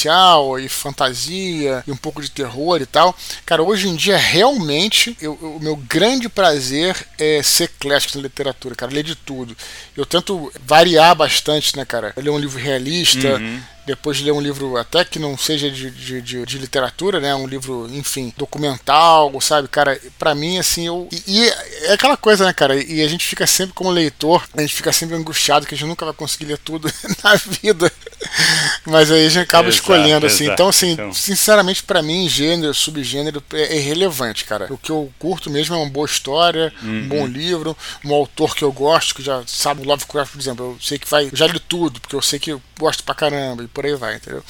e 0.59 0.69
fantasia 0.69 1.83
e 1.85 1.91
um 1.91 1.97
pouco 1.97 2.21
de 2.21 2.31
terror 2.31 2.81
e 2.81 2.85
tal, 2.85 3.15
cara, 3.45 3.61
hoje 3.61 3.87
em 3.87 3.95
dia 3.95 4.17
realmente 4.17 5.15
eu, 5.21 5.33
o 5.33 5.59
meu 5.61 5.75
grande 5.75 6.29
prazer 6.29 6.95
é 7.19 7.41
ser 7.43 7.65
eclético 7.65 8.17
na 8.17 8.23
literatura, 8.23 8.75
cara, 8.75 8.91
ler 8.91 9.03
de 9.03 9.15
tudo. 9.15 9.55
Eu 9.95 10.05
tento 10.05 10.51
variar 10.65 11.15
bastante, 11.15 11.75
né, 11.75 11.85
cara? 11.85 12.13
Eu 12.15 12.23
ler 12.23 12.29
um 12.29 12.39
livro 12.39 12.59
realista, 12.59 13.35
uhum 13.35 13.61
depois 13.85 14.17
de 14.17 14.23
ler 14.23 14.31
um 14.31 14.41
livro 14.41 14.77
até 14.77 15.03
que 15.03 15.19
não 15.19 15.37
seja 15.37 15.69
de, 15.69 15.89
de, 15.91 16.21
de, 16.21 16.45
de, 16.45 16.57
literatura, 16.57 17.19
né? 17.19 17.33
Um 17.33 17.47
livro, 17.47 17.87
enfim, 17.91 18.33
documental, 18.37 19.39
sabe? 19.41 19.67
Cara, 19.67 19.99
para 20.19 20.35
mim, 20.35 20.57
assim, 20.57 20.87
eu. 20.87 21.07
E, 21.11 21.23
e, 21.27 21.49
é 21.85 21.93
aquela 21.93 22.15
coisa, 22.15 22.45
né, 22.45 22.53
cara? 22.53 22.75
E 22.75 23.01
a 23.01 23.07
gente 23.07 23.25
fica 23.25 23.47
sempre, 23.47 23.73
como 23.73 23.89
leitor, 23.89 24.43
a 24.55 24.61
gente 24.61 24.75
fica 24.75 24.91
sempre 24.91 25.15
angustiado 25.15 25.65
que 25.65 25.73
a 25.73 25.77
gente 25.77 25.87
nunca 25.87 26.05
vai 26.05 26.13
conseguir 26.13 26.45
ler 26.45 26.57
tudo 26.57 26.91
na 27.23 27.35
vida. 27.35 27.91
Mas 28.85 29.11
aí 29.11 29.25
a 29.25 29.29
gente 29.29 29.43
acaba 29.43 29.67
exato, 29.67 29.81
escolhendo, 29.81 30.25
assim. 30.25 30.43
Exato. 30.43 30.53
Então, 30.53 30.69
assim, 30.69 30.91
então... 30.91 31.13
sinceramente, 31.13 31.83
para 31.83 32.01
mim, 32.01 32.29
gênero, 32.29 32.73
subgênero 32.73 33.43
é 33.53 33.77
irrelevante, 33.77 34.45
cara. 34.45 34.67
O 34.69 34.77
que 34.77 34.91
eu 34.91 35.11
curto 35.17 35.49
mesmo 35.49 35.75
é 35.75 35.77
uma 35.77 35.89
boa 35.89 36.05
história, 36.05 36.71
uhum. 36.83 36.89
um 36.89 37.07
bom 37.07 37.25
livro, 37.25 37.75
um 38.05 38.13
autor 38.13 38.55
que 38.55 38.63
eu 38.63 38.71
gosto, 38.71 39.15
que 39.15 39.23
já 39.23 39.43
sabe, 39.47 39.81
o 39.81 39.85
Lovecraft, 39.85 40.31
por 40.33 40.39
exemplo, 40.39 40.65
eu 40.65 40.77
sei 40.81 40.99
que 40.99 41.09
vai. 41.09 41.25
Eu 41.25 41.35
já 41.35 41.47
li 41.47 41.59
tudo, 41.59 41.99
porque 41.99 42.15
eu 42.15 42.21
sei 42.21 42.39
que 42.39 42.51
eu 42.51 42.61
gosto 42.79 43.03
pra 43.03 43.15
caramba. 43.15 43.63
Por 43.73 43.85
aí 43.85 43.95
vai, 43.95 44.15
entendeu? 44.15 44.43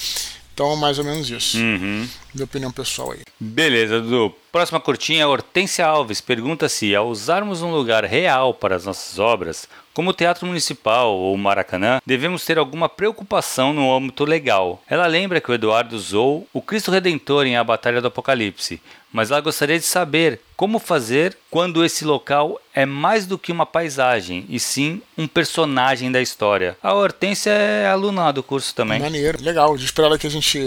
Então, 0.53 0.75
mais 0.75 0.99
ou 0.99 1.05
menos 1.05 1.29
isso. 1.29 1.57
Uhum. 1.57 2.07
Minha 2.33 2.45
opinião 2.45 2.71
pessoal 2.71 3.11
aí. 3.11 3.21
Beleza, 3.39 4.01
Dudu. 4.01 4.35
Próxima 4.51 4.79
curtinha, 4.79 5.27
Hortência 5.27 5.85
Alves 5.85 6.19
pergunta 6.19 6.67
se, 6.67 6.93
ao 6.93 7.07
usarmos 7.07 7.61
um 7.61 7.71
lugar 7.71 8.03
real 8.03 8.53
para 8.53 8.75
as 8.75 8.85
nossas 8.85 9.17
obras, 9.17 9.67
como 9.93 10.09
o 10.09 10.13
Teatro 10.13 10.45
Municipal 10.45 11.15
ou 11.15 11.33
o 11.33 11.37
Maracanã, 11.37 11.99
devemos 12.05 12.45
ter 12.45 12.57
alguma 12.57 12.87
preocupação 12.89 13.73
no 13.73 13.93
âmbito 13.93 14.25
legal. 14.25 14.83
Ela 14.87 15.07
lembra 15.07 15.41
que 15.41 15.49
o 15.49 15.53
Eduardo 15.53 15.95
usou 15.95 16.47
o 16.53 16.61
Cristo 16.61 16.91
Redentor 16.91 17.45
em 17.45 17.55
A 17.55 17.63
Batalha 17.63 18.01
do 18.01 18.07
Apocalipse, 18.07 18.81
mas 19.11 19.31
ela 19.31 19.41
gostaria 19.41 19.79
de 19.79 19.85
saber 19.85 20.39
como 20.61 20.77
fazer 20.77 21.35
quando 21.49 21.83
esse 21.83 22.05
local 22.05 22.61
é 22.73 22.85
mais 22.85 23.25
do 23.25 23.37
que 23.37 23.51
uma 23.51 23.65
paisagem, 23.65 24.45
e 24.47 24.59
sim 24.59 25.01
um 25.17 25.27
personagem 25.27 26.11
da 26.11 26.21
história. 26.21 26.77
A 26.81 26.93
Hortência 26.93 27.49
é 27.49 27.87
aluna 27.87 28.31
do 28.31 28.41
curso 28.41 28.73
também. 28.73 28.99
Maneiro, 28.99 29.43
legal. 29.43 29.75
De 29.75 29.83
esperar 29.83 30.17
que 30.17 30.27
a 30.27 30.29
gente 30.29 30.57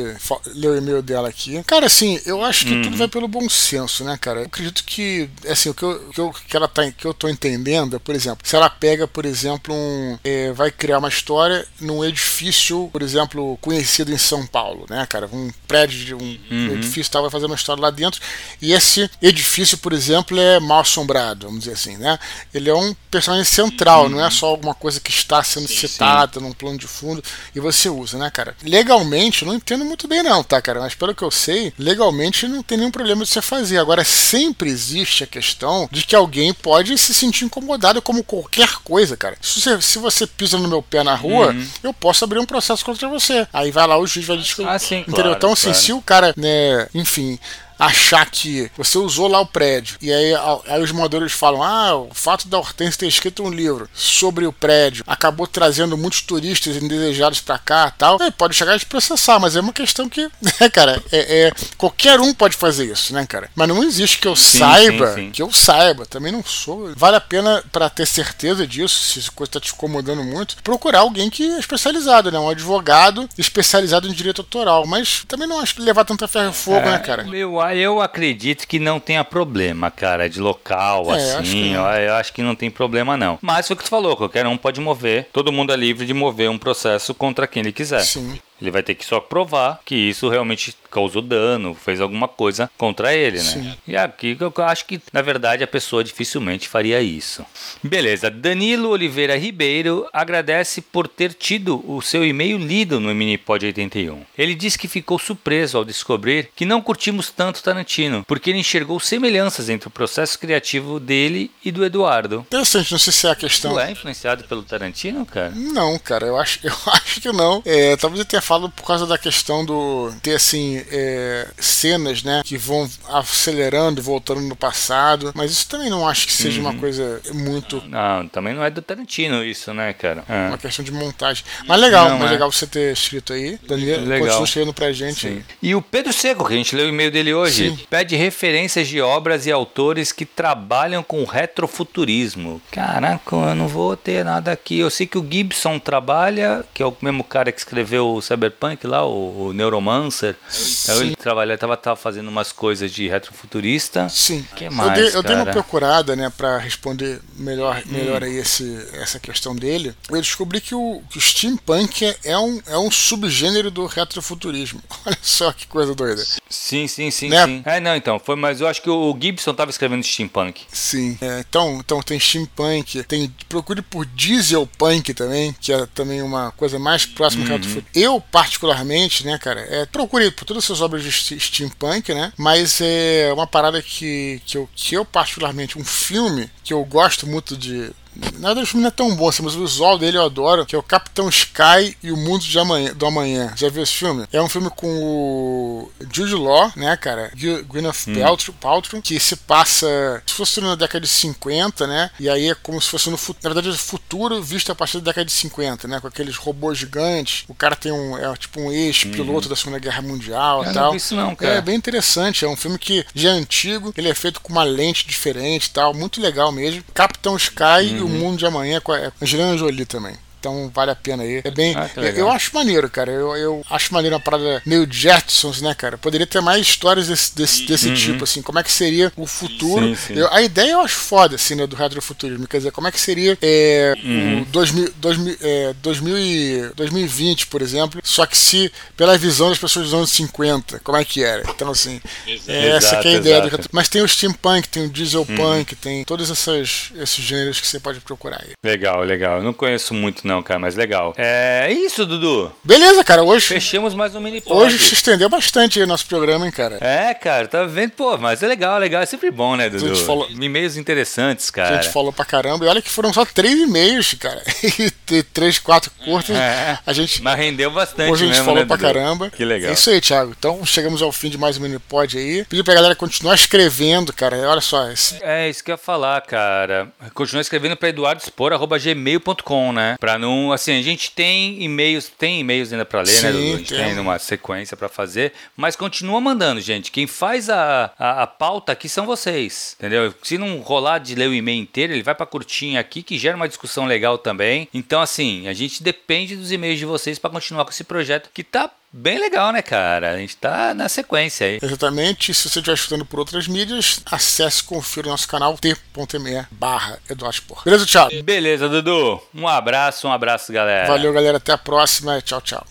lê 0.55 0.69
o 0.69 0.77
e-mail 0.77 1.01
dela 1.01 1.29
aqui. 1.29 1.63
Cara, 1.65 1.87
assim, 1.87 2.21
eu 2.27 2.45
acho 2.45 2.67
que 2.67 2.75
uhum. 2.75 2.83
tudo 2.83 2.97
vai 2.97 3.09
pelo 3.09 3.27
bom 3.27 3.49
senso, 3.49 4.05
né, 4.05 4.19
cara? 4.21 4.41
Eu 4.41 4.47
acredito 4.47 4.85
que, 4.85 5.31
assim, 5.49 5.71
o 5.71 5.75
que 5.75 5.83
eu, 5.83 5.99
que 6.13 6.21
eu, 6.21 6.35
que 6.47 6.57
ela 6.57 6.69
tá, 6.69 6.91
que 6.91 7.07
eu 7.07 7.15
tô 7.15 7.29
entendendo 7.29 7.97
é, 7.97 7.99
por 7.99 8.15
exemplo, 8.15 8.47
se 8.47 8.55
ela 8.55 8.69
pega, 8.69 9.09
por 9.09 9.25
exemplo, 9.25 9.75
um. 9.75 10.19
É, 10.23 10.53
vai 10.53 10.71
criar 10.71 10.99
uma 10.99 11.09
história 11.09 11.67
num 11.81 12.05
edifício, 12.05 12.91
por 12.93 13.01
exemplo, 13.01 13.57
conhecido 13.63 14.13
em 14.13 14.19
São 14.19 14.47
Paulo, 14.47 14.85
né, 14.91 15.07
cara? 15.07 15.27
Um 15.33 15.51
prédio, 15.67 16.19
um, 16.19 16.39
uhum. 16.51 16.69
um 16.69 16.73
edifício 16.75 17.11
tal, 17.11 17.23
vai 17.23 17.31
fazer 17.31 17.47
uma 17.47 17.55
história 17.55 17.81
lá 17.81 17.91
dentro, 17.91 18.21
e 18.61 18.75
esse 18.75 19.11
edifício 19.23 19.79
por 19.85 19.93
exemplo, 19.93 20.41
é 20.41 20.59
mal 20.59 20.81
assombrado, 20.81 21.45
vamos 21.45 21.65
dizer 21.65 21.75
assim, 21.75 21.99
né? 21.99 22.19
Ele 22.55 22.71
é 22.71 22.75
um 22.75 22.97
personagem 23.11 23.45
central, 23.45 24.05
uhum. 24.05 24.09
não 24.09 24.25
é 24.25 24.31
só 24.31 24.47
alguma 24.47 24.75
coisa 24.75 24.99
que 24.99 25.11
está 25.11 25.45
sendo 25.45 25.69
sim, 25.69 25.87
citada 25.87 26.41
sim. 26.41 26.41
num 26.41 26.53
plano 26.53 26.79
de 26.79 26.87
fundo 26.87 27.23
e 27.55 27.61
você 27.61 27.91
usa, 27.91 28.17
né, 28.17 28.31
cara? 28.31 28.57
Legalmente, 28.65 29.45
não 29.45 29.53
entendo 29.53 29.85
muito 29.85 30.09
bem 30.09 30.23
não, 30.23 30.43
tá, 30.43 30.63
cara? 30.63 30.81
Mas 30.81 30.95
pelo 30.95 31.15
que 31.15 31.23
eu 31.23 31.31
sei, 31.31 31.71
legalmente 31.79 32.49
não 32.49 32.63
tem 32.63 32.79
nenhum 32.79 32.91
problema 32.91 33.25
de 33.25 33.29
você 33.29 33.43
fazer. 33.43 33.77
Agora, 33.77 34.03
sempre 34.05 34.71
existe 34.71 35.23
a 35.23 35.27
questão 35.27 35.87
de 35.93 36.03
que 36.07 36.17
alguém 36.17 36.55
pode 36.55 36.97
se 36.97 37.13
sentir 37.13 37.45
incomodado 37.45 38.01
como 38.01 38.25
qualquer 38.25 38.77
coisa, 38.83 39.19
cara. 39.19 39.37
Se 39.43 39.61
você, 39.61 39.83
se 39.83 39.99
você 39.99 40.27
pisa 40.27 40.57
no 40.57 40.67
meu 40.67 40.81
pé 40.81 41.03
na 41.03 41.15
rua, 41.15 41.49
uhum. 41.49 41.69
eu 41.83 41.93
posso 41.93 42.25
abrir 42.25 42.39
um 42.39 42.47
processo 42.47 42.83
contra 42.83 43.07
você. 43.07 43.47
Aí 43.53 43.71
vai 43.71 43.87
lá 43.87 43.99
o 43.99 44.07
juiz 44.07 44.27
vai 44.27 44.39
discutir. 44.39 44.67
Ah, 44.67 44.79
sim, 44.79 45.01
Entendeu? 45.01 45.25
Claro, 45.25 45.37
então, 45.37 45.53
assim, 45.53 45.65
claro. 45.65 45.79
se 45.79 45.93
o 45.93 46.01
cara, 46.01 46.33
né, 46.39 46.89
enfim, 46.95 47.39
achar 47.79 48.29
que 48.31 48.71
você 48.77 48.99
usou 48.99 49.29
lá 49.29 49.41
o 49.41 49.47
prédio 49.47 49.97
e 50.01 50.13
aí, 50.13 50.33
aí 50.69 50.83
os 50.83 50.93
moradores 50.93 51.33
falam: 51.33 51.63
ah, 51.63 51.97
o 51.97 52.11
fato 52.13 52.49
da 52.49 52.59
Hortense 52.59 52.99
ter 52.99 53.07
escrito 53.07 53.43
um 53.43 53.51
livro 53.51 53.89
sobre 53.95 54.47
o 54.47 54.53
prédio 54.53 55.05
acabou 55.07 55.47
trazendo 55.47 55.97
muitos 55.97 56.21
turistas 56.23 56.77
indesejados 56.77 57.41
para 57.41 57.59
cá 57.59 57.91
tal. 57.91 58.21
É, 58.21 58.31
pode 58.31 58.55
chegar 58.55 58.75
a 58.75 58.79
te 58.79 58.87
processar, 58.87 59.39
mas 59.39 59.57
é 59.57 59.61
uma 59.61 59.73
questão 59.73 60.09
que, 60.09 60.23
né, 60.61 60.69
cara, 60.73 61.03
é, 61.13 61.47
é, 61.47 61.53
qualquer 61.77 62.21
um 62.21 62.33
pode 62.35 62.57
fazer 62.57 62.87
isso, 62.87 63.15
né, 63.15 63.27
cara? 63.27 63.51
Mas 63.55 63.69
não 63.69 63.83
existe 63.83 64.19
que 64.19 64.29
eu 64.29 64.37
sim, 64.37 64.59
saiba, 64.59 65.15
sim, 65.15 65.15
sim. 65.15 65.31
que 65.31 65.43
eu 65.43 65.53
saiba, 65.53 66.07
também 66.07 66.33
não 66.33 66.45
sou. 66.45 66.93
Vale 66.97 67.17
a 67.17 67.21
pena 67.21 67.63
para 67.73 67.89
ter 67.89 68.07
certeza 68.07 68.67
disso, 68.67 69.21
se 69.21 69.29
a 69.29 69.33
coisa 69.33 69.53
tá 69.53 69.61
te 69.61 69.73
incomodando 69.73 70.23
muito, 70.23 70.57
procurar 70.63 71.01
alguém 71.01 71.31
que 71.31 71.51
é 71.51 71.59
especializado, 71.59 72.31
né? 72.31 72.39
Um 72.39 72.49
advogado 72.49 73.29
especializado 73.39 74.09
em 74.09 74.13
direito 74.13 74.41
autoral. 74.41 74.87
Mas 74.87 75.25
também 75.27 75.49
não 75.49 75.61
acho 75.61 75.75
que 75.75 75.83
levar 75.83 76.05
tanta 76.05 76.29
ferro 76.29 76.51
e 76.51 76.55
fogo, 76.55 76.87
é, 76.87 76.93
né, 76.93 76.99
cara? 76.99 77.27
Eu 77.37 77.61
eu 77.75 78.01
acredito 78.01 78.67
que 78.67 78.79
não 78.79 79.01
tenha 79.01 79.25
problema, 79.25 79.91
cara, 79.91 80.29
de 80.29 80.41
local, 80.41 81.13
é, 81.13 81.15
assim. 81.15 81.75
Acho, 81.75 81.97
eu, 81.97 82.07
eu 82.07 82.15
acho, 82.15 82.33
que 82.33 82.43
não 82.43 82.55
tem 82.55 82.71
problema, 82.71 83.17
não. 83.17 83.39
Mas 83.43 83.67
foi 83.67 83.75
o 83.75 83.77
que 83.77 83.85
tu 83.85 83.91
falou, 83.91 84.17
qualquer 84.17 84.47
um 84.47 84.57
pode 84.57 84.81
mover. 84.81 85.29
Todo 85.33 85.53
mundo 85.53 85.73
é 85.73 85.77
livre 85.77 86.07
de 86.07 86.15
mover 86.15 86.51
um 86.51 86.59
processo 86.59 87.15
contra 87.15 87.47
quem 87.47 87.61
ele 87.61 87.73
quiser. 87.73 88.01
Sim. 88.01 88.39
Ele 88.61 88.71
vai 88.71 88.83
ter 88.83 88.95
que 88.95 89.05
só 89.05 89.21
provar 89.21 89.81
que 89.85 89.95
isso 89.95 90.29
realmente 90.29 90.75
causou 90.95 91.21
dano, 91.21 91.75
fez 91.75 92.01
alguma 92.01 92.29
coisa 92.29 92.71
contra 92.79 93.13
ele, 93.13 93.39
né? 93.39 93.43
Sim. 93.43 93.75
E 93.89 93.97
aqui 93.97 94.37
eu 94.39 94.53
acho 94.65 94.87
que, 94.87 95.01
na 95.13 95.21
verdade, 95.21 95.65
a 95.65 95.67
pessoa 95.67 96.05
dificilmente 96.05 96.69
faria 96.69 97.03
isso. 97.03 97.45
Beleza, 97.83 98.31
Danilo 98.31 98.91
Oliveira 98.91 99.37
Ribeiro 99.37 100.07
agradece 100.13 100.81
por 100.81 101.09
ter 101.09 101.35
tido 101.35 101.83
o 101.91 102.01
seu 102.01 102.25
e-mail 102.25 102.59
lido 102.59 103.01
no 103.01 103.13
Minipod 103.13 103.67
81. 103.67 104.23
Ele 104.39 104.55
diz 104.55 104.77
que 104.77 104.87
ficou 104.87 105.19
surpreso 105.19 105.77
ao 105.77 105.85
descobrir 105.85 106.51
que 106.55 106.65
não 106.65 106.81
curtimos 106.81 107.29
tanto 107.31 107.63
Tarantino, 107.63 108.25
porque 108.29 108.51
ele 108.51 108.61
enxergou 108.61 109.01
semelhanças 109.01 109.69
entre 109.69 109.89
o 109.89 109.91
processo 109.91 110.39
criativo 110.39 111.01
dele 111.01 111.51
e 111.65 111.73
do 111.73 111.85
Eduardo. 111.85 112.47
Interessante, 112.47 112.93
não 112.93 112.99
sei 113.01 113.13
se 113.13 113.27
é 113.27 113.31
a 113.31 113.35
questão. 113.37 113.73
Tu 113.73 113.81
é 113.81 113.91
influenciado 113.91 114.45
pelo 114.45 114.63
Tarantino, 114.63 115.27
cara? 115.27 115.51
Não, 115.51 115.99
cara, 115.99 116.27
eu 116.27 116.39
acho, 116.39 116.61
eu 116.65 116.75
acho 116.87 117.21
que 117.21 117.33
não. 117.33 117.63
É, 117.65 117.97
talvez 117.97 118.21
eu 118.21 118.27
tenha 118.27 118.43
falado 118.43 118.71
por 118.71 118.85
causa 118.85 119.07
da 119.07 119.19
questão 119.19 119.65
do 119.65 120.13
ter 120.23 120.35
assim 120.35 120.84
é, 120.91 121.49
cenas, 121.59 122.23
né, 122.23 122.43
que 122.45 122.57
vão 122.57 122.89
acelerando, 123.09 124.03
voltando 124.03 124.41
no 124.41 124.57
passado, 124.57 125.33
mas 125.35 125.51
isso 125.51 125.69
também 125.69 125.91
não 125.91 126.07
acho 126.07 126.27
que 126.27 126.33
seja 126.33 126.61
uhum. 126.61 126.69
uma 126.69 126.79
coisa 126.79 127.21
muito. 127.33 127.83
Não, 127.89 128.29
também 128.29 128.55
não 128.55 128.65
é 128.65 128.71
do 128.71 128.83
Tarantino 128.83 129.45
isso, 129.45 129.73
né, 129.73 129.93
cara? 129.93 130.25
É. 130.29 130.49
Uma 130.49 130.59
questão 130.59 130.85
de 130.85 130.93
montagem. 130.93 131.45
Mas 131.67 131.81
legal, 131.81 132.11
não, 132.11 132.19
mas 132.19 132.29
é. 132.29 132.33
legal 132.33 132.51
você 132.51 132.67
ter 132.67 132.93
escrito 132.93 133.33
aí. 133.33 133.59
Daniel, 133.67 134.01
legal. 134.01 134.21
continua 134.21 134.45
escrevendo 134.45 134.75
pra 134.75 134.93
gente. 134.93 135.21
Sim. 135.21 135.45
E 135.63 135.75
o 135.75 135.83
Pedro 135.83 136.13
Seco, 136.13 136.47
que 136.47 136.55
a 136.55 136.57
gente 136.57 136.75
leu 136.77 136.87
o 136.87 136.89
e-mail 136.89 137.11
dele 137.11 137.35
hoje, 137.35 137.71
Sim. 137.71 137.79
pede 137.89 138.17
referências 138.17 138.89
de 138.89 139.01
obras 139.01 139.47
e 139.47 139.53
autores 139.53 140.13
que 140.13 140.25
trabalham 140.25 141.03
com 141.03 141.25
retrofuturismo. 141.25 142.61
Caraca, 142.71 143.37
eu 143.37 143.55
não 143.55 143.69
vou 143.69 143.97
ter 143.97 144.25
nada 144.25 144.53
aqui. 144.53 144.79
Eu 144.79 144.91
sei 144.91 145.07
que 145.07 145.19
o 145.19 145.27
Gibson 145.29 145.79
trabalha, 145.79 146.65
que 146.73 146.83
é 146.83 146.87
o 146.87 146.97
mesmo 147.01 147.25
cara 147.25 147.53
que 147.53 147.59
escreveu 147.59 148.15
o 148.15 148.23
Cyberpunk 148.23 148.87
lá, 148.87 149.05
o, 149.07 149.49
o 149.49 149.53
Neuromancer. 149.53 150.37
Então 150.83 151.01
ele 151.03 151.17
trabalhava, 151.17 151.59
tava, 151.59 151.77
tava 151.77 151.97
fazendo 151.97 152.29
umas 152.29 152.53
coisas 152.53 152.91
de 152.93 153.09
retrofuturista. 153.09 154.09
Sim. 154.09 154.45
que 154.57 154.69
mais, 154.71 154.99
eu, 154.99 155.05
dei, 155.05 155.17
eu 155.17 155.23
dei 155.23 155.37
uma 155.37 155.47
procurada, 155.47 156.15
né, 156.17 156.31
pra 156.37 156.59
responder 156.59 157.21
melhor, 157.37 157.83
Hum. 157.87 157.93
melhor 157.93 158.23
aí 158.23 158.37
esse, 158.37 158.89
essa 158.95 159.19
questão 159.19 159.55
dele. 159.55 159.95
Eu 160.11 160.21
descobri 160.21 160.61
que 160.61 160.75
o, 160.75 161.03
que 161.11 161.19
o 161.19 161.21
steampunk 161.21 162.05
é- 162.05 162.17
é 162.25 162.39
um, 162.39 162.61
é 162.67 162.79
um 162.79 162.91
subgênero 162.91 163.71
do 163.71 163.87
retrofuturismo. 163.87 164.81
Olha 165.07 165.19
só 165.23 165.53
que 165.53 165.67
coisa 165.67 165.95
doida. 165.95 166.25
Sim, 166.49 166.87
sim, 166.87 167.11
sim, 167.11 167.29
Né? 167.29 167.45
sim. 167.47 167.63
É, 167.65 167.81
não, 167.81 167.95
então, 167.97 168.19
foi, 168.19 168.37
mas 168.37 168.61
eu 168.61 168.69
acho 168.69 168.81
que 168.83 168.91
o 168.91 169.17
Gibson 169.21 169.55
tava 169.55 169.71
escrevendo 169.71 170.03
steampunk. 170.05 170.63
Sim. 170.73 171.19
É, 171.21 171.41
então, 171.41 171.79
então 171.79 172.01
tem 172.03 172.19
steampunk, 172.19 173.03
tem 173.05 173.33
procure 173.49 173.83
por 173.83 174.07
dieselpunk 174.07 175.13
também, 175.15 175.55
que 175.61 175.73
é 175.73 175.87
também 175.95 176.23
uma 176.23 176.51
coisa 176.53 176.79
mais 176.79 177.05
próxima 177.07 177.45
Uhum. 177.45 177.59
do 177.59 177.67
futuro. 177.69 177.87
Eu 177.95 178.21
particularmente, 178.21 179.25
né, 179.27 179.39
cara, 179.39 179.61
é, 179.69 179.85
procure 179.87 180.31
por 180.31 180.45
todas 180.45 180.64
essas 180.65 180.81
obras 180.81 181.03
de 181.03 181.11
ste- 181.13 181.39
steampunk, 181.39 182.13
né? 182.15 182.33
Mas 182.37 182.81
é 182.81 183.31
uma 183.33 183.47
parada 183.47 183.81
que 183.83 184.41
que 184.45 184.57
eu, 184.57 184.69
que 184.75 184.95
eu 184.95 185.05
particularmente 185.05 185.79
um 185.79 185.85
filme 185.85 186.51
que 186.63 186.73
eu 186.73 186.85
gosto 186.85 187.27
muito 187.27 187.57
de 187.57 187.91
Nada 188.39 188.61
do 188.61 188.67
filme 188.67 188.83
não 188.83 188.89
é 188.89 188.93
tão 188.93 189.15
bom 189.15 189.29
assim, 189.29 189.43
mas 189.43 189.55
o 189.55 189.61
visual 189.61 189.99
dele 189.99 190.17
eu 190.17 190.25
adoro, 190.25 190.67
que 190.67 190.75
é 190.75 190.79
o 190.79 190.83
Capitão 190.83 191.29
Sky 191.29 191.97
e 192.03 192.13
o 192.13 192.17
Mundo 192.17 192.45
de 192.45 192.59
amanhã, 192.59 192.93
do 192.95 193.07
Amanhã. 193.07 193.53
Já 193.57 193.69
viu 193.69 193.83
esse 193.83 193.93
filme? 193.93 194.27
É 194.33 194.41
um 194.41 194.49
filme 194.49 194.71
com 194.71 194.87
o 194.87 195.93
Jude 196.13 196.35
Law, 196.35 196.73
né, 196.77 196.97
cara? 196.97 197.33
Gwyneth 197.35 198.07
Paltrow, 198.21 198.57
Paltrow, 198.61 199.03
que 199.03 199.19
se 199.19 199.37
passa, 199.37 200.23
se 200.27 200.35
fosse 200.35 200.61
na 200.61 200.75
década 200.75 201.01
de 201.01 201.09
50, 201.09 201.87
né? 201.87 202.11
E 202.19 202.29
aí 202.29 202.51
é 202.51 202.55
como 202.55 202.81
se 202.81 202.89
fosse 202.89 203.11
no 203.11 203.17
futuro, 203.17 203.41
na 203.43 203.55
verdade 203.55 203.75
é 203.75 203.79
futuro 203.79 204.43
visto 204.43 204.71
a 204.71 204.75
partir 204.75 204.99
da 204.99 205.05
década 205.05 205.25
de 205.25 205.33
50, 205.33 205.89
né? 205.89 206.01
Com 206.01 206.07
aqueles 206.07 206.37
robôs 206.37 206.79
gigantes. 206.79 207.45
O 207.49 207.55
cara 207.55 207.75
tem 207.77 207.93
um, 207.93 208.17
é 208.17 208.37
tipo 208.37 208.61
um 208.61 208.71
ex-piloto 208.71 209.49
da 209.49 209.57
Segunda 209.57 209.79
Guerra 209.79 210.03
Mundial 210.03 210.65
e 210.65 210.73
tal. 210.73 210.95
isso 210.95 211.15
não, 211.15 211.35
cara. 211.35 211.55
É 211.55 211.61
bem 211.61 211.77
interessante, 211.77 212.45
é 212.45 212.49
um 212.49 212.57
filme 212.57 212.79
que 212.79 213.05
já 213.15 213.31
é 213.31 213.33
antigo, 213.33 213.93
ele 213.97 214.09
é 214.09 214.15
feito 214.15 214.41
com 214.41 214.53
uma 214.53 214.65
lente 214.65 215.07
diferente 215.07 215.67
e 215.67 215.71
tal, 215.71 215.95
muito 215.95 216.21
legal 216.21 216.53
mesmo. 216.53 216.85
Capitão 216.93 217.37
Sky 217.37 217.97
e 217.97 218.04
o 218.05 218.09
Mundo 218.09 218.39
de 218.39 218.47
Amanhã 218.47 218.81
com 218.81 218.93
a 218.93 219.13
Angelina 219.21 219.57
Jolie 219.57 219.85
também. 219.85 220.15
Então 220.45 220.71
vale 220.75 220.91
a 220.91 220.95
pena 220.95 221.23
aí. 221.23 221.41
É 221.43 221.51
bem. 221.51 221.75
Ah, 221.75 221.89
eu, 221.97 222.03
eu 222.05 222.31
acho 222.31 222.51
maneiro, 222.55 222.91
cara. 222.91 223.11
Eu, 223.11 223.35
eu 223.35 223.63
acho 223.71 223.95
maneiro 223.95 224.15
uma 224.15 224.21
parada 224.23 224.61
meio 224.67 224.87
Jetsons, 224.91 225.63
né, 225.63 225.75
cara? 225.75 225.97
Poderia 225.97 226.27
ter 226.27 226.43
mais 226.43 226.61
histórias 226.61 227.09
desse, 227.09 227.35
desse, 227.35 227.63
desse 227.65 227.95
tipo, 227.95 228.25
assim. 228.25 228.43
Como 228.43 228.59
é 228.59 228.63
que 228.63 228.71
seria 228.71 229.11
o 229.17 229.27
futuro? 229.27 229.87
Uhum. 229.87 229.97
Sim, 229.97 230.15
sim. 230.15 230.19
Eu- 230.21 230.31
a 230.31 230.43
ideia 230.43 230.73
eu 230.73 230.81
acho 230.83 230.97
foda, 230.97 231.37
assim, 231.37 231.55
né, 231.55 231.67
do 231.67 231.75
retrofuturismo. 231.75 232.47
Quer 232.47 232.59
dizer, 232.59 232.73
como 232.73 232.87
é 232.87 232.93
que 232.93 233.01
seria 233.01 233.39
é, 233.41 233.95
Uhum. 234.05 234.43
o 234.43 234.45
2000, 234.47 234.93
2000, 234.97 235.37
é, 235.41 235.73
2000 235.83 236.19
e- 236.19 236.71
2020, 236.77 237.47
por 237.47 237.63
exemplo, 237.63 238.01
só 238.05 238.27
que 238.27 238.37
se 238.37 238.71
pela 238.99 239.17
visão 239.17 239.49
das 239.49 239.59
pessoas 239.59 239.87
dos 239.87 239.95
anos 239.95 240.11
50, 240.13 240.79
como 240.85 240.99
é 240.99 241.05
que 241.07 241.25
era? 241.25 241.43
Então, 241.49 241.71
assim, 241.71 242.03
é 242.47 242.69
essa 242.69 242.97
que 242.97 243.09
é 243.09 243.13
a 243.13 243.15
Exato, 243.15 243.17
ideia 243.17 243.21
do 243.41 243.47
exato. 243.47 243.57
retro- 243.57 243.71
Mas 243.73 243.89
tem 243.89 244.03
o 244.03 244.09
steampunk, 244.09 244.69
tem 244.69 244.85
o 244.85 244.91
dieselpunk, 244.91 245.75
tem 245.77 246.05
todos 246.05 246.31
essas, 246.31 246.91
esses 246.97 247.25
gêneros 247.25 247.61
que 247.61 247.67
você 247.67 247.81
pode 247.81 248.01
procurar 248.01 248.43
aí. 248.43 248.53
Legal, 248.63 249.03
legal. 249.03 249.39
Eu 249.39 249.43
não 249.43 249.53
conheço 249.55 249.95
muito 249.95 250.27
não, 250.27 250.34
cara, 250.43 250.59
mas 250.61 250.75
legal. 250.75 251.15
É 251.17 251.71
isso, 251.73 252.05
Dudu. 252.07 252.53
Beleza, 252.63 253.03
cara, 253.05 253.23
hoje, 253.23 253.47
Fechamos 253.47 253.95
mais 253.95 254.15
um 254.15 254.21
mini 254.21 254.41
pod. 254.41 254.55
hoje 254.63 254.79
se 254.79 254.95
estendeu 254.95 255.29
bastante 255.29 255.81
o 255.81 255.87
nosso 255.87 256.07
programa, 256.07 256.47
hein, 256.47 256.53
cara. 256.53 256.79
É, 256.81 257.13
cara, 257.15 257.47
tá 257.49 257.65
vendo? 257.65 257.91
Pô, 257.93 258.17
mas 258.19 258.43
é 258.43 258.47
legal, 258.47 258.79
legal. 258.79 259.03
É 259.03 259.07
sempre 259.07 259.31
bom, 259.31 259.57
né, 259.57 259.69
Dudu? 259.71 259.95
falou- 259.97 260.29
E-mails 260.31 260.77
interessantes, 260.77 261.49
A 261.51 261.53
cara. 261.53 261.83
gente 261.83 261.93
falou 261.93 262.13
pra 262.13 262.25
caramba, 262.25 262.65
e 262.65 262.69
olha 262.69 262.83
que 262.83 262.91
foram 262.91 263.13
só 263.13 263.25
três 263.25 263.59
e-mails, 263.61 264.15
cara. 264.15 264.43
E 265.11 265.23
três, 265.23 265.59
quatro 265.59 265.91
curtas. 266.05 266.35
É, 266.37 266.79
A 266.87 266.93
gente, 266.93 267.23
Mas 267.23 267.37
rendeu 267.39 267.71
bastante 267.71 268.11
hoje 268.11 268.25
a 268.25 268.27
gente 268.27 268.37
mesmo, 268.37 268.45
falou 268.47 268.61
né, 268.61 268.67
pra 268.67 268.77
Dudu? 268.77 268.89
caramba. 268.89 269.31
Que 269.31 269.45
legal. 269.45 269.71
É 269.71 269.75
isso 269.75 269.91
aí, 269.91 270.01
Thiago. 270.01 270.35
Então 270.37 270.65
chegamos 270.65 271.03
ao 271.03 271.13
fim 271.13 271.29
de 271.29 271.37
mais 271.39 271.57
um 271.59 271.61
Minipod 271.61 272.17
aí. 272.19 272.45
Pedir 272.47 272.65
pra 272.65 272.75
galera 272.75 272.95
continuar 272.97 273.35
escrevendo, 273.35 274.13
cara. 274.13 274.37
Olha 274.49 274.61
só, 274.63 274.91
esse- 274.91 275.19
É, 275.23 275.49
isso 275.49 275.63
que 275.63 275.71
eu 275.71 275.75
ia 275.75 275.79
falar, 275.79 276.21
cara. 276.23 276.89
Continua 277.13 277.43
escrevendo 277.43 277.77
pra 277.77 277.91
eduardospor.gmail.com, 277.91 279.73
né? 279.73 279.97
Pra 280.01 280.19
não. 280.25 280.53
Assim, 280.53 280.73
a 280.79 280.83
gente 280.83 281.11
tem 281.11 281.63
e-mails, 281.63 282.09
tem 282.09 282.41
e-mails 282.41 282.73
ainda 282.73 282.85
pra 282.85 283.03
ler, 283.03 283.23
né? 283.23 283.33
Sim, 283.33 283.33
Dudu? 283.33 283.55
A 283.55 283.59
gente 283.59 283.75
tem 283.75 283.99
uma 283.99 284.19
sequência 284.19 284.77
pra 284.77 284.89
fazer, 284.89 285.33
mas 285.57 285.77
continua 285.77 286.21
mandando, 286.21 286.61
gente. 286.61 286.91
Quem 286.91 287.07
faz 287.07 287.51
a, 287.51 287.93
a, 287.99 288.23
a 288.23 288.27
pauta 288.27 288.73
aqui 288.73 288.89
são 288.89 289.07
vocês, 289.07 289.77
entendeu? 289.79 290.15
Se 290.23 290.39
não 290.39 290.59
rolar 290.59 290.99
de 290.99 291.15
ler 291.15 291.29
o 291.29 291.35
e-mail 291.35 291.61
inteiro, 291.61 291.93
ele 291.93 292.03
vai 292.03 292.15
pra 292.15 292.27
curtinha 292.27 292.81
aqui, 292.81 293.03
que 293.03 293.19
gera 293.19 293.37
uma 293.37 293.49
discussão 293.49 293.87
legal 293.87 294.19
também. 294.19 294.69
Então, 294.73 295.01
assim, 295.01 295.47
a 295.49 295.53
gente 295.53 295.83
depende 295.83 296.37
dos 296.37 296.51
e-mails 296.53 296.79
de 296.79 296.87
vocês 296.87 297.19
pra 297.19 297.31
continuar 297.31 297.65
com 297.65 297.71
esse 297.71 297.85
projeto 297.85 298.31
que 298.33 298.43
tá 298.43 298.71
bem 298.95 299.19
legal, 299.19 299.53
né, 299.53 299.61
cara? 299.61 300.13
A 300.13 300.19
gente 300.19 300.37
tá 300.37 300.73
na 300.73 300.89
sequência 300.89 301.47
aí. 301.47 301.59
exatamente. 301.61 302.33
Se 302.33 302.49
você 302.49 302.61
estiver 302.61 302.75
escutando 302.75 303.05
por 303.05 303.19
outras 303.19 303.49
mídias, 303.49 304.01
acesse 304.07 304.63
e 304.63 304.65
confira 304.65 305.09
o 305.09 305.11
nosso 305.11 305.27
canal 305.27 305.59
t.me 305.59 306.47
barra 306.51 306.99
Eduardo. 307.11 307.43
Beleza, 307.65 307.87
Thiago? 307.87 308.23
Beleza, 308.23 308.69
Dudu. 308.69 309.21
Um 309.35 309.49
abraço, 309.49 310.07
um 310.07 310.13
abraço, 310.13 310.53
galera. 310.53 310.87
Valeu, 310.87 311.13
galera. 311.13 311.39
Até 311.39 311.53
a 311.53 311.59
próxima. 311.59 312.21
Tchau, 312.23 312.41
tchau. 312.41 312.65